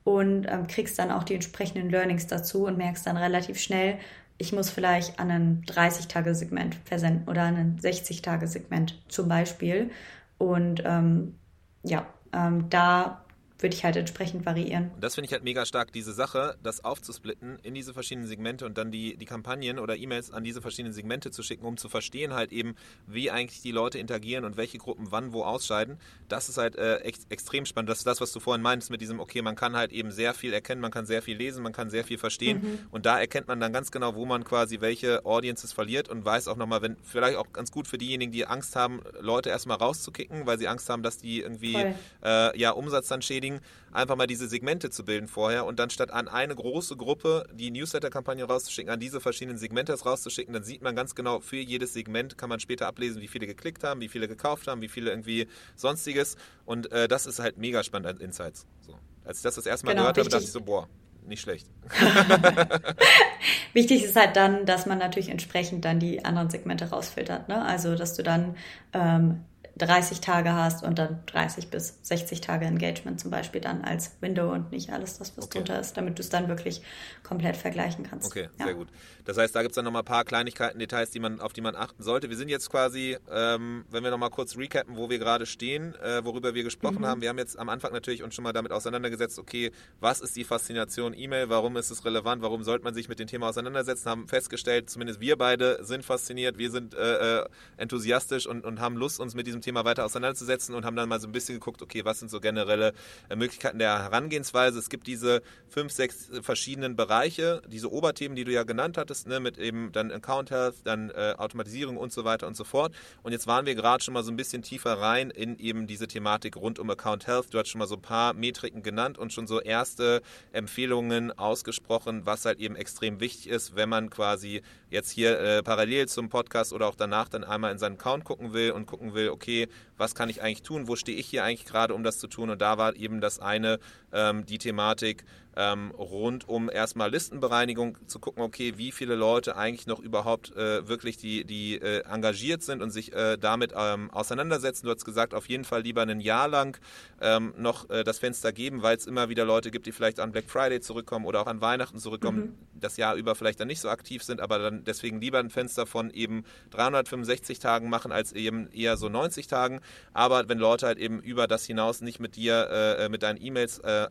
und 0.05 0.47
ähm, 0.49 0.65
kriegst 0.65 0.97
dann 0.97 1.11
auch 1.11 1.23
die 1.23 1.35
entsprechenden 1.35 1.91
Learnings 1.91 2.25
dazu 2.25 2.65
und 2.65 2.79
merkst 2.79 3.05
dann 3.05 3.15
relativ 3.15 3.59
schnell, 3.59 3.99
ich 4.39 4.53
muss 4.53 4.71
vielleicht 4.71 5.19
an 5.19 5.29
ein 5.29 5.63
30-Tage-Segment 5.67 6.79
versenden 6.85 7.27
oder 7.27 7.43
an 7.43 7.57
ein 7.57 7.79
60-Tage-Segment 7.79 8.99
zum 9.07 9.27
Beispiel. 9.27 9.91
Und 10.39 10.81
ähm, 10.83 11.35
ja, 11.83 12.07
ähm, 12.33 12.71
da 12.71 13.23
würde 13.59 13.75
ich 13.75 13.83
halt 13.83 13.95
entsprechend 13.97 14.45
variieren. 14.45 14.91
Und 14.95 15.03
das 15.03 15.15
finde 15.15 15.27
ich 15.27 15.33
halt 15.33 15.43
mega 15.43 15.65
stark, 15.65 15.91
diese 15.91 16.13
Sache, 16.13 16.55
das 16.63 16.83
aufzusplitten 16.83 17.59
in 17.61 17.73
diese 17.73 17.93
verschiedenen 17.93 18.27
Segmente 18.27 18.65
und 18.65 18.77
dann 18.77 18.91
die, 18.91 19.17
die 19.17 19.25
Kampagnen 19.25 19.79
oder 19.79 19.97
E-Mails 19.97 20.31
an 20.31 20.43
diese 20.43 20.61
verschiedenen 20.61 20.93
Segmente 20.93 21.31
zu 21.31 21.43
schicken, 21.43 21.65
um 21.65 21.77
zu 21.77 21.89
verstehen 21.89 22.33
halt 22.33 22.51
eben, 22.53 22.75
wie 23.05 23.31
eigentlich 23.31 23.61
die 23.61 23.71
Leute 23.71 23.99
interagieren 23.99 24.45
und 24.45 24.55
welche 24.55 24.77
Gruppen 24.77 25.07
wann 25.11 25.33
wo 25.33 25.43
ausscheiden. 25.43 25.97
Das 26.29 26.47
ist 26.47 26.57
halt 26.57 26.77
äh, 26.77 26.97
ex 26.99 27.25
extrem 27.29 27.65
spannend. 27.65 27.89
Das 27.89 27.99
ist 27.99 28.07
das, 28.07 28.21
was 28.21 28.31
du 28.31 28.39
vorhin 28.39 28.61
meinst 28.61 28.89
mit 28.89 29.01
diesem, 29.01 29.19
okay, 29.19 29.41
man 29.41 29.55
kann 29.55 29.75
halt 29.75 29.91
eben 29.91 30.11
sehr 30.11 30.33
viel 30.33 30.53
erkennen, 30.53 30.81
man 30.81 30.91
kann 30.91 31.05
sehr 31.05 31.21
viel 31.21 31.37
lesen, 31.37 31.61
man 31.61 31.73
kann 31.73 31.89
sehr 31.89 32.05
viel 32.05 32.17
verstehen 32.17 32.61
mhm. 32.61 32.79
und 32.91 33.05
da 33.05 33.19
erkennt 33.19 33.47
man 33.47 33.59
dann 33.59 33.73
ganz 33.73 33.91
genau, 33.91 34.15
wo 34.15 34.25
man 34.25 34.43
quasi 34.45 34.79
welche 34.79 35.25
Audiences 35.25 35.73
verliert 35.73 36.07
und 36.07 36.23
weiß 36.23 36.47
auch 36.47 36.55
nochmal, 36.55 36.81
wenn, 36.81 36.95
vielleicht 37.03 37.37
auch 37.37 37.51
ganz 37.51 37.71
gut 37.71 37.87
für 37.87 37.97
diejenigen, 37.97 38.31
die 38.31 38.45
Angst 38.45 38.75
haben, 38.75 39.01
Leute 39.19 39.49
erstmal 39.49 39.77
rauszukicken, 39.77 40.45
weil 40.45 40.57
sie 40.57 40.67
Angst 40.67 40.89
haben, 40.89 41.03
dass 41.03 41.17
die 41.17 41.41
irgendwie 41.41 41.75
äh, 42.23 42.57
ja 42.57 42.71
Umsatz 42.71 43.09
dann 43.09 43.21
schädigen 43.21 43.48
Marketing 43.49 43.59
einfach 43.91 44.15
mal 44.15 44.27
diese 44.27 44.47
Segmente 44.47 44.89
zu 44.89 45.03
bilden 45.03 45.27
vorher 45.27 45.65
und 45.65 45.79
dann 45.79 45.89
statt 45.89 46.11
an 46.11 46.27
eine 46.27 46.55
große 46.55 46.95
Gruppe 46.95 47.47
die 47.53 47.71
Newsletter-Kampagne 47.71 48.43
rauszuschicken, 48.43 48.91
an 48.91 48.99
diese 48.99 49.19
verschiedenen 49.19 49.57
Segmente 49.57 49.93
rauszuschicken, 49.93 50.53
dann 50.53 50.63
sieht 50.63 50.81
man 50.83 50.95
ganz 50.95 51.15
genau, 51.15 51.39
für 51.39 51.57
jedes 51.57 51.93
Segment 51.93 52.37
kann 52.37 52.49
man 52.49 52.59
später 52.59 52.87
ablesen, 52.87 53.21
wie 53.21 53.27
viele 53.27 53.47
geklickt 53.47 53.83
haben, 53.83 54.01
wie 54.01 54.09
viele 54.09 54.27
gekauft 54.27 54.67
haben, 54.67 54.81
wie 54.81 54.89
viele 54.89 55.09
irgendwie 55.09 55.47
sonstiges 55.75 56.37
und 56.65 56.91
äh, 56.91 57.07
das 57.07 57.25
ist 57.25 57.39
halt 57.39 57.57
mega 57.57 57.83
spannend 57.83 58.07
als 58.07 58.19
Insights. 58.19 58.67
So. 58.81 58.93
Als 59.25 59.37
ich 59.37 59.43
das 59.43 59.55
das 59.55 59.65
erste 59.65 59.85
Mal 59.85 59.93
genau, 59.93 60.03
gehört 60.03 60.17
habe, 60.19 60.29
dachte 60.29 60.43
ich 60.43 60.51
so, 60.51 60.61
boah, 60.61 60.87
nicht 61.25 61.41
schlecht. 61.41 61.67
wichtig 63.73 64.03
ist 64.03 64.15
halt 64.15 64.35
dann, 64.35 64.65
dass 64.65 64.85
man 64.85 64.97
natürlich 64.97 65.29
entsprechend 65.29 65.85
dann 65.85 65.99
die 65.99 66.23
anderen 66.25 66.49
Segmente 66.49 66.89
rausfiltert. 66.89 67.49
Ne? 67.49 67.63
Also, 67.63 67.95
dass 67.95 68.15
du 68.15 68.23
dann 68.23 68.55
ähm, 68.93 69.41
30 69.79 70.19
Tage 70.19 70.53
hast 70.53 70.83
und 70.83 70.99
dann 70.99 71.19
30 71.27 71.69
bis 71.69 71.97
60 72.03 72.41
Tage 72.41 72.65
Engagement 72.65 73.19
zum 73.19 73.31
Beispiel 73.31 73.61
dann 73.61 73.83
als 73.83 74.11
Window 74.19 74.51
und 74.51 74.71
nicht 74.71 74.91
alles 74.91 75.17
das, 75.17 75.37
was 75.37 75.45
okay. 75.45 75.59
drunter 75.59 75.79
ist, 75.79 75.95
damit 75.97 76.17
du 76.17 76.21
es 76.21 76.29
dann 76.29 76.47
wirklich 76.47 76.81
komplett 77.23 77.55
vergleichen 77.55 78.05
kannst. 78.07 78.27
Okay, 78.27 78.49
ja. 78.57 78.65
sehr 78.65 78.75
gut. 78.75 78.89
Das 79.25 79.37
heißt, 79.37 79.55
da 79.55 79.61
gibt 79.61 79.71
es 79.71 79.75
dann 79.75 79.85
nochmal 79.85 80.01
ein 80.01 80.05
paar 80.05 80.25
Kleinigkeiten, 80.25 80.79
Details, 80.79 81.11
die 81.11 81.19
man, 81.19 81.39
auf 81.39 81.53
die 81.53 81.61
man 81.61 81.75
achten 81.75 82.03
sollte. 82.03 82.29
Wir 82.29 82.37
sind 82.37 82.49
jetzt 82.49 82.69
quasi, 82.69 83.17
ähm, 83.31 83.85
wenn 83.89 84.03
wir 84.03 84.11
nochmal 84.11 84.31
kurz 84.31 84.57
recappen, 84.57 84.97
wo 84.97 85.09
wir 85.09 85.19
gerade 85.19 85.45
stehen, 85.45 85.95
äh, 85.95 86.25
worüber 86.25 86.55
wir 86.55 86.63
gesprochen 86.63 87.01
mhm. 87.01 87.05
haben. 87.05 87.21
Wir 87.21 87.29
haben 87.29 87.37
jetzt 87.37 87.57
am 87.57 87.69
Anfang 87.69 87.93
natürlich 87.93 88.23
uns 88.23 88.35
schon 88.35 88.43
mal 88.43 88.53
damit 88.53 88.71
auseinandergesetzt, 88.71 89.39
okay, 89.39 89.71
was 89.99 90.19
ist 90.19 90.35
die 90.35 90.43
Faszination 90.43 91.13
E-Mail, 91.15 91.49
warum 91.49 91.77
ist 91.77 91.91
es 91.91 92.03
relevant, 92.05 92.41
warum 92.41 92.63
sollte 92.63 92.83
man 92.83 92.93
sich 92.93 93.07
mit 93.07 93.19
dem 93.19 93.27
Thema 93.27 93.49
auseinandersetzen, 93.49 94.09
haben 94.09 94.27
festgestellt, 94.27 94.89
zumindest 94.89 95.21
wir 95.21 95.37
beide 95.37 95.83
sind 95.85 96.03
fasziniert, 96.03 96.57
wir 96.57 96.71
sind 96.71 96.95
äh, 96.95 97.41
äh 97.41 97.45
enthusiastisch 97.77 98.47
und, 98.47 98.65
und 98.65 98.79
haben 98.79 98.97
Lust, 98.97 99.19
uns 99.19 99.35
mit 99.35 99.47
diesem 99.47 99.61
Thema 99.61 99.68
Thema 99.69 99.85
weiter 99.85 100.03
auseinanderzusetzen 100.03 100.73
und 100.73 100.83
haben 100.83 100.95
dann 100.95 101.07
mal 101.07 101.19
so 101.19 101.27
ein 101.27 101.31
bisschen 101.31 101.53
geguckt, 101.53 101.83
okay, 101.83 102.03
was 102.03 102.17
sind 102.17 102.31
so 102.31 102.39
generelle 102.39 102.93
äh, 103.29 103.35
Möglichkeiten 103.35 103.77
der 103.77 104.01
Herangehensweise. 104.01 104.79
Es 104.79 104.89
gibt 104.89 105.05
diese 105.05 105.43
fünf, 105.67 105.91
sechs 105.91 106.27
äh, 106.31 106.41
verschiedenen 106.41 106.95
Bereiche, 106.95 107.61
diese 107.67 107.91
Oberthemen, 107.91 108.35
die 108.35 108.45
du 108.45 108.51
ja 108.51 108.63
genannt 108.63 108.97
hattest, 108.97 109.27
ne, 109.27 109.39
mit 109.39 109.59
eben 109.59 109.91
dann 109.91 110.11
Account 110.11 110.49
Health, 110.49 110.77
dann 110.85 111.11
äh, 111.11 111.35
Automatisierung 111.37 111.97
und 111.97 112.11
so 112.11 112.25
weiter 112.25 112.47
und 112.47 112.57
so 112.57 112.63
fort. 112.63 112.95
Und 113.21 113.31
jetzt 113.31 113.45
waren 113.45 113.67
wir 113.67 113.75
gerade 113.75 114.03
schon 114.03 114.15
mal 114.15 114.23
so 114.23 114.31
ein 114.31 114.37
bisschen 114.37 114.63
tiefer 114.63 114.93
rein 114.93 115.29
in 115.29 115.59
eben 115.59 115.85
diese 115.85 116.07
Thematik 116.07 116.55
rund 116.55 116.79
um 116.79 116.89
Account 116.89 117.27
Health. 117.27 117.53
Du 117.53 117.59
hast 117.59 117.67
schon 117.67 117.77
mal 117.77 117.87
so 117.87 117.95
ein 117.95 118.01
paar 118.01 118.33
Metriken 118.33 118.81
genannt 118.81 119.19
und 119.19 119.31
schon 119.31 119.45
so 119.45 119.61
erste 119.61 120.23
Empfehlungen 120.51 121.31
ausgesprochen, 121.37 122.25
was 122.25 122.45
halt 122.45 122.59
eben 122.59 122.75
extrem 122.75 123.19
wichtig 123.19 123.49
ist, 123.49 123.75
wenn 123.75 123.89
man 123.89 124.09
quasi 124.09 124.63
jetzt 124.89 125.11
hier 125.11 125.39
äh, 125.39 125.63
parallel 125.63 126.07
zum 126.07 126.29
Podcast 126.29 126.73
oder 126.73 126.87
auch 126.87 126.95
danach 126.95 127.29
dann 127.29 127.43
einmal 127.43 127.71
in 127.71 127.77
seinen 127.77 127.95
Account 127.95 128.23
gucken 128.23 128.53
will 128.53 128.71
und 128.71 128.85
gucken 128.85 129.13
will, 129.13 129.29
okay, 129.29 129.67
was 129.97 130.15
kann 130.15 130.29
ich 130.29 130.41
eigentlich 130.41 130.63
tun, 130.63 130.87
wo 130.87 130.95
stehe 130.95 131.17
ich 131.17 131.27
hier 131.27 131.43
eigentlich 131.43 131.65
gerade, 131.65 131.93
um 131.93 132.03
das 132.03 132.19
zu 132.19 132.27
tun. 132.27 132.49
Und 132.49 132.61
da 132.61 132.77
war 132.77 132.95
eben 132.95 133.21
das 133.21 133.39
eine 133.39 133.79
ähm, 134.11 134.45
die 134.45 134.57
Thematik, 134.57 135.23
ähm, 135.59 135.91
rund 135.91 136.47
um 136.47 136.69
erstmal 136.69 137.11
Listenbereinigung 137.11 137.97
zu 138.07 138.19
gucken, 138.19 138.41
okay, 138.41 138.73
wie 138.77 138.93
viele 138.93 139.15
Leute 139.15 139.57
eigentlich 139.57 139.87
noch 139.87 139.99
überhaupt 139.99 140.55
äh, 140.55 140.87
wirklich 140.87 141.17
die, 141.17 141.43
die 141.43 141.75
äh, 141.75 142.05
engagiert 142.05 142.63
sind 142.63 142.81
und 142.81 142.91
sich 142.91 143.11
äh, 143.11 143.37
damit 143.37 143.73
ähm, 143.75 144.09
auseinandersetzen. 144.11 144.85
Du 144.85 144.93
hast 144.93 145.03
gesagt, 145.03 145.33
auf 145.33 145.49
jeden 145.49 145.65
Fall 145.65 145.81
lieber 145.81 146.01
ein 146.03 146.21
Jahr 146.21 146.47
lang 146.47 146.79
ähm, 147.19 147.53
noch 147.57 147.89
äh, 147.89 148.05
das 148.05 148.19
Fenster 148.19 148.53
geben, 148.53 148.83
weil 148.83 148.95
es 148.95 149.05
immer 149.05 149.27
wieder 149.27 149.43
Leute 149.43 149.69
gibt, 149.69 149.85
die 149.85 149.91
vielleicht 149.91 150.21
an 150.21 150.31
Black 150.31 150.49
Friday 150.49 150.79
zurückkommen 150.79 151.25
oder 151.25 151.41
auch 151.41 151.47
an 151.47 151.59
Weihnachten 151.59 151.99
zurückkommen, 151.99 152.39
mhm. 152.39 152.79
das 152.79 152.95
Jahr 152.95 153.15
über 153.15 153.35
vielleicht 153.35 153.59
dann 153.59 153.67
nicht 153.67 153.81
so 153.81 153.89
aktiv 153.89 154.23
sind, 154.23 154.39
aber 154.39 154.59
dann 154.59 154.85
deswegen 154.85 155.19
lieber 155.19 155.39
ein 155.39 155.49
Fenster 155.49 155.85
von 155.85 156.09
eben 156.09 156.45
365 156.69 157.59
Tagen 157.59 157.89
machen 157.89 158.13
als 158.13 158.31
eben 158.31 158.71
eher 158.71 158.95
so 158.95 159.09
90 159.09 159.47
Tagen. 159.47 159.81
Aber 160.13 160.47
wenn 160.47 160.57
Leute 160.57 160.85
halt 160.85 160.99
eben 160.99 161.19
über 161.19 161.47
das 161.47 161.65
hinaus 161.65 161.99
nicht 161.99 162.21
mit 162.21 162.37
dir, 162.37 162.69
äh, 162.97 163.09
mit 163.09 163.23
deinen 163.23 163.41
E-Mails 163.41 163.79
äh, 163.79 164.07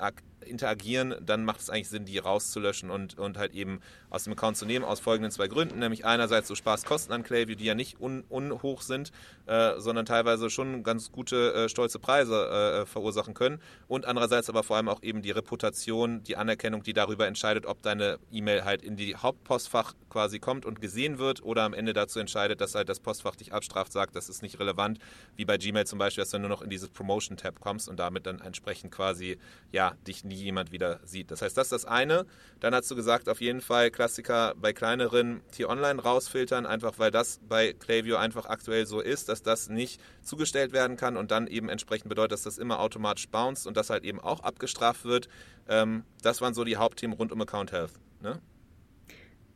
interagieren, 0.49 1.14
dann 1.24 1.38
macht 1.45 1.61
es 1.61 1.70
eigentlich 1.70 1.89
Sinn, 1.89 2.05
die 2.05 2.18
rauszulöschen 2.18 2.91
und, 2.91 3.18
und 3.18 3.39
halt 3.39 3.55
eben 3.55 3.80
aus 4.11 4.24
dem 4.24 4.32
Account 4.32 4.57
zu 4.57 4.66
nehmen, 4.66 4.84
aus 4.84 5.01
folgenden 5.01 5.30
zwei 5.30 5.49
Gründen. 5.49 5.78
Nämlich 5.78 6.05
einerseits 6.05 6.49
so 6.49 6.55
Spaßkosten 6.55 7.12
an 7.12 7.22
Klaviyo, 7.22 7.57
die 7.57 7.64
ja 7.64 7.74
nicht 7.74 8.01
un, 8.01 8.24
unhoch 8.28 8.82
sind, 8.82 9.12
äh, 9.49 9.80
sondern 9.80 10.07
teilweise 10.07 10.51
schon 10.51 10.82
ganz 10.82 11.11
gute, 11.11 11.55
äh, 11.55 11.68
stolze 11.68 11.99
Preise 11.99 12.82
äh, 12.82 12.86
verursachen 12.86 13.34
können. 13.34 13.61
Und 13.88 14.07
andererseits 14.07 14.49
aber 14.49 14.62
vor 14.62 14.76
allem 14.76 14.88
auch 14.88 15.03
eben 15.03 15.22
die 15.22 15.30
Reputation, 15.30 16.22
die 16.22 16.36
Anerkennung, 16.36 16.82
die 16.82 16.92
darüber 16.92 17.26
entscheidet, 17.26 17.66
ob 17.66 17.82
deine 17.82 18.18
E-Mail 18.30 18.64
halt 18.64 18.82
in 18.82 18.96
die 18.96 19.16
Hauptpostfach 19.16 19.94
quasi 20.11 20.38
kommt 20.38 20.66
und 20.66 20.80
gesehen 20.80 21.18
wird 21.18 21.42
oder 21.42 21.62
am 21.62 21.74
Ende 21.74 21.92
dazu 21.92 22.18
entscheidet, 22.18 22.61
dass 22.61 22.74
halt 22.74 22.88
das 22.88 23.01
Postfach 23.01 23.36
dich 23.36 23.53
abstraft, 23.53 23.92
sagt, 23.92 24.16
das 24.16 24.28
ist 24.28 24.42
nicht 24.42 24.59
relevant, 24.59 24.99
wie 25.36 25.44
bei 25.44 25.57
Gmail 25.59 25.86
zum 25.86 25.99
Beispiel, 25.99 26.22
dass 26.22 26.30
du 26.30 26.38
nur 26.38 26.49
noch 26.49 26.62
in 26.62 26.70
dieses 26.70 26.90
Promotion-Tab 26.90 27.61
kommst 27.61 27.88
und 27.88 27.99
damit 27.99 28.26
dann 28.26 28.40
entsprechend 28.40 28.92
quasi, 28.92 29.38
ja, 29.72 29.94
dich 30.07 30.24
nie 30.24 30.34
jemand 30.34 30.72
wieder 30.72 31.01
sieht. 31.05 31.30
Das 31.30 31.42
heißt, 31.42 31.57
das 31.57 31.68
ist 31.68 31.72
das 31.72 31.84
eine. 31.84 32.26
Dann 32.61 32.74
hast 32.74 32.90
du 32.90 32.96
gesagt, 32.96 33.28
auf 33.28 33.40
jeden 33.40 33.61
Fall 33.61 33.90
Klassiker 33.90 34.55
bei 34.57 34.72
kleineren 34.72 35.40
T-Online 35.53 36.03
rausfiltern, 36.03 36.66
einfach 36.66 36.99
weil 36.99 37.11
das 37.11 37.40
bei 37.49 37.72
Klaviyo 37.72 38.16
einfach 38.16 38.46
aktuell 38.46 38.86
so 38.86 39.01
ist, 39.01 39.28
dass 39.28 39.38
das 39.43 39.68
nicht 39.68 40.01
zugestellt 40.22 40.72
werden 40.72 40.97
kann 40.97 41.16
und 41.16 41.30
dann 41.30 41.47
eben 41.47 41.68
entsprechend 41.68 42.09
bedeutet, 42.09 42.32
dass 42.32 42.43
das 42.43 42.59
immer 42.59 42.80
automatisch 42.80 43.28
bounced 43.28 43.66
und 43.66 43.76
das 43.76 43.91
halt 43.91 44.05
eben 44.05 44.20
auch 44.20 44.41
abgestraft 44.41 45.05
wird. 45.05 45.28
Ähm, 45.68 46.05
das 46.22 46.41
waren 46.41 46.55
so 46.55 46.64
die 46.64 46.76
Hauptthemen 46.76 47.16
rund 47.16 47.32
um 47.32 47.41
Account 47.41 47.72
Health. 47.72 47.93
Ne? 48.20 48.41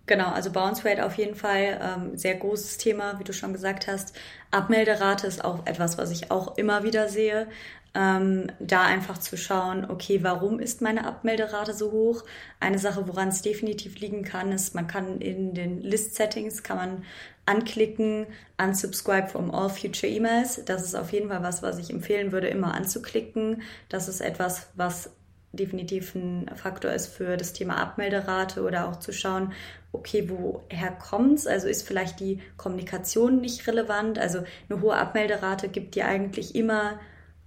Genau, 0.07 0.31
also 0.31 0.51
Bounce 0.51 0.85
Rate 0.85 1.05
auf 1.07 1.15
jeden 1.17 1.37
Fall 1.37 1.81
ähm, 1.81 2.17
sehr 2.17 2.35
großes 2.35 2.79
Thema, 2.79 3.19
wie 3.21 3.25
du 3.25 3.33
schon 3.33 3.53
gesagt 3.53 3.87
hast. 3.87 4.17
Abmelderate 4.51 5.27
ist 5.27 5.45
auch 5.45 5.65
etwas, 5.65 5.97
was 5.97 6.11
ich 6.11 6.31
auch 6.31 6.57
immer 6.59 6.83
wieder 6.83 7.09
sehe. 7.09 7.47
Ähm, 7.95 8.51
da 8.59 8.83
einfach 8.83 9.19
zu 9.19 9.37
schauen, 9.37 9.89
okay, 9.89 10.21
warum 10.23 10.59
ist 10.61 10.81
meine 10.81 11.07
Abmelderate 11.07 11.75
so 11.75 11.93
hoch? 11.93 12.25
Eine 12.59 12.79
Sache, 12.79 13.07
woran 13.07 13.29
es 13.29 13.43
definitiv 13.43 14.01
liegen 14.01 14.25
kann, 14.25 14.51
ist, 14.51 14.75
man 14.75 14.87
kann 14.87 15.21
in 15.21 15.55
den 15.55 15.81
List-Settings 15.83 16.63
kann 16.63 16.79
man 16.79 17.05
anklicken, 17.47 18.27
unsubscribe 18.59 19.29
from 19.29 19.51
all 19.51 19.69
future 19.69 20.11
emails. 20.11 20.63
Das 20.65 20.83
ist 20.83 20.95
auf 20.95 21.13
jeden 21.13 21.29
Fall 21.29 21.43
was, 21.43 21.63
was 21.63 21.79
ich 21.79 21.91
empfehlen 21.91 22.33
würde, 22.33 22.49
immer 22.49 22.75
anzuklicken. 22.75 23.63
Das 23.89 24.09
ist 24.09 24.21
etwas, 24.21 24.69
was 24.75 25.11
definitiv 25.53 26.15
ein 26.15 26.51
Faktor 26.55 26.93
ist 26.93 27.09
für 27.09 27.37
das 27.37 27.53
Thema 27.53 27.77
Abmelderate 27.77 28.63
oder 28.63 28.89
auch 28.89 28.97
zu 28.97 29.13
schauen, 29.13 29.53
okay, 29.93 30.29
woher 30.31 30.93
kommt's? 30.93 31.47
Also 31.47 31.69
ist 31.69 31.87
vielleicht 31.87 32.21
die 32.21 32.41
Kommunikation 32.57 33.41
nicht 33.41 33.67
relevant? 33.67 34.19
Also 34.19 34.45
eine 34.69 34.81
hohe 34.81 34.97
Abmelderate 34.97 35.69
gibt 35.69 35.95
dir 35.95 36.07
eigentlich 36.07 36.55
immer 36.55 36.99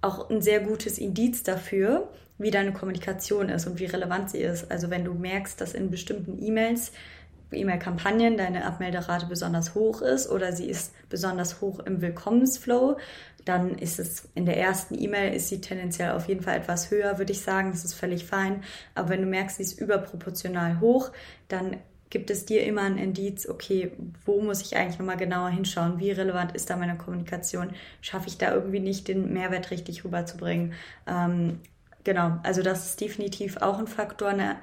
auch 0.02 0.30
ein 0.30 0.40
sehr 0.40 0.60
gutes 0.60 0.98
Indiz 0.98 1.42
dafür, 1.42 2.08
wie 2.38 2.50
deine 2.50 2.72
Kommunikation 2.72 3.48
ist 3.48 3.66
und 3.66 3.80
wie 3.80 3.86
relevant 3.86 4.30
sie 4.30 4.38
ist. 4.38 4.70
Also 4.70 4.90
wenn 4.90 5.04
du 5.04 5.14
merkst, 5.14 5.60
dass 5.60 5.74
in 5.74 5.90
bestimmten 5.90 6.40
E-Mails, 6.40 6.92
E-Mail-Kampagnen 7.52 8.36
deine 8.36 8.64
Abmelderate 8.64 9.26
besonders 9.26 9.74
hoch 9.74 10.02
ist 10.02 10.28
oder 10.30 10.52
sie 10.52 10.68
ist 10.68 10.92
besonders 11.08 11.60
hoch 11.60 11.80
im 11.80 12.00
Willkommensflow, 12.00 12.96
dann 13.44 13.78
ist 13.78 14.00
es 14.00 14.28
in 14.34 14.44
der 14.44 14.58
ersten 14.58 15.00
E-Mail 15.00 15.32
ist 15.32 15.48
sie 15.48 15.60
tendenziell 15.60 16.10
auf 16.10 16.26
jeden 16.26 16.42
Fall 16.42 16.56
etwas 16.56 16.90
höher, 16.90 17.18
würde 17.18 17.32
ich 17.32 17.42
sagen. 17.42 17.70
Das 17.70 17.84
ist 17.84 17.94
völlig 17.94 18.24
fein. 18.24 18.64
Aber 18.94 19.10
wenn 19.10 19.20
du 19.20 19.28
merkst, 19.28 19.58
sie 19.58 19.62
ist 19.62 19.80
überproportional 19.80 20.80
hoch, 20.80 21.12
dann 21.46 21.76
gibt 22.10 22.30
es 22.30 22.44
dir 22.44 22.64
immer 22.64 22.82
ein 22.82 22.98
Indiz, 22.98 23.48
okay, 23.48 23.92
wo 24.24 24.40
muss 24.40 24.62
ich 24.62 24.76
eigentlich 24.76 24.98
nochmal 24.98 25.16
genauer 25.16 25.50
hinschauen? 25.50 25.98
Wie 25.98 26.10
relevant 26.10 26.52
ist 26.56 26.70
da 26.70 26.76
meine 26.76 26.96
Kommunikation? 26.96 27.70
Schaffe 28.00 28.28
ich 28.28 28.38
da 28.38 28.52
irgendwie 28.52 28.80
nicht, 28.80 29.08
den 29.08 29.32
Mehrwert 29.32 29.70
richtig 29.70 30.04
rüberzubringen? 30.04 30.72
Ähm, 31.06 31.60
genau, 32.04 32.38
also 32.42 32.62
das 32.62 32.86
ist 32.86 33.00
definitiv 33.00 33.58
auch 33.58 33.78
ein 33.78 33.86
Faktor, 33.86 34.28
eine 34.28 34.56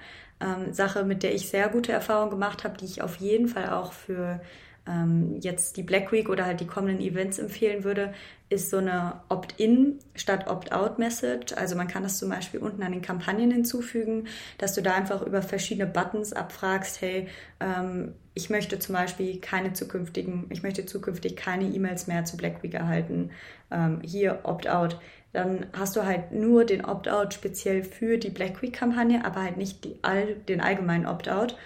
ähm, 0.44 0.74
Sache, 0.74 1.04
mit 1.06 1.24
der 1.24 1.34
ich 1.34 1.50
sehr 1.50 1.70
gute 1.70 1.92
Erfahrungen 1.92 2.32
gemacht 2.32 2.64
habe, 2.64 2.78
die 2.78 2.86
ich 2.86 3.02
auf 3.02 3.16
jeden 3.18 3.48
Fall 3.48 3.70
auch 3.70 3.94
für 3.94 4.42
ähm, 4.88 5.38
jetzt 5.40 5.78
die 5.78 5.84
Black 5.84 6.12
Week 6.12 6.30
oder 6.30 6.46
halt 6.46 6.60
die 6.60 6.68
kommenden 6.68 7.00
Events 7.00 7.40
empfehlen 7.40 7.84
würde, 7.84 8.14
ist 8.50 8.70
so 8.70 8.78
eine 8.78 9.22
Opt-in 9.30 10.00
statt 10.16 10.48
Opt-out-Message. 10.48 11.54
Also 11.54 11.76
man 11.76 11.88
kann 11.88 12.04
das 12.04 12.18
zum 12.18 12.30
Beispiel 12.30 12.60
unten 12.60 12.84
an 12.84 12.92
den 12.92 13.02
Kampagnen 13.02 13.50
hinzufügen, 13.52 14.28
dass 14.58 14.74
du 14.74 14.82
da 14.82 14.94
einfach 14.94 15.22
über 15.22 15.42
verschiedene 15.42 15.88
Buttons 15.88 16.34
abfragst, 16.34 17.02
hey, 17.02 17.28
ähm, 17.60 18.14
ich 18.34 18.50
möchte 18.50 18.80
zum 18.80 18.94
Beispiel 18.94 19.40
keine 19.40 19.74
zukünftigen, 19.74 20.48
ich 20.50 20.64
möchte 20.64 20.86
zukünftig 20.86 21.36
keine 21.36 21.66
E-Mails 21.66 22.08
mehr 22.08 22.26
zu 22.26 22.36
Black 22.36 22.64
Week 22.64 22.74
erhalten. 22.74 23.32
Ähm, 23.72 24.02
hier 24.04 24.40
Opt-out. 24.44 25.00
Dann 25.34 25.66
hast 25.74 25.96
du 25.96 26.06
halt 26.06 26.32
nur 26.32 26.64
den 26.64 26.86
Opt-out 26.86 27.34
speziell 27.34 27.84
für 27.84 28.18
die 28.18 28.30
Black 28.30 28.62
Week-Kampagne, 28.62 29.26
aber 29.26 29.42
halt 29.42 29.58
nicht 29.58 29.84
die, 29.84 29.98
all, 30.04 30.36
den 30.36 30.62
allgemeinen 30.62 31.08
Opt-out. 31.08 31.58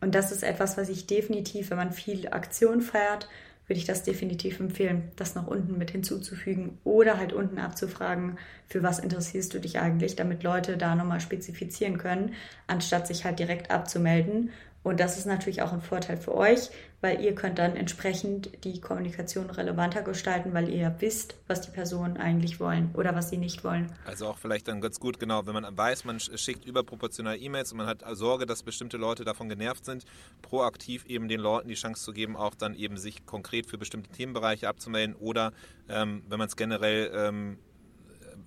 Und 0.00 0.14
das 0.14 0.32
ist 0.32 0.42
etwas, 0.42 0.78
was 0.78 0.88
ich 0.88 1.06
definitiv, 1.06 1.70
wenn 1.70 1.76
man 1.76 1.92
viel 1.92 2.28
Aktion 2.28 2.80
feiert, 2.80 3.28
würde 3.66 3.78
ich 3.78 3.84
das 3.84 4.02
definitiv 4.02 4.58
empfehlen, 4.58 5.12
das 5.14 5.36
noch 5.36 5.46
unten 5.46 5.78
mit 5.78 5.92
hinzuzufügen 5.92 6.78
oder 6.82 7.18
halt 7.18 7.32
unten 7.32 7.58
abzufragen, 7.58 8.36
für 8.66 8.82
was 8.82 8.98
interessierst 8.98 9.54
du 9.54 9.60
dich 9.60 9.78
eigentlich, 9.78 10.16
damit 10.16 10.42
Leute 10.42 10.76
da 10.76 10.96
nochmal 10.96 11.20
spezifizieren 11.20 11.96
können, 11.96 12.34
anstatt 12.66 13.06
sich 13.06 13.24
halt 13.24 13.38
direkt 13.38 13.70
abzumelden 13.70 14.50
und 14.82 14.98
das 14.98 15.18
ist 15.18 15.26
natürlich 15.26 15.60
auch 15.60 15.72
ein 15.72 15.82
Vorteil 15.82 16.16
für 16.16 16.34
euch, 16.34 16.70
weil 17.02 17.20
ihr 17.20 17.34
könnt 17.34 17.58
dann 17.58 17.76
entsprechend 17.76 18.64
die 18.64 18.80
Kommunikation 18.80 19.50
relevanter 19.50 20.02
gestalten, 20.02 20.54
weil 20.54 20.70
ihr 20.70 20.94
wisst, 21.00 21.34
was 21.46 21.60
die 21.60 21.70
Personen 21.70 22.16
eigentlich 22.16 22.60
wollen 22.60 22.90
oder 22.94 23.14
was 23.14 23.28
sie 23.28 23.36
nicht 23.36 23.62
wollen. 23.62 23.92
Also 24.06 24.26
auch 24.26 24.38
vielleicht 24.38 24.68
dann 24.68 24.80
ganz 24.80 24.98
gut, 24.98 25.20
genau, 25.20 25.46
wenn 25.46 25.52
man 25.52 25.76
weiß, 25.76 26.04
man 26.04 26.18
schickt 26.18 26.64
überproportional 26.64 27.36
E-Mails 27.40 27.72
und 27.72 27.78
man 27.78 27.86
hat 27.86 28.04
Sorge, 28.12 28.46
dass 28.46 28.62
bestimmte 28.62 28.96
Leute 28.96 29.24
davon 29.24 29.50
genervt 29.50 29.84
sind, 29.84 30.04
proaktiv 30.40 31.04
eben 31.06 31.28
den 31.28 31.40
Leuten 31.40 31.68
die 31.68 31.74
Chance 31.74 32.02
zu 32.02 32.12
geben, 32.12 32.36
auch 32.36 32.54
dann 32.54 32.74
eben 32.74 32.96
sich 32.96 33.26
konkret 33.26 33.66
für 33.66 33.76
bestimmte 33.76 34.10
Themenbereiche 34.10 34.66
abzumelden 34.66 35.14
oder 35.14 35.52
ähm, 35.88 36.22
wenn 36.28 36.38
man 36.38 36.48
es 36.48 36.56
generell 36.56 37.10
ähm, 37.14 37.58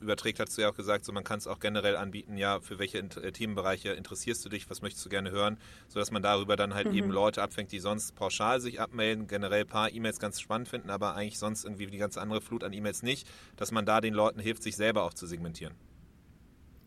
überträgt, 0.03 0.39
hast 0.39 0.57
du 0.57 0.61
ja 0.61 0.69
auch 0.69 0.75
gesagt, 0.75 1.05
so 1.05 1.11
man 1.11 1.23
kann 1.23 1.39
es 1.39 1.47
auch 1.47 1.59
generell 1.59 1.95
anbieten, 1.95 2.37
ja, 2.37 2.59
für 2.59 2.77
welche 2.77 2.99
äh, 2.99 3.31
Themenbereiche 3.31 3.89
interessierst 3.89 4.45
du 4.45 4.49
dich, 4.49 4.69
was 4.69 4.81
möchtest 4.81 5.05
du 5.05 5.09
gerne 5.09 5.31
hören, 5.31 5.57
sodass 5.87 6.11
man 6.11 6.21
darüber 6.21 6.55
dann 6.55 6.73
halt 6.73 6.87
mhm. 6.87 6.97
eben 6.97 7.09
Leute 7.09 7.41
abfängt, 7.41 7.71
die 7.71 7.79
sonst 7.79 8.15
pauschal 8.15 8.61
sich 8.61 8.79
abmelden, 8.79 9.27
generell 9.27 9.61
ein 9.61 9.67
paar 9.67 9.91
E-Mails 9.91 10.19
ganz 10.19 10.39
spannend 10.39 10.69
finden, 10.69 10.89
aber 10.89 11.15
eigentlich 11.15 11.39
sonst 11.39 11.63
irgendwie 11.63 11.87
die 11.87 11.97
ganze 11.97 12.21
andere 12.21 12.41
Flut 12.41 12.63
an 12.63 12.73
E-Mails 12.73 13.01
nicht, 13.03 13.27
dass 13.55 13.71
man 13.71 13.85
da 13.85 14.01
den 14.01 14.13
Leuten 14.13 14.39
hilft, 14.39 14.61
sich 14.61 14.75
selber 14.75 15.03
auch 15.03 15.13
zu 15.13 15.25
segmentieren. 15.25 15.73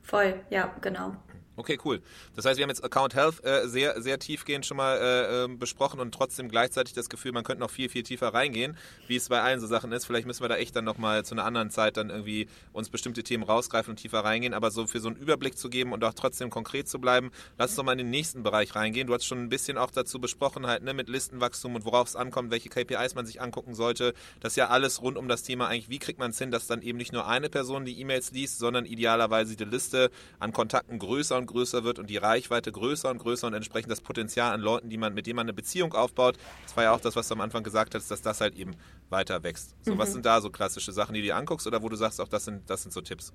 Voll, 0.02 0.40
ja, 0.50 0.72
genau. 0.80 1.16
Okay, 1.58 1.78
cool. 1.86 2.02
Das 2.34 2.44
heißt, 2.44 2.58
wir 2.58 2.64
haben 2.64 2.70
jetzt 2.70 2.84
Account 2.84 3.14
Health 3.14 3.42
äh, 3.42 3.66
sehr, 3.66 4.00
sehr 4.02 4.18
tiefgehend 4.18 4.66
schon 4.66 4.76
mal 4.76 4.98
äh, 4.98 5.44
ähm, 5.44 5.58
besprochen 5.58 6.00
und 6.00 6.12
trotzdem 6.12 6.50
gleichzeitig 6.50 6.92
das 6.92 7.08
Gefühl, 7.08 7.32
man 7.32 7.44
könnte 7.44 7.60
noch 7.60 7.70
viel, 7.70 7.88
viel 7.88 8.02
tiefer 8.02 8.28
reingehen, 8.34 8.76
wie 9.06 9.16
es 9.16 9.30
bei 9.30 9.40
allen 9.40 9.58
so 9.58 9.66
Sachen 9.66 9.90
ist. 9.92 10.04
Vielleicht 10.04 10.26
müssen 10.26 10.42
wir 10.42 10.50
da 10.50 10.56
echt 10.56 10.76
dann 10.76 10.84
nochmal 10.84 11.24
zu 11.24 11.34
einer 11.34 11.46
anderen 11.46 11.70
Zeit 11.70 11.96
dann 11.96 12.10
irgendwie 12.10 12.46
uns 12.74 12.90
bestimmte 12.90 13.22
Themen 13.22 13.42
rausgreifen 13.42 13.92
und 13.92 13.96
tiefer 13.96 14.20
reingehen. 14.20 14.52
Aber 14.52 14.70
so 14.70 14.86
für 14.86 15.00
so 15.00 15.08
einen 15.08 15.16
Überblick 15.16 15.56
zu 15.56 15.70
geben 15.70 15.94
und 15.94 16.04
auch 16.04 16.12
trotzdem 16.12 16.50
konkret 16.50 16.88
zu 16.88 17.00
bleiben, 17.00 17.30
lass 17.56 17.70
uns 17.70 17.76
doch 17.76 17.84
mal 17.84 17.92
in 17.92 17.98
den 17.98 18.10
nächsten 18.10 18.42
Bereich 18.42 18.74
reingehen. 18.74 19.06
Du 19.06 19.14
hast 19.14 19.24
schon 19.24 19.38
ein 19.38 19.48
bisschen 19.48 19.78
auch 19.78 19.90
dazu 19.90 20.20
besprochen, 20.20 20.66
halt, 20.66 20.82
ne, 20.82 20.92
mit 20.92 21.08
Listenwachstum 21.08 21.74
und 21.74 21.86
worauf 21.86 22.08
es 22.08 22.16
ankommt, 22.16 22.50
welche 22.50 22.68
KPIs 22.68 23.14
man 23.14 23.24
sich 23.24 23.40
angucken 23.40 23.74
sollte. 23.74 24.12
Das 24.40 24.52
ist 24.52 24.56
ja 24.56 24.68
alles 24.68 25.00
rund 25.00 25.16
um 25.16 25.26
das 25.26 25.42
Thema 25.42 25.68
eigentlich, 25.68 25.88
wie 25.88 25.98
kriegt 25.98 26.18
man 26.18 26.32
es 26.32 26.38
hin, 26.38 26.50
dass 26.50 26.66
dann 26.66 26.82
eben 26.82 26.98
nicht 26.98 27.14
nur 27.14 27.26
eine 27.26 27.48
Person 27.48 27.86
die 27.86 27.98
E-Mails 27.98 28.32
liest, 28.32 28.58
sondern 28.58 28.84
idealerweise 28.84 29.56
die 29.56 29.64
Liste 29.64 30.10
an 30.38 30.52
Kontakten 30.52 30.98
größer 30.98 31.36
und 31.38 31.45
größer 31.46 31.84
wird 31.84 31.98
und 31.98 32.10
die 32.10 32.16
Reichweite 32.16 32.72
größer 32.72 33.10
und 33.10 33.18
größer 33.18 33.46
und 33.46 33.54
entsprechend 33.54 33.90
das 33.90 34.00
Potenzial 34.00 34.52
an 34.52 34.60
Leuten, 34.60 34.90
die 34.90 34.96
man, 34.96 35.14
mit 35.14 35.26
denen 35.26 35.36
man 35.36 35.46
eine 35.46 35.52
Beziehung 35.52 35.94
aufbaut. 35.94 36.36
Das 36.64 36.76
war 36.76 36.84
ja 36.84 36.92
auch 36.92 37.00
das, 37.00 37.16
was 37.16 37.28
du 37.28 37.34
am 37.34 37.40
Anfang 37.40 37.62
gesagt 37.62 37.94
hast, 37.94 38.10
dass 38.10 38.22
das 38.22 38.40
halt 38.40 38.54
eben 38.56 38.76
weiter 39.08 39.42
wächst. 39.42 39.74
So, 39.84 39.94
mhm. 39.94 39.98
was 39.98 40.12
sind 40.12 40.26
da 40.26 40.40
so 40.40 40.50
klassische 40.50 40.92
Sachen, 40.92 41.14
die 41.14 41.20
du 41.20 41.26
dir 41.26 41.36
anguckst 41.36 41.66
oder 41.66 41.82
wo 41.82 41.88
du 41.88 41.96
sagst, 41.96 42.20
auch 42.20 42.28
das 42.28 42.44
sind, 42.44 42.68
das 42.68 42.82
sind 42.82 42.92
so 42.92 43.00
Tipps? 43.00 43.32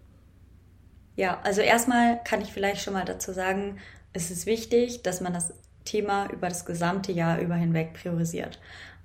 Ja, 1.16 1.39
also 1.43 1.62
erstmal 1.62 2.24
kann 2.24 2.41
ich 2.41 2.51
vielleicht 2.51 2.82
schon 2.82 2.93
mal 2.93 3.05
dazu 3.05 3.34
sagen, 3.34 3.80
es 4.14 4.32
ist 4.32 4.45
wichtig, 4.45 5.03
dass 5.03 5.22
man 5.22 5.34
das 5.34 5.53
Thema 5.86 6.30
über 6.32 6.47
das 6.47 6.66
gesamte 6.66 7.12
Jahr 7.12 7.39
über 7.39 7.55
hinweg 7.55 7.93
priorisiert. 7.93 8.59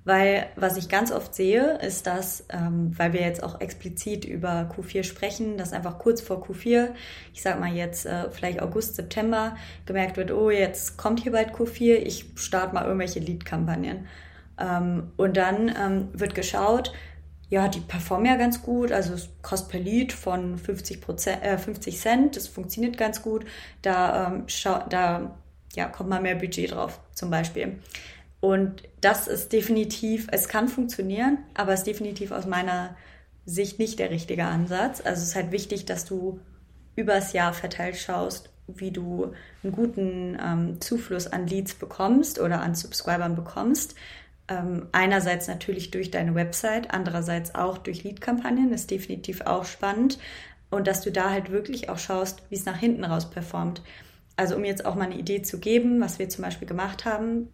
Weil 0.07 0.47
was 0.55 0.77
ich 0.77 0.89
ganz 0.89 1.11
oft 1.11 1.35
sehe, 1.35 1.79
ist, 1.79 2.07
dass, 2.07 2.45
ähm, 2.51 2.97
weil 2.97 3.13
wir 3.13 3.23
jetzt 3.23 3.43
auch 3.43 3.61
explizit 3.61 4.25
über 4.25 4.71
Q4 4.73 5.03
sprechen, 5.03 5.59
dass 5.59 5.73
einfach 5.73 5.99
kurz 5.99 6.21
vor 6.21 6.47
Q4, 6.47 6.91
ich 7.35 7.43
sag 7.43 7.59
mal 7.59 7.75
jetzt 7.75 8.07
äh, 8.07 8.31
vielleicht 8.31 8.63
August, 8.63 8.95
September, 8.95 9.57
gemerkt 9.85 10.17
wird, 10.17 10.31
oh, 10.31 10.49
jetzt 10.49 10.97
kommt 10.97 11.19
hier 11.19 11.33
bald 11.33 11.51
Q4, 11.51 11.97
ich 11.97 12.27
starte 12.37 12.73
mal 12.73 12.85
irgendwelche 12.85 13.19
Lead-Kampagnen. 13.19 14.07
Ähm, 14.61 15.11
und 15.17 15.37
dann 15.37 15.75
ähm, 15.77 16.09
wird 16.13 16.37
geschaut, 16.37 16.93
ja, 17.49 17.67
die 17.67 17.81
performen 17.81 18.27
ja 18.27 18.37
ganz 18.37 18.63
gut, 18.63 18.93
also 18.93 19.13
es 19.13 19.29
kostet 19.43 19.71
per 19.73 19.81
Lead 19.81 20.13
von 20.13 20.57
50, 20.57 21.01
Prozent, 21.01 21.43
äh, 21.43 21.59
50 21.59 21.99
Cent, 21.99 22.37
das 22.37 22.47
funktioniert 22.47 22.97
ganz 22.97 23.23
gut, 23.23 23.45
da, 23.83 24.29
ähm, 24.29 24.45
da 24.89 25.37
ja, 25.75 25.89
kommt 25.89 26.11
mal 26.11 26.23
mehr 26.23 26.37
Budget 26.37 26.71
drauf 26.71 27.01
zum 27.13 27.29
Beispiel. 27.31 27.81
Und 28.47 28.85
das 29.01 29.27
ist 29.27 29.53
definitiv, 29.53 30.29
es 30.31 30.47
kann 30.47 30.69
funktionieren, 30.69 31.39
aber 31.55 31.73
es 31.73 31.81
ist 31.81 31.89
definitiv 31.89 32.31
aus 32.31 32.47
meiner 32.47 32.95
Sicht 33.45 33.81
nicht 33.81 33.99
der 33.99 34.11
richtige 34.11 34.45
Ansatz. 34.45 35.01
Also 35.01 35.21
es 35.21 35.31
ist 35.31 35.35
halt 35.35 35.51
wichtig, 35.51 35.85
dass 35.85 36.05
du 36.05 36.39
übers 36.95 37.33
Jahr 37.33 37.53
verteilt 37.53 37.97
schaust, 37.97 38.51
wie 38.69 38.93
du 38.93 39.33
einen 39.65 39.73
guten 39.73 40.39
ähm, 40.41 40.81
Zufluss 40.81 41.27
an 41.27 41.49
Leads 41.49 41.75
bekommst 41.75 42.39
oder 42.39 42.61
an 42.61 42.77
Subscribern 42.77 43.35
bekommst. 43.35 43.97
Ähm, 44.47 44.87
einerseits 44.93 45.49
natürlich 45.49 45.91
durch 45.91 46.13
deine 46.13 46.37
Website, 46.37 46.93
andererseits 46.93 47.53
auch 47.57 47.79
durch 47.79 48.05
Lead-Kampagnen, 48.05 48.73
ist 48.73 48.93
definitiv 48.93 49.41
auch 49.41 49.65
spannend. 49.65 50.21
Und 50.71 50.87
dass 50.87 51.01
du 51.01 51.11
da 51.11 51.31
halt 51.31 51.51
wirklich 51.51 51.89
auch 51.89 51.99
schaust, 51.99 52.45
wie 52.49 52.55
es 52.55 52.65
nach 52.65 52.79
hinten 52.79 53.03
raus 53.03 53.29
performt. 53.29 53.83
Also 54.37 54.55
um 54.55 54.65
jetzt 54.65 54.85
auch 54.85 54.95
mal 54.95 55.07
eine 55.07 55.19
Idee 55.19 55.43
zu 55.43 55.59
geben, 55.59 56.01
was 56.01 56.21
wir 56.21 56.29
zum 56.29 56.45
Beispiel 56.45 56.69
gemacht 56.69 57.05
haben, 57.05 57.49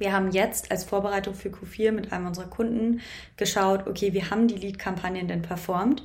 wir 0.00 0.12
haben 0.12 0.30
jetzt 0.30 0.70
als 0.70 0.84
Vorbereitung 0.84 1.34
für 1.34 1.50
Q4 1.50 1.92
mit 1.92 2.12
einem 2.12 2.26
unserer 2.26 2.48
Kunden 2.48 3.00
geschaut, 3.36 3.86
okay, 3.86 4.12
wie 4.14 4.24
haben 4.24 4.48
die 4.48 4.56
Lead-Kampagnen 4.56 5.28
denn 5.28 5.42
performt? 5.42 6.02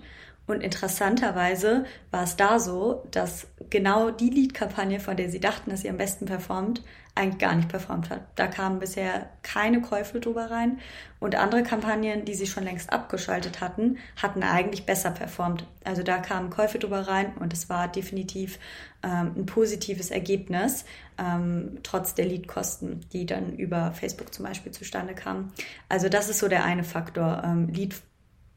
Und 0.47 0.61
interessanterweise 0.61 1.85
war 2.11 2.23
es 2.23 2.35
da 2.35 2.59
so, 2.59 3.03
dass 3.09 3.47
genau 3.69 4.11
die 4.11 4.29
Lead-Kampagne, 4.29 4.99
von 4.99 5.17
der 5.17 5.29
sie 5.29 5.39
dachten, 5.39 5.71
dass 5.71 5.81
sie 5.81 5.89
am 5.89 5.97
besten 5.97 6.25
performt, 6.25 6.83
eigentlich 7.15 7.39
gar 7.39 7.55
nicht 7.55 7.69
performt 7.69 8.09
hat. 8.09 8.21
Da 8.35 8.47
kamen 8.47 8.79
bisher 8.79 9.29
keine 9.41 9.81
Käufe 9.81 10.19
drüber 10.19 10.51
rein. 10.51 10.79
Und 11.19 11.35
andere 11.35 11.63
Kampagnen, 11.63 12.25
die 12.25 12.35
sie 12.35 12.45
schon 12.45 12.65
längst 12.65 12.91
abgeschaltet 12.91 13.61
hatten, 13.61 13.97
hatten 14.21 14.43
eigentlich 14.43 14.85
besser 14.85 15.11
performt. 15.11 15.65
Also 15.85 16.03
da 16.03 16.17
kamen 16.17 16.49
Käufe 16.49 16.77
drüber 16.77 17.07
rein 17.07 17.33
und 17.39 17.53
es 17.53 17.69
war 17.69 17.87
definitiv 17.87 18.59
ähm, 19.01 19.31
ein 19.37 19.45
positives 19.45 20.11
Ergebnis, 20.11 20.83
ähm, 21.17 21.79
trotz 21.83 22.15
der 22.15 22.25
Leadkosten, 22.25 23.01
die 23.11 23.25
dann 23.25 23.55
über 23.55 23.91
Facebook 23.91 24.33
zum 24.33 24.45
Beispiel 24.45 24.71
zustande 24.71 25.13
kamen. 25.13 25.53
Also 25.89 26.09
das 26.09 26.29
ist 26.29 26.39
so 26.39 26.47
der 26.47 26.63
eine 26.63 26.83
Faktor. 26.83 27.41
Ähm, 27.43 27.67
Lead 27.69 27.95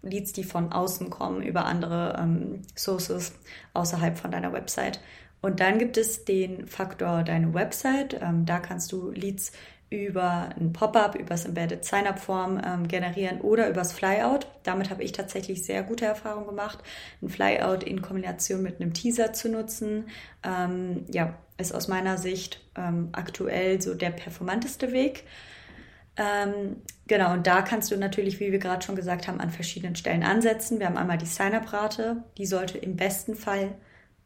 Leads, 0.03 0.33
die 0.33 0.45
von 0.45 0.73
außen 0.73 1.11
kommen, 1.11 1.43
über 1.43 1.65
andere 1.65 2.17
ähm, 2.21 2.63
Sources 2.77 3.33
außerhalb 3.75 4.17
von 4.17 4.31
deiner 4.31 4.53
Website. 4.53 5.01
Und 5.41 5.61
dann 5.61 5.79
gibt 5.79 5.97
es 5.97 6.25
den 6.25 6.67
Faktor 6.67 7.23
deine 7.23 7.55
Website. 7.55 8.19
Ähm, 8.21 8.45
da 8.45 8.59
kannst 8.59 8.93
du 8.93 9.11
Leads 9.11 9.53
über 9.91 10.51
ein 10.59 10.73
Pop-up, 10.73 11.15
über 11.15 11.31
das 11.31 11.47
Embedded 11.47 11.85
Sign-up-Form 11.85 12.61
ähm, 12.65 12.89
generieren 12.89 13.41
oder 13.41 13.69
übers 13.69 13.93
Flyout. 13.93 14.47
Damit 14.63 14.91
habe 14.91 15.03
ich 15.03 15.13
tatsächlich 15.13 15.65
sehr 15.65 15.83
gute 15.83 16.05
Erfahrungen 16.05 16.47
gemacht. 16.47 16.79
Ein 17.23 17.31
Flyout 17.31 17.85
in 17.85 18.03
Kombination 18.03 18.63
mit 18.63 18.81
einem 18.81 18.93
Teaser 18.93 19.33
zu 19.33 19.49
nutzen, 19.49 20.09
ähm, 20.43 21.07
ja, 21.11 21.35
ist 21.57 21.75
aus 21.75 21.89
meiner 21.89 22.19
Sicht 22.19 22.61
ähm, 22.77 23.09
aktuell 23.13 23.81
so 23.81 23.95
der 23.95 24.11
performanteste 24.11 24.93
Weg. 24.93 25.25
Ähm, 26.17 26.83
genau, 27.07 27.33
und 27.33 27.47
da 27.47 27.63
kannst 27.63 27.91
du 27.91 27.97
natürlich, 27.97 28.41
wie 28.41 28.53
wir 28.53 28.59
gerade 28.59 28.85
schon 28.85 28.97
gesagt 28.97 29.29
haben, 29.29 29.41
an 29.41 29.51
verschiedenen 29.51 29.97
Stellen 29.97 30.23
ansetzen. 30.23 30.81
Wir 30.81 30.87
haben 30.87 30.97
einmal 30.97 31.19
die 31.19 31.27
Sign-up-Rate, 31.27 32.25
die 32.37 32.47
sollte 32.47 32.77
im 32.77 32.97
besten 32.97 33.35
Fall 33.35 33.75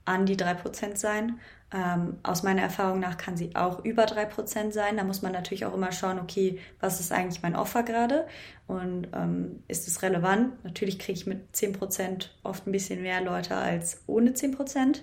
an 0.04 0.26
die 0.26 0.36
3% 0.36 0.96
sein. 0.96 1.38
Ähm, 1.74 2.18
aus 2.22 2.42
meiner 2.42 2.62
Erfahrung 2.62 3.00
nach 3.00 3.16
kann 3.16 3.36
sie 3.36 3.56
auch 3.56 3.84
über 3.84 4.04
3% 4.04 4.72
sein. 4.72 4.98
Da 4.98 5.04
muss 5.04 5.22
man 5.22 5.32
natürlich 5.32 5.64
auch 5.64 5.74
immer 5.74 5.90
schauen, 5.90 6.18
okay, 6.18 6.58
was 6.80 7.00
ist 7.00 7.12
eigentlich 7.12 7.42
mein 7.42 7.56
Offer 7.56 7.82
gerade 7.82 8.26
und 8.66 9.08
ähm, 9.14 9.62
ist 9.68 9.88
es 9.88 10.02
relevant? 10.02 10.62
Natürlich 10.64 10.98
kriege 10.98 11.18
ich 11.18 11.26
mit 11.26 11.54
10% 11.54 12.28
oft 12.42 12.66
ein 12.66 12.72
bisschen 12.72 13.02
mehr 13.02 13.22
Leute 13.22 13.56
als 13.56 14.02
ohne 14.06 14.32
10% 14.32 15.00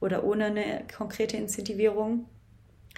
oder 0.00 0.24
ohne 0.24 0.46
eine 0.46 0.84
konkrete 0.96 1.36
Incentivierung. 1.36 2.26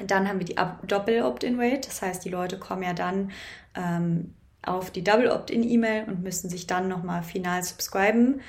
Dann 0.07 0.29
haben 0.29 0.39
wir 0.39 0.47
die 0.47 0.57
Double 0.87 1.23
Opt-in-Rate, 1.23 1.89
das 1.89 2.03
heißt, 2.03 2.25
die 2.25 2.29
Leute 2.31 2.59
kommen 2.59 2.85
ja 2.85 2.93
dann 2.93 3.33
ähm, 3.75 4.35
auf 4.63 4.93
die 4.93 5.03
Double 5.03 5.31
Opt-in-E-Mail 5.31 6.05
und 6.05 6.23
müssen 6.23 6.49
sich 6.49 6.69
dann 6.69 6.87
nochmal 6.87 7.25
final 7.25 7.65
subscriben. 7.65 8.41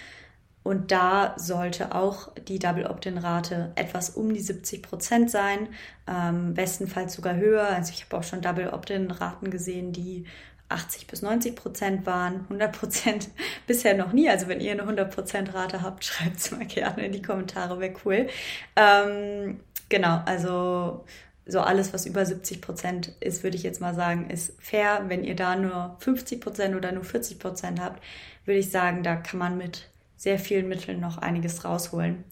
Und 0.64 0.92
da 0.92 1.34
sollte 1.38 1.96
auch 1.96 2.34
die 2.36 2.60
Double 2.60 2.86
Opt-in-Rate 2.86 3.72
etwas 3.76 4.12
um 4.12 4.34
die 4.34 4.42
70 4.42 4.84
Prozent 4.84 5.32
sein, 5.32 5.70
ähm, 6.08 6.54
bestenfalls 6.54 7.14
sogar 7.14 7.36
höher. 7.36 7.68
Also 7.68 7.94
ich 7.94 8.04
habe 8.04 8.18
auch 8.18 8.24
schon 8.24 8.42
Double 8.42 8.70
Opt-in-Raten 8.70 9.50
gesehen, 9.52 9.94
die 9.94 10.26
80 10.70 11.08
bis 11.08 11.22
90 11.22 11.56
Prozent 11.56 12.06
waren, 12.06 12.42
100 12.44 12.72
Prozent 12.72 13.30
bisher 13.68 13.96
noch 13.96 14.14
nie. 14.14 14.30
Also 14.30 14.48
wenn 14.48 14.62
ihr 14.62 14.72
eine 14.72 14.84
100 14.84 15.14
Prozent 15.14 15.54
Rate 15.54 15.82
habt, 15.82 16.06
schreibt 16.06 16.38
es 16.38 16.52
mal 16.52 16.66
gerne 16.66 17.06
in 17.06 17.12
die 17.12 17.22
Kommentare, 17.22 17.80
wäre 17.80 17.94
cool. 18.06 18.28
Ähm, 18.76 19.60
genau, 19.90 20.22
also 20.26 21.06
so 21.46 21.62
alles, 21.62 21.94
was 21.94 22.06
über 22.06 22.26
70 22.26 22.62
Prozent 22.62 23.14
ist, 23.20 23.44
würde 23.44 23.58
ich 23.58 23.64
jetzt 23.64 23.82
mal 23.82 23.96
sagen, 23.96 24.30
ist 24.30 24.54
fair. 24.62 25.06
Wenn 25.08 25.24
ihr 25.24 25.36
da 25.36 25.56
nur 25.56 25.96
50 26.00 26.42
Prozent 26.42 26.76
oder 26.76 26.92
nur 26.92 27.04
40 27.04 27.40
Prozent 27.40 27.82
habt, 27.82 28.04
würde 28.46 28.60
ich 28.60 28.70
sagen, 28.70 29.02
da 29.02 29.16
kann 29.16 29.40
man 29.40 29.58
mit 29.58 29.89
sehr 30.20 30.38
vielen 30.38 30.68
Mitteln 30.68 31.00
noch 31.00 31.18
einiges 31.18 31.64
rausholen. 31.64 32.26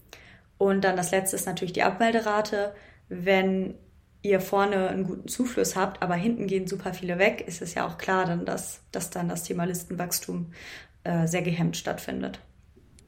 Und 0.58 0.82
dann 0.82 0.96
das 0.96 1.10
letzte 1.10 1.36
ist 1.36 1.46
natürlich 1.46 1.72
die 1.72 1.82
Abmelderate. 1.82 2.74
Wenn 3.08 3.76
ihr 4.20 4.40
vorne 4.40 4.88
einen 4.88 5.04
guten 5.04 5.26
Zufluss 5.26 5.74
habt, 5.74 6.02
aber 6.02 6.14
hinten 6.14 6.46
gehen 6.46 6.66
super 6.66 6.92
viele 6.92 7.18
weg, 7.18 7.42
ist 7.46 7.62
es 7.62 7.72
ja 7.72 7.86
auch 7.86 7.96
klar, 7.96 8.26
dann, 8.26 8.44
dass, 8.44 8.82
dass 8.92 9.08
dann 9.08 9.30
das 9.30 9.44
Thema 9.44 9.64
Listenwachstum 9.64 10.52
äh, 11.04 11.26
sehr 11.26 11.40
gehemmt 11.40 11.78
stattfindet. 11.78 12.40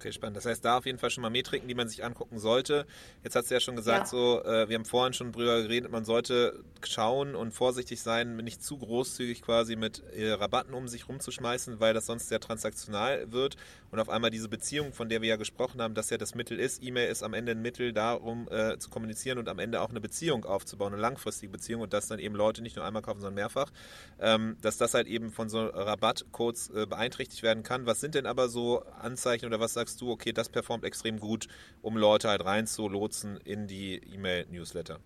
Okay, 0.00 0.12
spannend. 0.12 0.38
Das 0.38 0.46
heißt, 0.46 0.64
da 0.64 0.78
auf 0.78 0.86
jeden 0.86 0.96
Fall 0.96 1.10
schon 1.10 1.20
mal 1.20 1.28
Metriken, 1.28 1.68
die 1.68 1.74
man 1.74 1.86
sich 1.86 2.02
angucken 2.02 2.38
sollte. 2.38 2.86
Jetzt 3.22 3.36
hast 3.36 3.50
du 3.50 3.54
ja 3.54 3.60
schon 3.60 3.76
gesagt, 3.76 4.04
ja. 4.04 4.06
so, 4.06 4.42
äh, 4.42 4.66
wir 4.66 4.76
haben 4.76 4.86
vorhin 4.86 5.12
schon 5.12 5.30
drüber 5.30 5.60
geredet, 5.60 5.92
man 5.92 6.06
sollte 6.06 6.64
schauen 6.82 7.34
und 7.34 7.52
vorsichtig 7.52 8.00
sein, 8.00 8.38
nicht 8.38 8.64
zu 8.64 8.78
großzügig 8.78 9.42
quasi 9.42 9.76
mit 9.76 10.02
äh, 10.14 10.32
Rabatten 10.32 10.72
um 10.72 10.88
sich 10.88 11.06
rumzuschmeißen, 11.06 11.80
weil 11.80 11.92
das 11.92 12.06
sonst 12.06 12.30
sehr 12.30 12.40
transaktional 12.40 13.30
wird 13.30 13.58
und 13.90 13.98
auf 13.98 14.08
einmal 14.08 14.30
diese 14.30 14.48
Beziehung, 14.48 14.94
von 14.94 15.10
der 15.10 15.20
wir 15.20 15.28
ja 15.28 15.36
gesprochen 15.36 15.82
haben, 15.82 15.94
dass 15.94 16.10
ja 16.10 16.16
das 16.16 16.34
Mittel 16.34 16.58
ist, 16.58 16.82
E-Mail 16.82 17.10
ist 17.10 17.22
am 17.22 17.34
Ende 17.34 17.52
ein 17.52 17.60
Mittel 17.60 17.92
darum 17.92 18.48
äh, 18.50 18.78
zu 18.78 18.88
kommunizieren 18.88 19.36
und 19.36 19.48
am 19.48 19.58
Ende 19.58 19.82
auch 19.82 19.90
eine 19.90 20.00
Beziehung 20.00 20.46
aufzubauen, 20.46 20.94
eine 20.94 21.02
langfristige 21.02 21.52
Beziehung 21.52 21.82
und 21.82 21.92
dass 21.92 22.06
dann 22.06 22.20
eben 22.20 22.34
Leute 22.34 22.62
nicht 22.62 22.76
nur 22.76 22.86
einmal 22.86 23.02
kaufen, 23.02 23.20
sondern 23.20 23.34
mehrfach, 23.34 23.70
ähm, 24.18 24.56
dass 24.62 24.78
das 24.78 24.94
halt 24.94 25.08
eben 25.08 25.30
von 25.30 25.50
so 25.50 25.66
Rabattcodes 25.66 26.70
äh, 26.70 26.86
beeinträchtigt 26.86 27.42
werden 27.42 27.62
kann. 27.64 27.84
Was 27.84 28.00
sind 28.00 28.14
denn 28.14 28.26
aber 28.26 28.48
so 28.48 28.82
Anzeichen 29.00 29.46
oder 29.46 29.60
was 29.60 29.74
sagst 29.74 29.89
sagst 29.90 30.00
du, 30.00 30.10
okay, 30.10 30.32
das 30.32 30.48
performt 30.48 30.84
extrem 30.84 31.18
gut, 31.18 31.48
um 31.82 31.96
Leute 31.96 32.28
halt 32.28 32.44
reinzulotsen 32.44 33.38
in 33.38 33.66
die 33.66 33.96
E-Mail-Newsletter? 34.14 35.00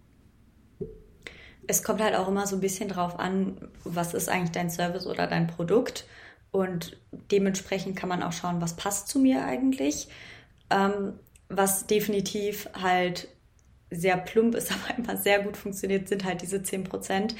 Es 1.66 1.82
kommt 1.82 2.02
halt 2.02 2.14
auch 2.14 2.28
immer 2.28 2.46
so 2.46 2.56
ein 2.56 2.60
bisschen 2.60 2.90
drauf 2.90 3.18
an, 3.18 3.56
was 3.84 4.12
ist 4.12 4.28
eigentlich 4.28 4.50
dein 4.50 4.68
Service 4.68 5.06
oder 5.06 5.26
dein 5.26 5.46
Produkt. 5.46 6.06
Und 6.50 6.98
dementsprechend 7.30 7.96
kann 7.96 8.10
man 8.10 8.22
auch 8.22 8.32
schauen, 8.32 8.60
was 8.60 8.76
passt 8.76 9.08
zu 9.08 9.18
mir 9.18 9.44
eigentlich. 9.44 10.08
Ähm, 10.68 11.14
was 11.48 11.86
definitiv 11.86 12.68
halt 12.74 13.28
sehr 13.90 14.18
plump 14.18 14.54
ist, 14.54 14.70
aber 14.90 14.98
immer 14.98 15.16
sehr 15.16 15.42
gut 15.42 15.56
funktioniert, 15.56 16.08
sind 16.08 16.24
halt 16.24 16.42
diese 16.42 16.58
10%. 16.58 17.34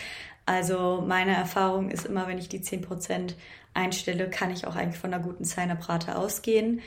Also 0.47 1.05
meine 1.07 1.34
Erfahrung 1.34 1.90
ist 1.90 2.07
immer, 2.07 2.26
wenn 2.26 2.38
ich 2.38 2.49
die 2.49 2.61
10% 2.61 3.34
einstelle, 3.74 4.30
kann 4.30 4.51
ich 4.51 4.66
auch 4.66 4.76
eigentlich 4.76 4.99
von 4.99 5.12
einer 5.12 5.22
guten 5.22 5.45
Sign-up-Rate 5.45 6.16
ausgehen. 6.16 6.80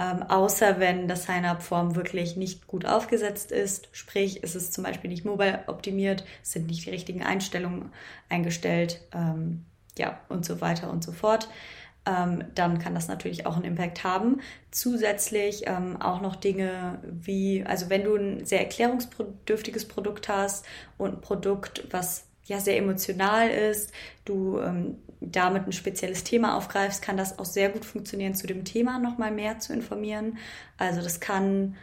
Ähm, 0.00 0.22
außer 0.22 0.80
wenn 0.80 1.08
das 1.08 1.24
Sign-up-Form 1.24 1.94
wirklich 1.94 2.34
nicht 2.34 2.66
gut 2.66 2.86
aufgesetzt 2.86 3.52
ist, 3.52 3.90
sprich, 3.92 4.42
ist 4.42 4.54
es 4.54 4.70
zum 4.70 4.82
Beispiel 4.82 5.10
nicht 5.10 5.26
mobile 5.26 5.64
optimiert, 5.66 6.24
sind 6.42 6.68
nicht 6.68 6.86
die 6.86 6.90
richtigen 6.90 7.22
Einstellungen 7.22 7.92
eingestellt, 8.30 9.02
ähm, 9.12 9.66
ja, 9.98 10.18
und 10.30 10.46
so 10.46 10.62
weiter 10.62 10.90
und 10.90 11.04
so 11.04 11.12
fort. 11.12 11.50
Ähm, 12.06 12.44
dann 12.54 12.78
kann 12.78 12.94
das 12.94 13.08
natürlich 13.08 13.44
auch 13.44 13.56
einen 13.56 13.66
Impact 13.66 14.02
haben. 14.02 14.40
Zusätzlich 14.70 15.64
ähm, 15.66 16.00
auch 16.00 16.22
noch 16.22 16.36
Dinge 16.36 16.98
wie, 17.02 17.62
also 17.66 17.90
wenn 17.90 18.04
du 18.04 18.16
ein 18.16 18.46
sehr 18.46 18.60
erklärungsbedürftiges 18.60 19.86
Produkt 19.86 20.30
hast 20.30 20.64
und 20.96 21.16
ein 21.16 21.20
Produkt, 21.20 21.84
was 21.90 22.29
ja 22.50 22.60
sehr 22.60 22.76
emotional 22.76 23.48
ist, 23.48 23.92
du 24.24 24.58
ähm, 24.58 24.96
damit 25.20 25.66
ein 25.66 25.72
spezielles 25.72 26.24
Thema 26.24 26.56
aufgreifst, 26.56 27.02
kann 27.02 27.16
das 27.16 27.38
auch 27.38 27.44
sehr 27.44 27.70
gut 27.70 27.84
funktionieren, 27.84 28.34
zu 28.34 28.46
dem 28.46 28.64
Thema 28.64 28.98
nochmal 28.98 29.30
mehr 29.30 29.58
zu 29.58 29.72
informieren. 29.72 30.38
Also 30.76 31.02
das 31.02 31.20
kann 31.20 31.76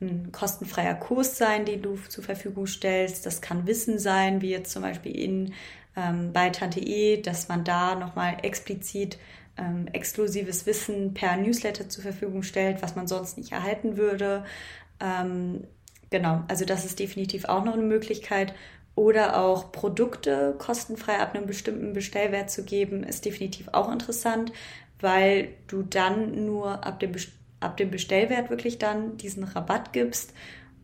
ein 0.00 0.30
kostenfreier 0.30 0.94
Kurs 0.94 1.38
sein, 1.38 1.64
den 1.64 1.82
du 1.82 1.96
zur 2.08 2.22
Verfügung 2.22 2.66
stellst. 2.66 3.24
Das 3.24 3.40
kann 3.40 3.66
Wissen 3.66 3.98
sein, 3.98 4.42
wie 4.42 4.50
jetzt 4.50 4.72
zum 4.72 4.82
Beispiel 4.82 5.16
in, 5.16 5.54
ähm, 5.96 6.32
bei 6.32 6.50
Tante 6.50 6.80
E, 6.80 7.20
dass 7.20 7.48
man 7.48 7.64
da 7.64 7.94
nochmal 7.94 8.36
explizit 8.42 9.18
ähm, 9.56 9.88
exklusives 9.92 10.66
Wissen 10.66 11.14
per 11.14 11.36
Newsletter 11.36 11.88
zur 11.88 12.02
Verfügung 12.02 12.42
stellt, 12.42 12.82
was 12.82 12.94
man 12.94 13.06
sonst 13.06 13.38
nicht 13.38 13.52
erhalten 13.52 13.96
würde. 13.96 14.44
Ähm, 15.00 15.64
genau, 16.10 16.42
also 16.48 16.64
das 16.64 16.84
ist 16.84 16.98
definitiv 16.98 17.46
auch 17.46 17.64
noch 17.64 17.74
eine 17.74 17.82
Möglichkeit. 17.82 18.54
Oder 18.96 19.38
auch 19.38 19.70
Produkte 19.72 20.54
kostenfrei 20.58 21.20
ab 21.20 21.34
einem 21.34 21.46
bestimmten 21.46 21.92
Bestellwert 21.92 22.50
zu 22.50 22.64
geben, 22.64 23.04
ist 23.04 23.24
definitiv 23.24 23.68
auch 23.72 23.92
interessant, 23.92 24.52
weil 25.00 25.50
du 25.68 25.82
dann 25.82 26.46
nur 26.46 26.84
ab 26.84 26.98
dem, 26.98 27.12
ab 27.60 27.76
dem 27.76 27.90
Bestellwert 27.90 28.50
wirklich 28.50 28.78
dann 28.78 29.18
diesen 29.18 29.44
Rabatt 29.44 29.92
gibst. 29.92 30.32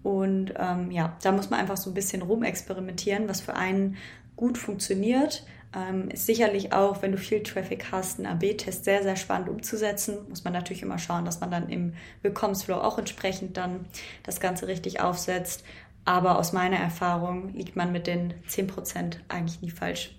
Und 0.02 0.52
ähm, 0.58 0.90
ja, 0.90 1.16
da 1.22 1.32
muss 1.32 1.48
man 1.48 1.58
einfach 1.58 1.78
so 1.78 1.90
ein 1.90 1.94
bisschen 1.94 2.22
rumexperimentieren, 2.22 3.28
was 3.28 3.40
für 3.40 3.54
einen 3.54 3.96
gut 4.36 4.58
funktioniert. 4.58 5.44
Ähm, 5.74 6.10
ist 6.10 6.26
sicherlich 6.26 6.74
auch, 6.74 7.00
wenn 7.00 7.12
du 7.12 7.18
viel 7.18 7.42
Traffic 7.42 7.92
hast, 7.92 8.18
ein 8.18 8.26
AB-Test 8.26 8.84
sehr, 8.84 9.02
sehr 9.02 9.16
spannend 9.16 9.48
umzusetzen. 9.48 10.18
Muss 10.28 10.44
man 10.44 10.52
natürlich 10.52 10.82
immer 10.82 10.98
schauen, 10.98 11.24
dass 11.24 11.40
man 11.40 11.50
dann 11.50 11.70
im 11.70 11.94
Willkommensflow 12.20 12.74
auch 12.74 12.98
entsprechend 12.98 13.56
dann 13.56 13.86
das 14.22 14.38
Ganze 14.40 14.66
richtig 14.68 15.00
aufsetzt. 15.00 15.64
Aber 16.04 16.38
aus 16.38 16.52
meiner 16.52 16.78
Erfahrung 16.78 17.54
liegt 17.54 17.76
man 17.76 17.92
mit 17.92 18.06
den 18.06 18.34
10% 18.48 19.18
eigentlich 19.28 19.62
nie 19.62 19.70
falsch. 19.70 20.16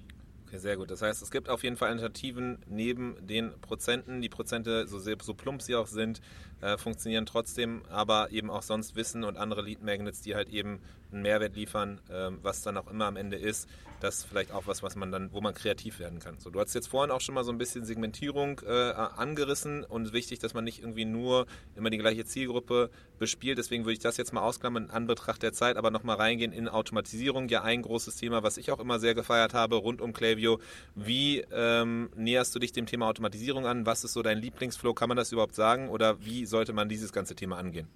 Okay, 0.47 0.59
sehr 0.59 0.77
gut. 0.77 0.91
Das 0.91 1.01
heißt, 1.01 1.21
es 1.21 1.31
gibt 1.31 1.49
auf 1.49 1.63
jeden 1.63 1.75
Fall 1.75 1.89
Alternativen 1.89 2.59
neben 2.67 3.15
den 3.25 3.59
Prozenten. 3.59 4.21
Die 4.21 4.29
Prozente, 4.29 4.87
so, 4.87 4.99
sehr, 4.99 5.17
so 5.21 5.33
plump 5.33 5.61
sie 5.61 5.75
auch 5.75 5.87
sind, 5.87 6.21
äh, 6.61 6.77
funktionieren 6.77 7.25
trotzdem, 7.25 7.81
aber 7.89 8.31
eben 8.31 8.49
auch 8.49 8.61
sonst 8.61 8.95
Wissen 8.95 9.23
und 9.23 9.35
andere 9.35 9.63
Lead 9.63 9.83
Magnets, 9.83 10.21
die 10.21 10.35
halt 10.35 10.49
eben 10.49 10.79
einen 11.11 11.23
Mehrwert 11.23 11.55
liefern, 11.55 11.99
äh, 12.07 12.29
was 12.41 12.61
dann 12.61 12.77
auch 12.77 12.87
immer 12.89 13.05
am 13.05 13.17
Ende 13.17 13.37
ist. 13.37 13.67
Das 14.03 14.17
ist 14.17 14.25
vielleicht 14.25 14.51
auch 14.51 14.67
was, 14.67 14.83
was 14.83 14.97
man 14.97 15.13
dann, 15.13 15.31
wo 15.31 15.39
man 15.39 15.53
kreativ 15.53 15.97
werden 15.97 16.19
kann. 16.19 16.37
So, 16.37 16.49
du 16.49 16.59
hast 16.59 16.73
jetzt 16.73 16.87
vorhin 16.87 17.09
auch 17.09 17.21
schon 17.21 17.35
mal 17.35 17.45
so 17.45 17.53
ein 17.53 17.57
bisschen 17.57 17.85
Segmentierung 17.85 18.59
äh, 18.67 18.91
angerissen 18.91 19.85
und 19.85 20.11
wichtig, 20.11 20.39
dass 20.39 20.53
man 20.53 20.65
nicht 20.65 20.79
irgendwie 20.79 21.05
nur 21.05 21.45
immer 21.77 21.89
die 21.89 21.99
gleiche 21.99 22.25
Zielgruppe 22.25 22.89
bespielt. 23.17 23.59
Deswegen 23.59 23.85
würde 23.85 23.93
ich 23.93 23.99
das 23.99 24.17
jetzt 24.17 24.33
mal 24.33 24.41
ausklammern 24.41 24.83
in 24.83 24.91
Anbetracht 24.91 25.41
der 25.41 25.53
Zeit, 25.53 25.77
aber 25.77 25.89
nochmal 25.89 26.17
reingehen 26.17 26.51
in 26.51 26.67
Automatisierung. 26.67 27.47
Ja, 27.47 27.63
ein 27.63 27.81
großes 27.81 28.17
Thema, 28.17 28.43
was 28.43 28.57
ich 28.57 28.71
auch 28.71 28.81
immer 28.81 28.99
sehr 28.99 29.15
gefeiert 29.15 29.53
habe 29.53 29.77
rund 29.77 30.01
um 30.01 30.11
Klaviyo. 30.11 30.59
Wie 30.95 31.45
ähm, 31.53 32.09
näherst 32.13 32.53
du 32.53 32.59
dich 32.59 32.73
dem 32.73 32.87
Thema 32.87 33.07
Automatisierung 33.07 33.65
an? 33.65 33.85
Was 33.85 34.03
ist 34.03 34.11
so 34.11 34.21
dein 34.21 34.37
Lieblingsflow? 34.37 34.93
Kann 34.93 35.07
man 35.07 35.15
das 35.15 35.31
überhaupt 35.31 35.55
sagen? 35.55 35.87
Oder 35.87 36.19
wie 36.25 36.45
sollte 36.45 36.73
man 36.73 36.89
dieses 36.89 37.13
ganze 37.13 37.35
Thema 37.35 37.55
angehen? 37.57 37.87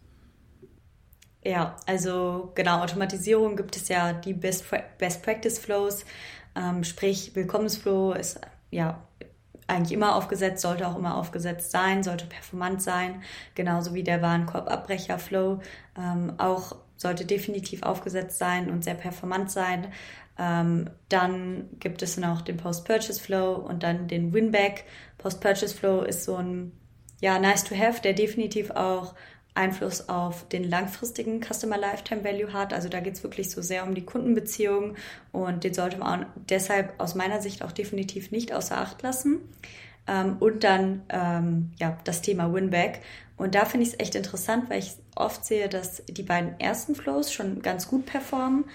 Ja, 1.44 1.78
also 1.86 2.52
genau, 2.56 2.82
Automatisierung 2.82 3.56
gibt 3.56 3.76
es 3.76 3.88
ja 3.88 4.14
die 4.14 4.34
Best, 4.34 4.66
Best 4.98 5.24
Practice 5.24 5.60
Flows, 5.60 6.06
ähm, 6.56 6.84
sprich 6.84 7.36
Willkommensflow 7.36 8.14
ist 8.14 8.42
ja 8.72 9.02
eigentlich 9.68 9.92
immer 9.92 10.16
aufgesetzt, 10.16 10.62
sollte 10.62 10.88
auch 10.88 10.98
immer 10.98 11.16
aufgesetzt 11.16 11.72
sein, 11.72 12.04
sollte 12.04 12.26
performant 12.26 12.82
sein, 12.82 13.22
genauso 13.54 13.94
wie 13.94 14.04
der 14.04 14.22
Warenkorbabbrecher-Flow 14.22 15.60
ähm, 15.98 16.34
auch 16.38 16.76
sollte 16.96 17.26
definitiv 17.26 17.84
aufgesetzt 17.84 18.40
sein 18.40 18.72
und 18.72 18.84
sehr 18.84 18.96
performant 18.96 19.52
sein. 19.52 19.88
Ähm, 20.40 20.90
dann 21.10 21.70
gibt 21.80 22.02
es 22.02 22.18
noch 22.18 22.42
den 22.42 22.58
Post-Purchase-Flow 22.58 23.56
und 23.56 23.84
dann 23.84 24.08
den 24.08 24.34
Winback. 24.34 24.86
Post-Purchase-Flow 25.18 26.02
ist 26.02 26.24
so 26.24 26.38
ein 26.38 26.72
ja, 27.20 27.40
nice 27.40 27.64
to 27.64 27.76
have, 27.76 28.02
der 28.02 28.14
definitiv 28.14 28.72
auch 28.72 29.16
Einfluss 29.58 30.08
auf 30.08 30.48
den 30.48 30.64
langfristigen 30.64 31.42
Customer 31.42 31.78
Lifetime 31.78 32.24
Value 32.24 32.54
hat. 32.54 32.74
Also 32.74 32.88
da 32.88 33.00
geht 33.00 33.16
es 33.16 33.24
wirklich 33.24 33.50
so 33.50 33.62
sehr 33.62 33.84
um 33.84 33.96
die 33.96 34.06
Kundenbeziehung 34.06 34.96
und 35.32 35.64
den 35.64 35.74
sollte 35.74 35.98
man 35.98 36.28
deshalb 36.36 36.94
aus 37.00 37.16
meiner 37.16 37.42
Sicht 37.42 37.64
auch 37.64 37.72
definitiv 37.72 38.32
nicht 38.32 38.54
außer 38.54 38.78
Acht 38.78 39.02
lassen. 39.02 39.40
Ähm, 40.08 40.38
und 40.40 40.64
dann 40.64 41.02
ähm, 41.10 41.72
ja, 41.80 41.98
das 42.04 42.22
Thema 42.22 42.54
Winback. 42.54 43.02
Und 43.36 43.56
da 43.56 43.66
finde 43.66 43.86
ich 43.86 43.94
es 43.94 44.00
echt 44.00 44.16
interessant, 44.16 44.70
weil 44.70 44.80
ich 44.80 44.94
oft 45.16 45.44
sehe, 45.44 45.68
dass 45.70 46.04
die 46.06 46.24
beiden 46.24 46.60
ersten 46.60 46.96
Flows 46.96 47.32
schon 47.34 47.62
ganz 47.62 47.88
gut 47.88 48.06
performen, 48.06 48.66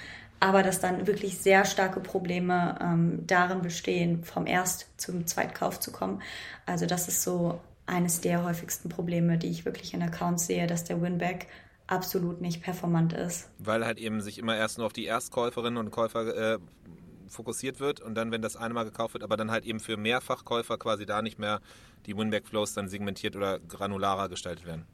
aber 0.41 0.62
dass 0.62 0.80
dann 0.80 1.07
wirklich 1.07 1.39
sehr 1.39 1.64
starke 1.64 2.01
Probleme 2.01 2.78
ähm, 2.80 3.24
darin 3.26 3.62
bestehen, 3.62 4.24
vom 4.24 4.47
Erst- 4.47 4.89
zum 4.97 5.26
Zweitkauf 5.26 5.80
zu 5.80 5.93
kommen. 5.93 6.20
Also 6.66 6.87
das 6.87 7.09
ist 7.09 7.22
so 7.22 7.61
eines 7.93 8.20
der 8.20 8.45
häufigsten 8.45 8.88
Probleme, 8.88 9.38
die 9.38 9.49
ich 9.49 9.64
wirklich 9.64 9.95
in 9.95 10.03
Accounts 10.03 10.47
sehe, 10.47 10.66
dass 10.66 10.84
der 10.84 11.01
Winback 11.01 11.47
absolut 11.86 12.40
nicht 12.40 12.62
performant 12.62 13.12
ist. 13.12 13.51
Weil 13.59 13.84
halt 13.84 13.99
eben 13.99 14.20
sich 14.20 14.38
immer 14.38 14.57
erst 14.57 14.78
nur 14.78 14.86
auf 14.86 14.93
die 14.93 15.05
Erstkäuferinnen 15.05 15.76
und 15.76 15.90
Käufer 15.90 16.55
äh, 16.55 16.59
fokussiert 17.28 17.80
wird 17.80 18.01
und 18.01 18.14
dann, 18.14 18.30
wenn 18.30 18.43
das 18.43 18.57
eine 18.57 18.74
Mal 18.74 18.84
gekauft 18.84 19.14
wird, 19.14 19.24
aber 19.24 19.36
dann 19.36 19.51
halt 19.51 19.64
eben 19.64 19.80
für 19.80 19.97
Mehrfachkäufer 19.97 20.78
quasi 20.78 21.07
da 21.07 21.22
nicht 21.22 21.38
mehr 21.38 21.61
die 22.07 22.16
Winback-Flows 22.16 22.74
dann 22.74 22.88
segmentiert 22.88 23.36
oder 23.36 23.59
granularer 23.59 24.28
gestaltet 24.28 24.66
werden. 24.66 24.86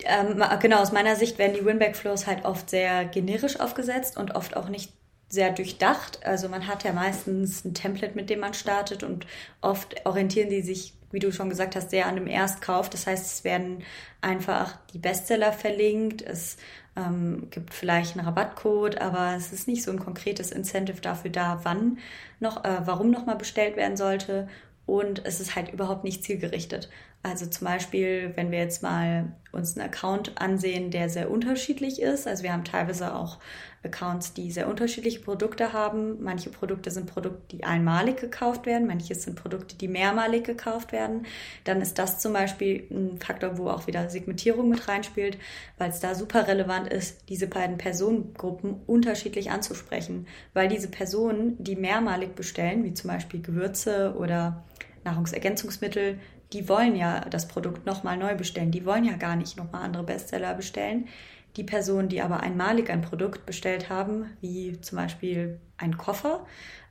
Ähm, 0.00 0.42
genau, 0.60 0.80
aus 0.80 0.92
meiner 0.92 1.16
Sicht 1.16 1.38
werden 1.38 1.54
die 1.54 1.64
Winback-Flows 1.64 2.26
halt 2.26 2.44
oft 2.44 2.68
sehr 2.68 3.04
generisch 3.04 3.60
aufgesetzt 3.60 4.16
und 4.16 4.34
oft 4.34 4.56
auch 4.56 4.68
nicht 4.68 4.92
sehr 5.34 5.50
durchdacht. 5.50 6.24
Also 6.24 6.48
man 6.48 6.66
hat 6.66 6.84
ja 6.84 6.92
meistens 6.92 7.64
ein 7.64 7.74
Template, 7.74 8.14
mit 8.14 8.30
dem 8.30 8.40
man 8.40 8.54
startet 8.54 9.02
und 9.02 9.26
oft 9.60 10.06
orientieren 10.06 10.48
die 10.48 10.62
sich, 10.62 10.94
wie 11.10 11.18
du 11.18 11.32
schon 11.32 11.50
gesagt 11.50 11.76
hast, 11.76 11.90
sehr 11.90 12.06
an 12.06 12.16
dem 12.16 12.26
Erstkauf. 12.26 12.88
Das 12.88 13.06
heißt, 13.06 13.26
es 13.26 13.44
werden 13.44 13.82
einfach 14.20 14.78
die 14.92 14.98
Bestseller 14.98 15.52
verlinkt. 15.52 16.22
Es 16.22 16.56
ähm, 16.96 17.48
gibt 17.50 17.74
vielleicht 17.74 18.16
einen 18.16 18.26
Rabattcode, 18.26 19.00
aber 19.00 19.34
es 19.36 19.52
ist 19.52 19.68
nicht 19.68 19.82
so 19.82 19.90
ein 19.90 19.98
konkretes 19.98 20.52
Incentive 20.52 21.00
dafür 21.00 21.30
da, 21.30 21.60
wann 21.64 21.98
noch, 22.40 22.64
äh, 22.64 22.80
warum 22.84 23.10
nochmal 23.10 23.36
bestellt 23.36 23.76
werden 23.76 23.96
sollte. 23.96 24.48
Und 24.86 25.24
es 25.24 25.40
ist 25.40 25.56
halt 25.56 25.72
überhaupt 25.72 26.04
nicht 26.04 26.22
zielgerichtet. 26.24 26.90
Also 27.24 27.46
zum 27.46 27.66
Beispiel, 27.66 28.32
wenn 28.34 28.50
wir 28.50 28.58
jetzt 28.58 28.82
mal 28.82 29.32
uns 29.50 29.78
einen 29.78 29.88
Account 29.88 30.38
ansehen, 30.38 30.90
der 30.90 31.08
sehr 31.08 31.30
unterschiedlich 31.30 32.02
ist. 32.02 32.28
Also 32.28 32.42
wir 32.42 32.52
haben 32.52 32.64
teilweise 32.64 33.14
auch 33.14 33.38
Accounts, 33.82 34.34
die 34.34 34.50
sehr 34.50 34.68
unterschiedliche 34.68 35.20
Produkte 35.20 35.72
haben. 35.72 36.22
Manche 36.22 36.50
Produkte 36.50 36.90
sind 36.90 37.06
Produkte, 37.06 37.56
die 37.56 37.64
einmalig 37.64 38.18
gekauft 38.18 38.66
werden, 38.66 38.86
manche 38.86 39.14
sind 39.14 39.36
Produkte, 39.36 39.74
die 39.74 39.88
mehrmalig 39.88 40.44
gekauft 40.44 40.92
werden. 40.92 41.24
Dann 41.64 41.80
ist 41.80 41.98
das 41.98 42.18
zum 42.18 42.34
Beispiel 42.34 42.86
ein 42.90 43.18
Faktor, 43.18 43.56
wo 43.56 43.70
auch 43.70 43.86
wieder 43.86 44.10
Segmentierung 44.10 44.68
mit 44.68 44.86
reinspielt, 44.86 45.38
weil 45.78 45.88
es 45.88 46.00
da 46.00 46.14
super 46.14 46.46
relevant 46.46 46.92
ist, 46.92 47.30
diese 47.30 47.46
beiden 47.46 47.78
Personengruppen 47.78 48.82
unterschiedlich 48.86 49.50
anzusprechen. 49.50 50.26
Weil 50.52 50.68
diese 50.68 50.88
Personen, 50.88 51.56
die 51.58 51.76
mehrmalig 51.76 52.34
bestellen, 52.34 52.84
wie 52.84 52.92
zum 52.92 53.08
Beispiel 53.08 53.40
Gewürze 53.40 54.14
oder 54.18 54.62
Nahrungsergänzungsmittel, 55.04 56.18
die 56.54 56.68
wollen 56.68 56.94
ja 56.94 57.20
das 57.20 57.48
Produkt 57.48 57.84
nochmal 57.84 58.16
neu 58.16 58.36
bestellen. 58.36 58.70
Die 58.70 58.86
wollen 58.86 59.04
ja 59.04 59.16
gar 59.16 59.34
nicht 59.34 59.56
nochmal 59.56 59.82
andere 59.82 60.04
Bestseller 60.04 60.54
bestellen. 60.54 61.08
Die 61.56 61.64
Personen, 61.64 62.08
die 62.08 62.22
aber 62.22 62.40
einmalig 62.40 62.90
ein 62.90 63.02
Produkt 63.02 63.44
bestellt 63.44 63.90
haben, 63.90 64.30
wie 64.40 64.80
zum 64.80 64.96
Beispiel 64.96 65.60
ein 65.76 65.98
Koffer 65.98 66.46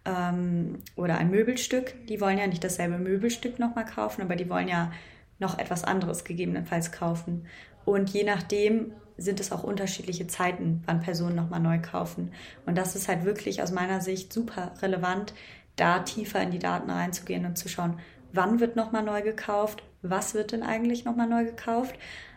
ähm, 0.06 0.80
oder 0.96 1.18
ein 1.18 1.32
Möbelstück, 1.32 1.96
die 2.08 2.20
wollen 2.20 2.38
ja 2.38 2.48
nicht 2.48 2.64
dasselbe 2.64 2.98
Möbelstück 2.98 3.58
nochmal 3.58 3.86
kaufen, 3.86 4.22
aber 4.22 4.36
die 4.36 4.50
wollen 4.50 4.68
ja 4.68 4.92
noch 5.40 5.58
etwas 5.58 5.84
anderes 5.84 6.26
gegebenenfalls 6.26 6.92
kaufen. 6.92 7.48
Und 7.86 8.10
je 8.10 8.24
nachdem 8.24 8.94
sind 9.18 9.40
es 9.40 9.52
auch 9.52 9.64
unterschiedliche 9.64 10.28
Zeiten, 10.28 10.84
wann 10.86 11.02
Personen 11.02 11.36
nochmal 11.36 11.60
neu 11.60 11.80
kaufen. 11.80 12.32
Und 12.66 12.78
das 12.78 12.96
ist 12.96 13.08
halt 13.08 13.24
wirklich 13.26 13.62
aus 13.62 13.72
meiner 13.72 14.02
Sicht 14.02 14.34
super 14.34 14.74
relevant, 14.82 15.34
da 15.76 16.00
tiefer 16.00 16.42
in 16.42 16.52
die 16.52 16.60
Daten 16.60 16.90
reinzugehen 16.90 17.46
und 17.46 17.58
zu 17.58 17.68
schauen, 17.68 18.00
wann 18.34 18.60
wird 18.60 18.76
nochmal 18.76 19.04
neu 19.04 19.22
gekauft, 19.22 19.84
was 20.02 20.34
wird 20.34 20.52
denn 20.52 20.64
eigentlich 20.64 21.06
nochmal 21.06 21.28
neu 21.28 21.46
gekauft 21.46 21.96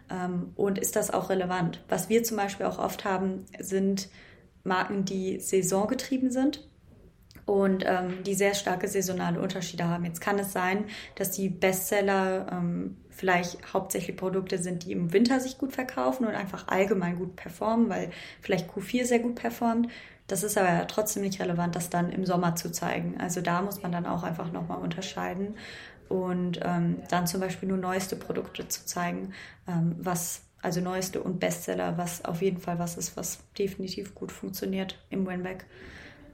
Ähm, 0.08 0.52
und 0.54 0.78
ist 0.78 0.94
das 0.94 1.10
auch 1.10 1.30
relevant? 1.30 1.82
Was 1.88 2.08
wir 2.08 2.22
zum 2.22 2.36
Beispiel 2.36 2.66
auch 2.66 2.78
oft 2.78 3.04
haben, 3.04 3.44
sind 3.58 4.08
Marken, 4.62 5.04
die 5.04 5.40
saisongetrieben 5.40 6.30
sind 6.30 6.68
und 7.44 7.84
ähm, 7.86 8.22
die 8.24 8.34
sehr 8.34 8.54
starke 8.54 8.88
saisonale 8.88 9.40
Unterschiede 9.40 9.88
haben. 9.88 10.04
Jetzt 10.04 10.20
kann 10.20 10.38
es 10.38 10.52
sein, 10.52 10.84
dass 11.14 11.30
die 11.30 11.48
Bestseller 11.48 12.46
ähm, 12.52 12.96
vielleicht 13.10 13.72
hauptsächlich 13.72 14.16
Produkte 14.16 14.58
sind, 14.58 14.84
die 14.84 14.92
im 14.92 15.12
Winter 15.12 15.40
sich 15.40 15.56
gut 15.56 15.72
verkaufen 15.72 16.26
und 16.26 16.34
einfach 16.34 16.68
allgemein 16.68 17.16
gut 17.16 17.36
performen, 17.36 17.88
weil 17.88 18.10
vielleicht 18.42 18.70
Q4 18.70 19.04
sehr 19.06 19.20
gut 19.20 19.36
performt. 19.36 19.88
Das 20.26 20.42
ist 20.42 20.58
aber 20.58 20.68
ja 20.68 20.84
trotzdem 20.86 21.22
nicht 21.22 21.40
relevant, 21.40 21.76
das 21.76 21.90
dann 21.90 22.10
im 22.10 22.24
Sommer 22.24 22.56
zu 22.56 22.72
zeigen. 22.72 23.20
Also 23.20 23.40
da 23.40 23.62
muss 23.62 23.82
man 23.82 23.92
dann 23.92 24.06
auch 24.06 24.22
einfach 24.22 24.50
nochmal 24.52 24.78
unterscheiden 24.78 25.56
und 26.08 26.60
ähm, 26.62 27.02
dann 27.10 27.26
zum 27.26 27.40
Beispiel 27.40 27.68
nur 27.68 27.78
neueste 27.78 28.16
Produkte 28.16 28.68
zu 28.68 28.84
zeigen, 28.86 29.32
ähm, 29.68 29.94
was 29.98 30.42
also 30.62 30.80
neueste 30.80 31.22
und 31.22 31.38
Bestseller, 31.38 31.96
was 31.96 32.24
auf 32.24 32.42
jeden 32.42 32.58
Fall 32.58 32.78
was 32.78 32.96
ist, 32.96 33.16
was 33.16 33.38
definitiv 33.56 34.14
gut 34.14 34.32
funktioniert 34.32 34.98
im 35.10 35.26
Winback. 35.26 35.66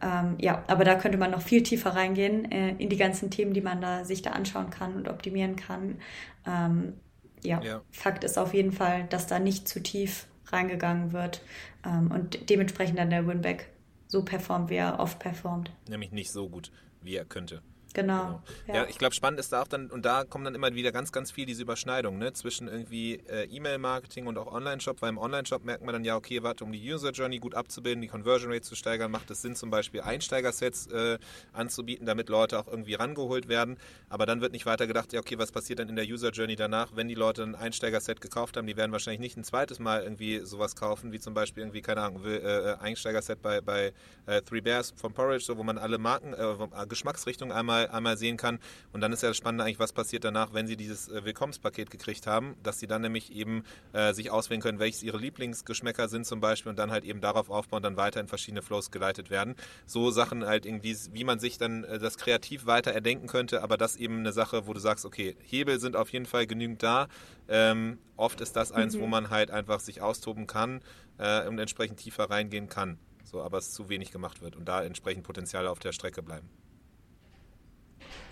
Ähm, 0.01 0.36
ja, 0.38 0.64
aber 0.66 0.84
da 0.84 0.95
könnte 0.95 1.18
man 1.18 1.30
noch 1.30 1.43
viel 1.43 1.62
tiefer 1.62 1.90
reingehen 1.90 2.51
äh, 2.51 2.70
in 2.78 2.88
die 2.88 2.97
ganzen 2.97 3.30
Themen, 3.30 3.53
die 3.53 3.61
man 3.61 3.80
da 3.80 4.05
sich 4.05 4.22
da 4.22 4.30
anschauen 4.30 4.70
kann 4.70 4.97
und 4.97 5.09
optimieren 5.09 5.57
kann. 5.57 5.99
Ähm, 6.47 6.95
ja. 7.43 7.61
ja, 7.62 7.82
Fakt 7.90 8.24
ist 8.24 8.38
auf 8.38 8.55
jeden 8.55 8.72
Fall, 8.72 9.05
dass 9.11 9.26
da 9.26 9.38
nicht 9.38 9.68
zu 9.68 9.82
tief 9.82 10.26
reingegangen 10.47 11.12
wird 11.12 11.43
ähm, 11.84 12.11
und 12.11 12.51
dementsprechend 12.51 12.99
dann 12.99 13.11
der 13.11 13.26
Winback 13.26 13.68
so 14.13 14.23
performt, 14.23 14.69
wie 14.69 14.77
er 14.77 15.01
oft 15.01 15.19
performt. 15.19 15.73
Nämlich 15.89 16.13
nicht 16.13 16.31
so 16.31 16.49
gut, 16.49 16.71
wie 17.01 17.17
er 17.17 17.25
könnte. 17.25 17.63
Genau. 17.95 18.12
genau. 18.12 18.43
Ja, 18.66 18.74
ja 18.74 18.86
ich 18.88 18.99
glaube, 18.99 19.14
spannend 19.14 19.40
ist 19.40 19.53
da 19.53 19.62
auch 19.62 19.68
dann, 19.68 19.90
und 19.90 20.05
da 20.05 20.24
kommen 20.24 20.45
dann 20.45 20.55
immer 20.55 20.74
wieder 20.74 20.93
ganz, 20.93 21.12
ganz 21.12 21.30
viel 21.30 21.47
diese 21.47 21.62
Überschneidung 21.62 22.18
ne, 22.18 22.32
zwischen 22.32 22.68
irgendwie 22.68 23.14
äh, 23.28 23.45
E-Mail-Marketing 23.45 24.26
und 24.26 24.38
auch 24.38 24.53
Online-Shop, 24.53 25.03
weil 25.03 25.11
im 25.11 25.18
Online-Shop 25.18 25.64
merkt 25.64 25.84
man 25.84 25.93
dann 25.93 26.05
ja, 26.05 26.16
okay, 26.16 26.43
warte, 26.43 26.64
um 26.64 26.72
die 26.72 26.93
User-Journey 26.93 27.38
gut 27.38 27.55
abzubilden, 27.55 28.01
die 28.01 28.09
Conversion 28.09 28.53
Rate 28.53 28.62
zu 28.62 28.74
steigern, 28.74 29.11
macht 29.11 29.30
es 29.30 29.43
Sinn, 29.43 29.57
zum 29.57 29.70
Beispiel 29.70 30.01
Einsteigersets 30.01 30.86
äh, 30.88 31.18
anzubieten, 31.53 32.07
damit 32.07 32.28
Leute 32.28 32.59
auch 32.59 32.66
irgendwie 32.66 32.95
rangeholt 32.95 33.49
werden. 33.49 33.78
Aber 34.09 34.26
dann 34.26 34.40
wird 34.40 34.53
nicht 34.53 34.66
weiter 34.66 34.86
gedacht, 34.86 35.12
ja, 35.12 35.20
okay, 35.20 35.38
was 35.38 35.53
passiert 35.53 35.78
dann 35.78 35.88
in 35.88 35.97
der 35.97 36.07
User-Journey 36.07 36.57
danach, 36.57 36.90
wenn 36.95 37.09
die 37.09 37.14
Leute 37.14 37.43
ein 37.43 37.55
Einsteigerset 37.55 38.20
gekauft 38.20 38.57
haben, 38.57 38.66
die 38.66 38.76
werden 38.76 38.93
wahrscheinlich 38.93 39.20
nicht 39.20 39.36
ein 39.36 39.45
zweites 39.45 39.78
Mal 39.78 40.03
irgendwie 40.03 40.40
sowas 40.40 40.76
kaufen, 40.76 41.12
wie 41.12 41.20
zum 41.20 41.34
Beispiel 41.34 41.62
irgendwie, 41.62 41.82
keine 41.82 42.03
Ahnung, 42.03 42.24
äh, 42.24 42.36
äh, 42.36 42.76
Einsteigerset 42.78 43.43
bei, 43.43 43.61
bei 43.61 43.93
äh, 44.26 44.43
Three 44.43 44.61
Bears 44.61 44.93
von 44.97 45.12
Porridge, 45.12 45.45
so, 45.45 45.57
wo 45.57 45.62
man 45.62 45.78
alle 45.78 45.99
Marken, 45.99 46.32
äh, 46.34 46.86
Geschmacksrichtungen 46.86 47.55
einmal, 47.55 47.82
einmal 47.91 48.16
sehen 48.16 48.37
kann 48.37 48.59
und 48.93 49.01
dann 49.01 49.12
ist 49.12 49.22
ja 49.22 49.28
das 49.28 49.37
Spannende 49.37 49.64
eigentlich, 49.64 49.78
was 49.78 49.93
passiert 49.93 50.24
danach, 50.24 50.53
wenn 50.53 50.66
sie 50.66 50.76
dieses 50.76 51.09
äh, 51.09 51.24
Willkommenspaket 51.24 51.91
gekriegt 51.91 52.26
haben, 52.26 52.57
dass 52.62 52.78
sie 52.78 52.87
dann 52.87 53.03
nämlich 53.03 53.33
eben 53.35 53.64
äh, 53.93 54.12
sich 54.12 54.30
auswählen 54.30 54.61
können, 54.61 54.78
welches 54.78 55.03
ihre 55.03 55.18
Lieblingsgeschmäcker 55.18 56.09
sind 56.09 56.26
zum 56.26 56.41
Beispiel 56.41 56.70
und 56.70 56.78
dann 56.78 56.91
halt 56.91 57.05
eben 57.05 57.20
darauf 57.20 57.51
aufbauen 57.51 57.78
und 57.78 57.83
dann 57.85 57.97
weiter 57.97 58.20
in 58.20 58.28
verschiedene 58.28 58.62
Flows 58.62 58.91
geleitet 58.91 59.30
werden. 59.30 59.55
So 59.87 60.11
Sachen 60.11 60.45
halt 60.45 60.66
irgendwie, 60.66 60.97
wie 61.12 61.24
man 61.24 61.39
sich 61.39 61.59
dann 61.59 61.85
äh, 61.85 61.99
das 61.99 62.16
kreativ 62.18 62.66
weiter 62.66 62.93
erdenken 62.93 63.26
könnte, 63.26 63.62
aber 63.62 63.76
das 63.76 63.97
eben 63.97 64.18
eine 64.18 64.33
Sache, 64.33 64.66
wo 64.66 64.72
du 64.72 64.80
sagst, 64.80 65.05
okay, 65.05 65.37
Hebel 65.43 65.80
sind 65.80 65.97
auf 65.97 66.11
jeden 66.11 66.26
Fall 66.26 66.47
genügend 66.47 66.83
da. 66.83 67.09
Ähm, 67.49 67.99
oft 68.16 68.41
ist 68.41 68.57
das 68.57 68.72
eins, 68.72 68.97
mhm. 68.97 69.01
wo 69.01 69.07
man 69.07 69.30
halt 69.30 69.51
einfach 69.51 69.80
sich 69.80 70.01
austoben 70.01 70.47
kann 70.47 70.80
äh, 71.18 71.47
und 71.47 71.59
entsprechend 71.59 71.99
tiefer 71.99 72.30
reingehen 72.30 72.68
kann. 72.68 72.99
So, 73.24 73.43
aber 73.43 73.59
es 73.59 73.72
zu 73.72 73.89
wenig 73.89 74.11
gemacht 74.11 74.43
wird 74.43 74.57
und 74.57 74.66
da 74.66 74.83
entsprechend 74.83 75.24
Potenzial 75.24 75.66
auf 75.66 75.78
der 75.78 75.93
Strecke 75.93 76.22
bleiben 76.22 76.49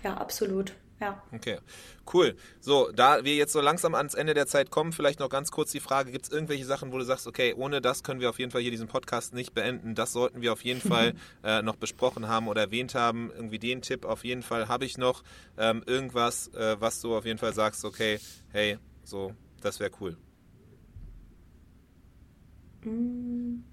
ja, 0.03 0.15
absolut. 0.15 0.73
Ja. 1.01 1.19
Okay, 1.31 1.57
cool. 2.13 2.35
So, 2.59 2.91
da 2.91 3.25
wir 3.25 3.35
jetzt 3.35 3.53
so 3.53 3.59
langsam 3.59 3.95
ans 3.95 4.13
Ende 4.13 4.35
der 4.35 4.45
Zeit 4.45 4.69
kommen, 4.69 4.91
vielleicht 4.93 5.19
noch 5.19 5.29
ganz 5.29 5.49
kurz 5.49 5.71
die 5.71 5.79
Frage, 5.79 6.11
gibt 6.11 6.25
es 6.25 6.31
irgendwelche 6.31 6.65
Sachen, 6.65 6.91
wo 6.91 6.99
du 6.99 7.03
sagst, 7.03 7.25
okay, 7.25 7.55
ohne 7.57 7.81
das 7.81 8.03
können 8.03 8.19
wir 8.19 8.29
auf 8.29 8.37
jeden 8.37 8.51
Fall 8.51 8.61
hier 8.61 8.69
diesen 8.69 8.87
Podcast 8.87 9.33
nicht 9.33 9.55
beenden, 9.55 9.95
das 9.95 10.13
sollten 10.13 10.41
wir 10.41 10.53
auf 10.53 10.63
jeden 10.63 10.79
Fall 10.87 11.15
äh, 11.43 11.63
noch 11.63 11.75
besprochen 11.75 12.27
haben 12.27 12.47
oder 12.47 12.61
erwähnt 12.61 12.93
haben, 12.93 13.31
irgendwie 13.35 13.57
den 13.57 13.81
Tipp 13.81 14.05
auf 14.05 14.23
jeden 14.23 14.43
Fall 14.43 14.67
habe 14.67 14.85
ich 14.85 14.99
noch, 14.99 15.23
ähm, 15.57 15.81
irgendwas, 15.87 16.49
äh, 16.49 16.79
was 16.79 17.01
du 17.01 17.15
auf 17.15 17.25
jeden 17.25 17.39
Fall 17.39 17.53
sagst, 17.53 17.83
okay, 17.83 18.19
hey, 18.51 18.77
so, 19.03 19.33
das 19.61 19.79
wäre 19.79 19.89
cool. 19.99 20.17
Mm. 22.83 23.70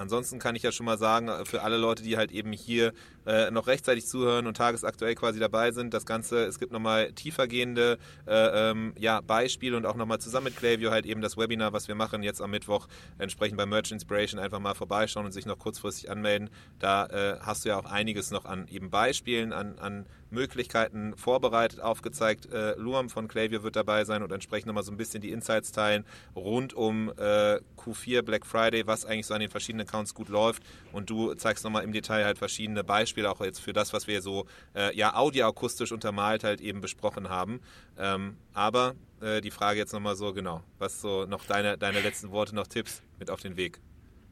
Ansonsten 0.00 0.38
kann 0.38 0.56
ich 0.56 0.62
ja 0.62 0.72
schon 0.72 0.86
mal 0.86 0.96
sagen, 0.96 1.28
äh, 1.28 1.44
für 1.44 1.60
alle 1.60 1.76
Leute, 1.76 2.02
die 2.02 2.16
halt 2.16 2.32
eben 2.32 2.52
hier 2.52 2.94
äh, 3.26 3.50
noch 3.50 3.66
rechtzeitig 3.66 4.06
zuhören 4.06 4.46
und 4.46 4.56
tagesaktuell 4.56 5.14
quasi 5.14 5.38
dabei 5.38 5.72
sind, 5.72 5.92
das 5.92 6.06
Ganze, 6.06 6.46
es 6.46 6.58
gibt 6.58 6.72
nochmal 6.72 7.12
tiefergehende 7.12 7.98
äh, 8.26 8.70
ähm, 8.70 8.94
ja, 8.98 9.20
Beispiele 9.20 9.76
und 9.76 9.84
auch 9.84 9.96
nochmal 9.96 10.18
zusammen 10.18 10.44
mit 10.44 10.56
Clavio 10.56 10.90
halt 10.90 11.04
eben 11.04 11.20
das 11.20 11.36
Webinar, 11.36 11.74
was 11.74 11.86
wir 11.86 11.94
machen 11.94 12.22
jetzt 12.22 12.40
am 12.40 12.50
Mittwoch, 12.50 12.88
entsprechend 13.18 13.58
bei 13.58 13.66
Merch 13.66 13.92
Inspiration 13.92 14.40
einfach 14.40 14.58
mal 14.58 14.74
vorbeischauen 14.74 15.26
und 15.26 15.32
sich 15.32 15.44
noch 15.44 15.58
kurzfristig 15.58 16.10
anmelden. 16.10 16.48
Da 16.78 17.04
äh, 17.06 17.38
hast 17.40 17.66
du 17.66 17.68
ja 17.68 17.78
auch 17.78 17.84
einiges 17.84 18.30
noch 18.30 18.46
an 18.46 18.68
eben 18.68 18.88
Beispielen, 18.88 19.52
an, 19.52 19.78
an 19.78 20.06
Möglichkeiten 20.30 21.16
vorbereitet, 21.16 21.80
aufgezeigt. 21.80 22.52
Äh, 22.52 22.74
Luam 22.76 23.10
von 23.10 23.28
Clavio 23.28 23.62
wird 23.62 23.76
dabei 23.76 24.04
sein 24.04 24.22
und 24.22 24.32
entsprechend 24.32 24.66
nochmal 24.66 24.84
so 24.84 24.92
ein 24.92 24.96
bisschen 24.96 25.20
die 25.20 25.30
Insights 25.30 25.72
teilen 25.72 26.04
rund 26.34 26.74
um 26.74 27.10
äh, 27.16 27.60
Q4 27.76 28.22
Black 28.22 28.46
Friday, 28.46 28.86
was 28.86 29.04
eigentlich 29.04 29.26
so 29.26 29.34
an 29.34 29.40
den 29.40 29.50
verschiedenen 29.50 29.86
Accounts 29.86 30.14
gut 30.14 30.28
läuft. 30.28 30.62
Und 30.92 31.10
du 31.10 31.34
zeigst 31.34 31.64
nochmal 31.64 31.84
im 31.84 31.92
Detail 31.92 32.24
halt 32.24 32.38
verschiedene 32.38 32.84
Beispiele, 32.84 33.30
auch 33.30 33.40
jetzt 33.40 33.60
für 33.60 33.72
das, 33.72 33.92
was 33.92 34.06
wir 34.06 34.22
so 34.22 34.46
äh, 34.74 34.94
ja 34.96 35.14
audioakustisch 35.14 35.92
untermalt 35.92 36.44
halt 36.44 36.60
eben 36.60 36.80
besprochen 36.80 37.28
haben. 37.28 37.60
Ähm, 37.98 38.36
aber 38.54 38.94
äh, 39.20 39.40
die 39.40 39.50
Frage 39.50 39.78
jetzt 39.78 39.92
nochmal 39.92 40.16
so, 40.16 40.32
genau, 40.32 40.62
was 40.78 41.00
so 41.00 41.26
noch 41.26 41.44
deine, 41.44 41.76
deine 41.78 42.00
letzten 42.00 42.30
Worte, 42.30 42.54
noch 42.54 42.66
Tipps 42.66 43.02
mit 43.18 43.30
auf 43.30 43.40
den 43.40 43.56
Weg? 43.56 43.80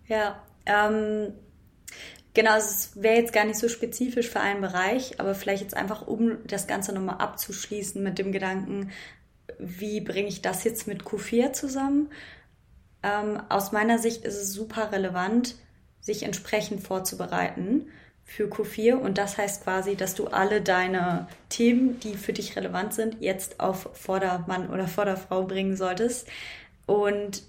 Ja, 0.07 0.42
ähm, 0.66 1.32
Genau, 2.35 2.57
es 2.57 2.91
wäre 2.95 3.16
jetzt 3.16 3.33
gar 3.33 3.45
nicht 3.45 3.59
so 3.59 3.68
spezifisch 3.68 4.29
für 4.29 4.41
einen 4.41 4.61
Bereich, 4.61 5.18
aber 5.18 5.35
vielleicht 5.35 5.62
jetzt 5.62 5.76
einfach, 5.76 6.07
um 6.07 6.39
das 6.47 6.66
Ganze 6.66 6.93
nochmal 6.93 7.16
abzuschließen 7.18 8.03
mit 8.03 8.18
dem 8.18 8.33
Gedanken, 8.33 8.91
wie 9.59 10.01
bringe 10.01 10.29
ich 10.29 10.43
das 10.43 10.64
jetzt 10.64 10.87
mit 10.87 11.03
Q4 11.03 11.53
zusammen? 11.53 12.11
Ähm, 13.03 13.41
aus 13.49 13.72
meiner 13.72 13.99
Sicht 13.99 14.24
ist 14.24 14.37
es 14.37 14.53
super 14.53 14.93
relevant, 14.93 15.57
sich 16.01 16.22
entsprechend 16.22 16.83
vorzubereiten 16.83 17.89
für 18.24 18.45
Q4 18.45 18.95
und 18.95 19.16
das 19.18 19.39
heißt 19.39 19.64
quasi, 19.64 19.97
dass 19.97 20.14
du 20.14 20.29
alle 20.29 20.61
deine 20.61 21.29
Themen, 21.49 21.99
die 22.01 22.14
für 22.14 22.33
dich 22.35 22.57
relevant 22.57 22.93
sind, 22.93 23.16
jetzt 23.20 23.59
auf 23.59 23.89
Vordermann 23.95 24.68
oder 24.68 24.87
Vorderfrau 24.87 25.45
bringen 25.45 25.76
solltest. 25.76 26.29
Und 26.87 27.43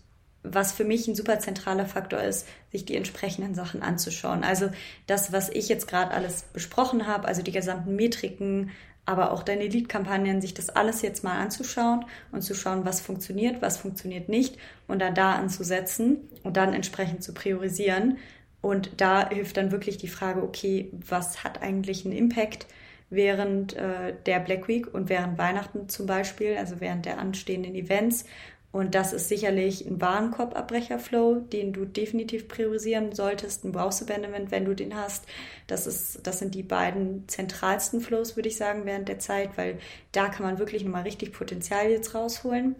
was 0.51 0.71
für 0.71 0.83
mich 0.83 1.07
ein 1.07 1.15
super 1.15 1.39
zentraler 1.39 1.85
Faktor 1.85 2.21
ist, 2.21 2.47
sich 2.71 2.85
die 2.85 2.95
entsprechenden 2.95 3.55
Sachen 3.55 3.81
anzuschauen. 3.81 4.43
Also 4.43 4.69
das, 5.07 5.31
was 5.31 5.49
ich 5.49 5.69
jetzt 5.69 5.87
gerade 5.87 6.11
alles 6.11 6.43
besprochen 6.53 7.07
habe, 7.07 7.27
also 7.27 7.41
die 7.41 7.51
gesamten 7.51 7.95
Metriken, 7.95 8.71
aber 9.05 9.31
auch 9.31 9.41
deine 9.41 9.67
Lead-Kampagnen, 9.67 10.39
sich 10.39 10.53
das 10.53 10.69
alles 10.69 11.01
jetzt 11.01 11.23
mal 11.23 11.39
anzuschauen 11.39 12.05
und 12.31 12.43
zu 12.43 12.53
schauen, 12.53 12.85
was 12.85 13.01
funktioniert, 13.01 13.61
was 13.61 13.77
funktioniert 13.77 14.29
nicht 14.29 14.57
und 14.87 14.99
dann 14.99 15.15
da 15.15 15.33
anzusetzen 15.33 16.29
und 16.43 16.57
dann 16.57 16.73
entsprechend 16.73 17.23
zu 17.23 17.33
priorisieren. 17.33 18.17
Und 18.61 19.01
da 19.01 19.27
hilft 19.29 19.57
dann 19.57 19.71
wirklich 19.71 19.97
die 19.97 20.09
Frage, 20.09 20.43
okay, 20.43 20.91
was 21.07 21.43
hat 21.43 21.61
eigentlich 21.63 22.05
einen 22.05 22.15
Impact 22.15 22.67
während 23.09 23.73
äh, 23.73 24.13
der 24.25 24.39
Black 24.39 24.67
Week 24.67 24.93
und 24.93 25.09
während 25.09 25.37
Weihnachten 25.37 25.89
zum 25.89 26.05
Beispiel, 26.05 26.57
also 26.57 26.79
während 26.79 27.05
der 27.05 27.17
anstehenden 27.17 27.73
Events 27.75 28.25
und 28.71 28.93
das 28.93 29.13
ist 29.13 29.29
sicherlich 29.29 29.87
ein 29.87 29.99
Warenkorbabbrecherflow, 29.99 31.39
den 31.39 31.73
du 31.73 31.85
definitiv 31.85 32.47
priorisieren 32.47 33.13
solltest, 33.13 33.65
ein 33.65 33.71
Browse-Abandonment, 33.71 34.51
wenn 34.51 34.65
du 34.65 34.75
den 34.75 34.95
hast. 34.95 35.25
Das, 35.65 35.87
ist, 35.87 36.25
das 36.27 36.37
sind 36.37 36.53
die 36.53 36.61
beiden 36.61 37.27
zentralsten 37.27 37.99
Flows, 37.99 38.35
würde 38.35 38.49
ich 38.49 38.57
sagen, 38.57 38.85
während 38.85 39.09
der 39.09 39.17
Zeit, 39.17 39.57
weil 39.57 39.79
da 40.11 40.29
kann 40.29 40.45
man 40.45 40.59
wirklich 40.59 40.83
nochmal 40.83 41.01
richtig 41.01 41.33
Potenzial 41.33 41.89
jetzt 41.89 42.13
rausholen. 42.13 42.75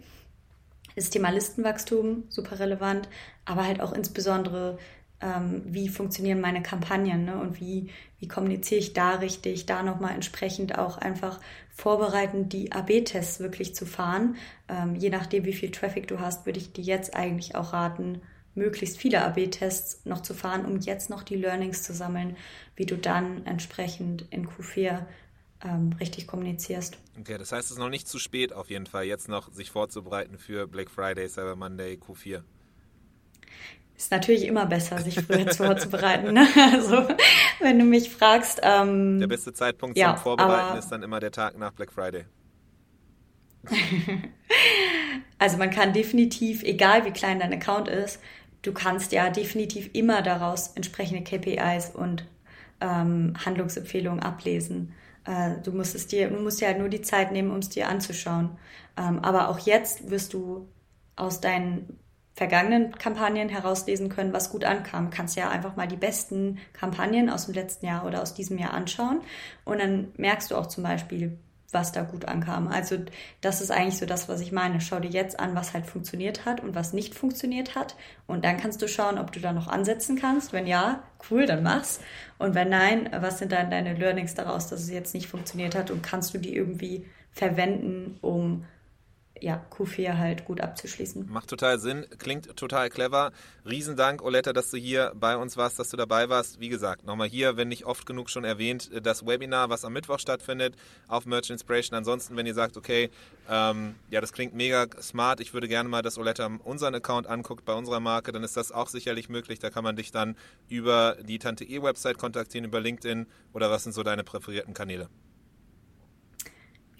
Das 0.94 1.10
Thema 1.10 1.30
Listenwachstum, 1.30 2.24
super 2.28 2.60
relevant, 2.60 3.08
aber 3.44 3.66
halt 3.66 3.80
auch 3.80 3.92
insbesondere 3.92 4.78
ähm, 5.20 5.62
wie 5.66 5.88
funktionieren 5.88 6.40
meine 6.40 6.62
Kampagnen 6.62 7.24
ne? 7.24 7.38
und 7.40 7.60
wie, 7.60 7.90
wie 8.20 8.28
kommuniziere 8.28 8.78
ich 8.78 8.92
da 8.92 9.16
richtig, 9.16 9.66
da 9.66 9.82
nochmal 9.82 10.14
entsprechend 10.14 10.78
auch 10.78 10.98
einfach 10.98 11.40
vorbereiten, 11.70 12.48
die 12.48 12.70
AB-Tests 12.70 13.40
wirklich 13.40 13.74
zu 13.74 13.86
fahren. 13.86 14.36
Ähm, 14.68 14.94
je 14.94 15.10
nachdem, 15.10 15.44
wie 15.44 15.54
viel 15.54 15.70
Traffic 15.70 16.06
du 16.06 16.20
hast, 16.20 16.46
würde 16.46 16.58
ich 16.58 16.72
dir 16.72 16.84
jetzt 16.84 17.14
eigentlich 17.14 17.54
auch 17.54 17.72
raten, 17.72 18.20
möglichst 18.54 18.98
viele 18.98 19.24
AB-Tests 19.24 20.04
noch 20.04 20.20
zu 20.20 20.34
fahren, 20.34 20.66
um 20.66 20.78
jetzt 20.80 21.08
noch 21.08 21.22
die 21.22 21.36
Learnings 21.36 21.82
zu 21.82 21.94
sammeln, 21.94 22.36
wie 22.76 22.86
du 22.86 22.96
dann 22.96 23.46
entsprechend 23.46 24.26
in 24.30 24.46
Q4 24.46 25.06
ähm, 25.64 25.94
richtig 25.98 26.26
kommunizierst. 26.26 26.98
Okay, 27.18 27.38
das 27.38 27.52
heißt, 27.52 27.66
es 27.66 27.72
ist 27.72 27.78
noch 27.78 27.88
nicht 27.88 28.08
zu 28.08 28.18
spät 28.18 28.52
auf 28.52 28.68
jeden 28.68 28.86
Fall, 28.86 29.04
jetzt 29.04 29.28
noch 29.28 29.52
sich 29.52 29.70
vorzubereiten 29.70 30.36
für 30.36 30.66
Black 30.66 30.90
Friday, 30.90 31.28
Cyber 31.28 31.56
Monday, 31.56 31.94
Q4 31.94 32.42
ist 34.00 34.10
natürlich 34.10 34.46
immer 34.46 34.64
besser, 34.64 34.98
sich 34.98 35.20
früher 35.20 35.46
vorzubereiten. 35.54 36.32
Ne? 36.32 36.46
Also, 36.72 37.06
wenn 37.60 37.78
du 37.78 37.84
mich 37.84 38.08
fragst. 38.08 38.60
Ähm, 38.62 39.20
der 39.20 39.26
beste 39.26 39.52
Zeitpunkt 39.52 39.98
ja, 39.98 40.14
zum 40.14 40.22
Vorbereiten 40.22 40.78
ist 40.78 40.88
dann 40.88 41.02
immer 41.02 41.20
der 41.20 41.30
Tag 41.30 41.58
nach 41.58 41.72
Black 41.72 41.92
Friday. 41.92 42.24
also 45.38 45.58
man 45.58 45.70
kann 45.70 45.92
definitiv, 45.92 46.62
egal 46.62 47.04
wie 47.04 47.10
klein 47.10 47.40
dein 47.40 47.52
Account 47.52 47.88
ist, 47.88 48.20
du 48.62 48.72
kannst 48.72 49.12
ja 49.12 49.28
definitiv 49.28 49.90
immer 49.92 50.22
daraus 50.22 50.68
entsprechende 50.68 51.22
KPIs 51.22 51.90
und 51.94 52.24
ähm, 52.80 53.34
Handlungsempfehlungen 53.44 54.20
ablesen. 54.20 54.94
Äh, 55.26 55.60
du 55.62 55.72
musst 55.72 55.94
es 55.94 56.06
dir, 56.06 56.30
du 56.30 56.40
musst 56.40 56.62
ja 56.62 56.72
nur 56.72 56.88
die 56.88 57.02
Zeit 57.02 57.32
nehmen, 57.32 57.50
um 57.50 57.58
es 57.58 57.68
dir 57.68 57.86
anzuschauen. 57.86 58.56
Ähm, 58.96 59.18
aber 59.18 59.50
auch 59.50 59.58
jetzt 59.58 60.10
wirst 60.10 60.32
du 60.32 60.68
aus 61.16 61.42
deinen 61.42 61.98
vergangenen 62.40 62.96
Kampagnen 62.96 63.50
herauslesen 63.50 64.08
können, 64.08 64.32
was 64.32 64.48
gut 64.48 64.64
ankam. 64.64 65.10
Du 65.10 65.16
kannst 65.18 65.36
ja 65.36 65.50
einfach 65.50 65.76
mal 65.76 65.86
die 65.86 65.98
besten 65.98 66.56
Kampagnen 66.72 67.28
aus 67.28 67.44
dem 67.44 67.54
letzten 67.54 67.84
Jahr 67.84 68.06
oder 68.06 68.22
aus 68.22 68.32
diesem 68.32 68.56
Jahr 68.56 68.72
anschauen 68.72 69.20
und 69.66 69.78
dann 69.78 70.08
merkst 70.16 70.50
du 70.50 70.56
auch 70.56 70.64
zum 70.64 70.82
Beispiel, 70.82 71.36
was 71.70 71.92
da 71.92 72.00
gut 72.00 72.24
ankam. 72.24 72.66
Also 72.66 72.96
das 73.42 73.60
ist 73.60 73.70
eigentlich 73.70 73.98
so 73.98 74.06
das, 74.06 74.26
was 74.30 74.40
ich 74.40 74.52
meine. 74.52 74.80
Schau 74.80 75.00
dir 75.00 75.10
jetzt 75.10 75.38
an, 75.38 75.54
was 75.54 75.74
halt 75.74 75.84
funktioniert 75.84 76.46
hat 76.46 76.62
und 76.62 76.74
was 76.74 76.94
nicht 76.94 77.14
funktioniert 77.14 77.74
hat. 77.74 77.94
Und 78.26 78.42
dann 78.46 78.56
kannst 78.56 78.80
du 78.80 78.88
schauen, 78.88 79.18
ob 79.18 79.32
du 79.32 79.40
da 79.40 79.52
noch 79.52 79.68
ansetzen 79.68 80.16
kannst. 80.18 80.54
Wenn 80.54 80.66
ja, 80.66 81.02
cool, 81.30 81.44
dann 81.44 81.62
mach's. 81.62 82.00
Und 82.38 82.54
wenn 82.54 82.70
nein, 82.70 83.10
was 83.20 83.38
sind 83.38 83.52
dann 83.52 83.70
deine 83.70 83.92
Learnings 83.92 84.32
daraus, 84.32 84.66
dass 84.66 84.80
es 84.80 84.90
jetzt 84.90 85.12
nicht 85.12 85.28
funktioniert 85.28 85.74
hat 85.74 85.90
und 85.90 86.02
kannst 86.02 86.32
du 86.32 86.38
die 86.38 86.56
irgendwie 86.56 87.04
verwenden, 87.32 88.16
um 88.22 88.64
ja, 89.40 89.64
Q4 89.70 90.18
halt 90.18 90.44
gut 90.44 90.60
abzuschließen. 90.60 91.30
Macht 91.30 91.48
total 91.48 91.78
Sinn, 91.78 92.06
klingt 92.18 92.56
total 92.56 92.90
clever. 92.90 93.32
Riesendank, 93.64 94.22
Oletta, 94.22 94.52
dass 94.52 94.70
du 94.70 94.76
hier 94.76 95.12
bei 95.14 95.36
uns 95.36 95.56
warst, 95.56 95.78
dass 95.78 95.90
du 95.90 95.96
dabei 95.96 96.28
warst. 96.28 96.60
Wie 96.60 96.68
gesagt, 96.68 97.04
nochmal 97.04 97.28
hier, 97.28 97.56
wenn 97.56 97.68
nicht 97.68 97.84
oft 97.84 98.06
genug 98.06 98.30
schon 98.30 98.44
erwähnt, 98.44 98.90
das 99.02 99.26
Webinar, 99.26 99.70
was 99.70 99.84
am 99.84 99.92
Mittwoch 99.92 100.18
stattfindet 100.18 100.74
auf 101.08 101.26
Merch 101.26 101.50
Inspiration. 101.50 101.96
Ansonsten, 101.96 102.36
wenn 102.36 102.46
ihr 102.46 102.54
sagt, 102.54 102.76
okay, 102.76 103.10
ähm, 103.48 103.94
ja, 104.10 104.20
das 104.20 104.32
klingt 104.32 104.54
mega 104.54 104.86
smart, 105.00 105.40
ich 105.40 105.54
würde 105.54 105.68
gerne 105.68 105.88
mal, 105.88 106.02
dass 106.02 106.18
Oletta 106.18 106.50
unseren 106.64 106.94
Account 106.94 107.26
anguckt 107.26 107.64
bei 107.64 107.74
unserer 107.74 108.00
Marke, 108.00 108.32
dann 108.32 108.44
ist 108.44 108.56
das 108.56 108.72
auch 108.72 108.88
sicherlich 108.88 109.28
möglich. 109.28 109.58
Da 109.58 109.70
kann 109.70 109.84
man 109.84 109.96
dich 109.96 110.12
dann 110.12 110.36
über 110.68 111.16
die 111.22 111.38
Tante 111.38 111.64
E-Website 111.64 112.18
kontaktieren, 112.18 112.64
über 112.64 112.80
LinkedIn 112.80 113.26
oder 113.52 113.70
was 113.70 113.84
sind 113.84 113.92
so 113.92 114.02
deine 114.02 114.24
präferierten 114.24 114.74
Kanäle? 114.74 115.08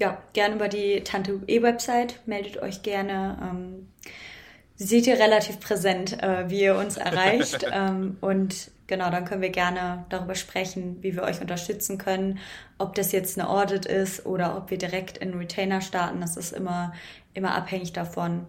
Ja, 0.00 0.18
gerne 0.32 0.54
über 0.56 0.68
die 0.68 1.02
Tante 1.04 1.40
E-Website, 1.46 2.20
meldet 2.26 2.60
euch 2.62 2.82
gerne. 2.82 3.38
Ähm, 3.42 3.88
seht 4.76 5.06
ihr 5.06 5.18
relativ 5.18 5.60
präsent, 5.60 6.22
äh, 6.22 6.48
wie 6.48 6.62
ihr 6.62 6.76
uns 6.76 6.96
erreicht. 6.96 7.66
ähm, 7.72 8.16
und 8.22 8.70
genau, 8.86 9.10
dann 9.10 9.26
können 9.26 9.42
wir 9.42 9.50
gerne 9.50 10.06
darüber 10.08 10.34
sprechen, 10.34 11.02
wie 11.02 11.14
wir 11.14 11.22
euch 11.22 11.42
unterstützen 11.42 11.98
können. 11.98 12.38
Ob 12.78 12.94
das 12.94 13.12
jetzt 13.12 13.38
eine 13.38 13.50
Audit 13.50 13.84
ist 13.84 14.24
oder 14.24 14.56
ob 14.56 14.70
wir 14.70 14.78
direkt 14.78 15.18
in 15.18 15.34
Retainer 15.34 15.82
starten, 15.82 16.22
das 16.22 16.38
ist 16.38 16.52
immer, 16.52 16.94
immer 17.34 17.54
abhängig 17.54 17.92
davon, 17.92 18.46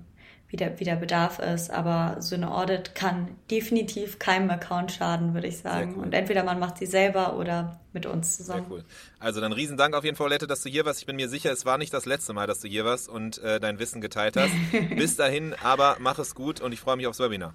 wie 0.51 0.57
der, 0.57 0.79
wie 0.79 0.83
der 0.83 0.97
Bedarf 0.97 1.39
ist. 1.39 1.71
Aber 1.71 2.17
so 2.19 2.35
eine 2.35 2.53
Audit 2.53 2.93
kann 2.93 3.29
definitiv 3.49 4.19
keinem 4.19 4.49
Account 4.49 4.91
schaden, 4.91 5.33
würde 5.33 5.47
ich 5.47 5.59
sagen. 5.59 5.95
Cool. 5.95 6.03
Und 6.03 6.13
entweder 6.13 6.43
man 6.43 6.59
macht 6.59 6.77
sie 6.77 6.85
selber 6.85 7.37
oder 7.37 7.79
mit 7.93 8.05
uns 8.05 8.35
zusammen. 8.35 8.65
Sehr 8.67 8.71
cool. 8.71 8.83
Also 9.19 9.39
dann 9.39 9.53
riesen 9.53 9.77
Dank 9.77 9.95
auf 9.95 10.03
jeden 10.03 10.17
Fall, 10.17 10.29
Lette, 10.29 10.45
dass 10.45 10.61
du 10.61 10.69
hier 10.69 10.85
warst. 10.85 10.99
Ich 10.99 11.05
bin 11.05 11.15
mir 11.15 11.29
sicher, 11.29 11.51
es 11.51 11.65
war 11.65 11.77
nicht 11.77 11.93
das 11.93 12.05
letzte 12.05 12.33
Mal, 12.33 12.47
dass 12.47 12.59
du 12.59 12.67
hier 12.67 12.83
warst 12.83 13.07
und 13.07 13.37
äh, 13.39 13.61
dein 13.61 13.79
Wissen 13.79 14.01
geteilt 14.01 14.35
hast. 14.35 14.51
Bis 14.95 15.15
dahin, 15.15 15.55
aber 15.63 15.97
mach 15.99 16.19
es 16.19 16.35
gut 16.35 16.59
und 16.59 16.73
ich 16.73 16.81
freue 16.81 16.97
mich 16.97 17.07
aufs 17.07 17.19
Webinar. 17.19 17.53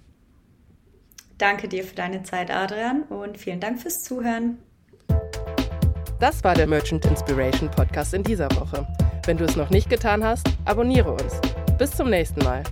Danke 1.37 1.67
dir 1.67 1.83
für 1.83 1.93
deine 1.93 2.23
Zeit, 2.23 2.49
Adrian, 2.49 3.03
und 3.03 3.37
vielen 3.37 3.59
Dank 3.59 3.79
fürs 3.79 4.03
Zuhören. 4.03 4.57
Das 6.19 6.43
war 6.43 6.55
der 6.55 6.65
Merchant 6.65 7.05
Inspiration 7.05 7.69
Podcast 7.69 8.15
in 8.15 8.23
dieser 8.23 8.49
Woche. 8.55 8.87
Wenn 9.25 9.37
du 9.37 9.45
es 9.45 9.55
noch 9.55 9.69
nicht 9.69 9.87
getan 9.87 10.23
hast, 10.23 10.47
abonniere 10.65 11.11
uns. 11.11 11.39
Bis 11.77 11.91
zum 11.91 12.09
nächsten 12.09 12.43
Mal. 12.43 12.63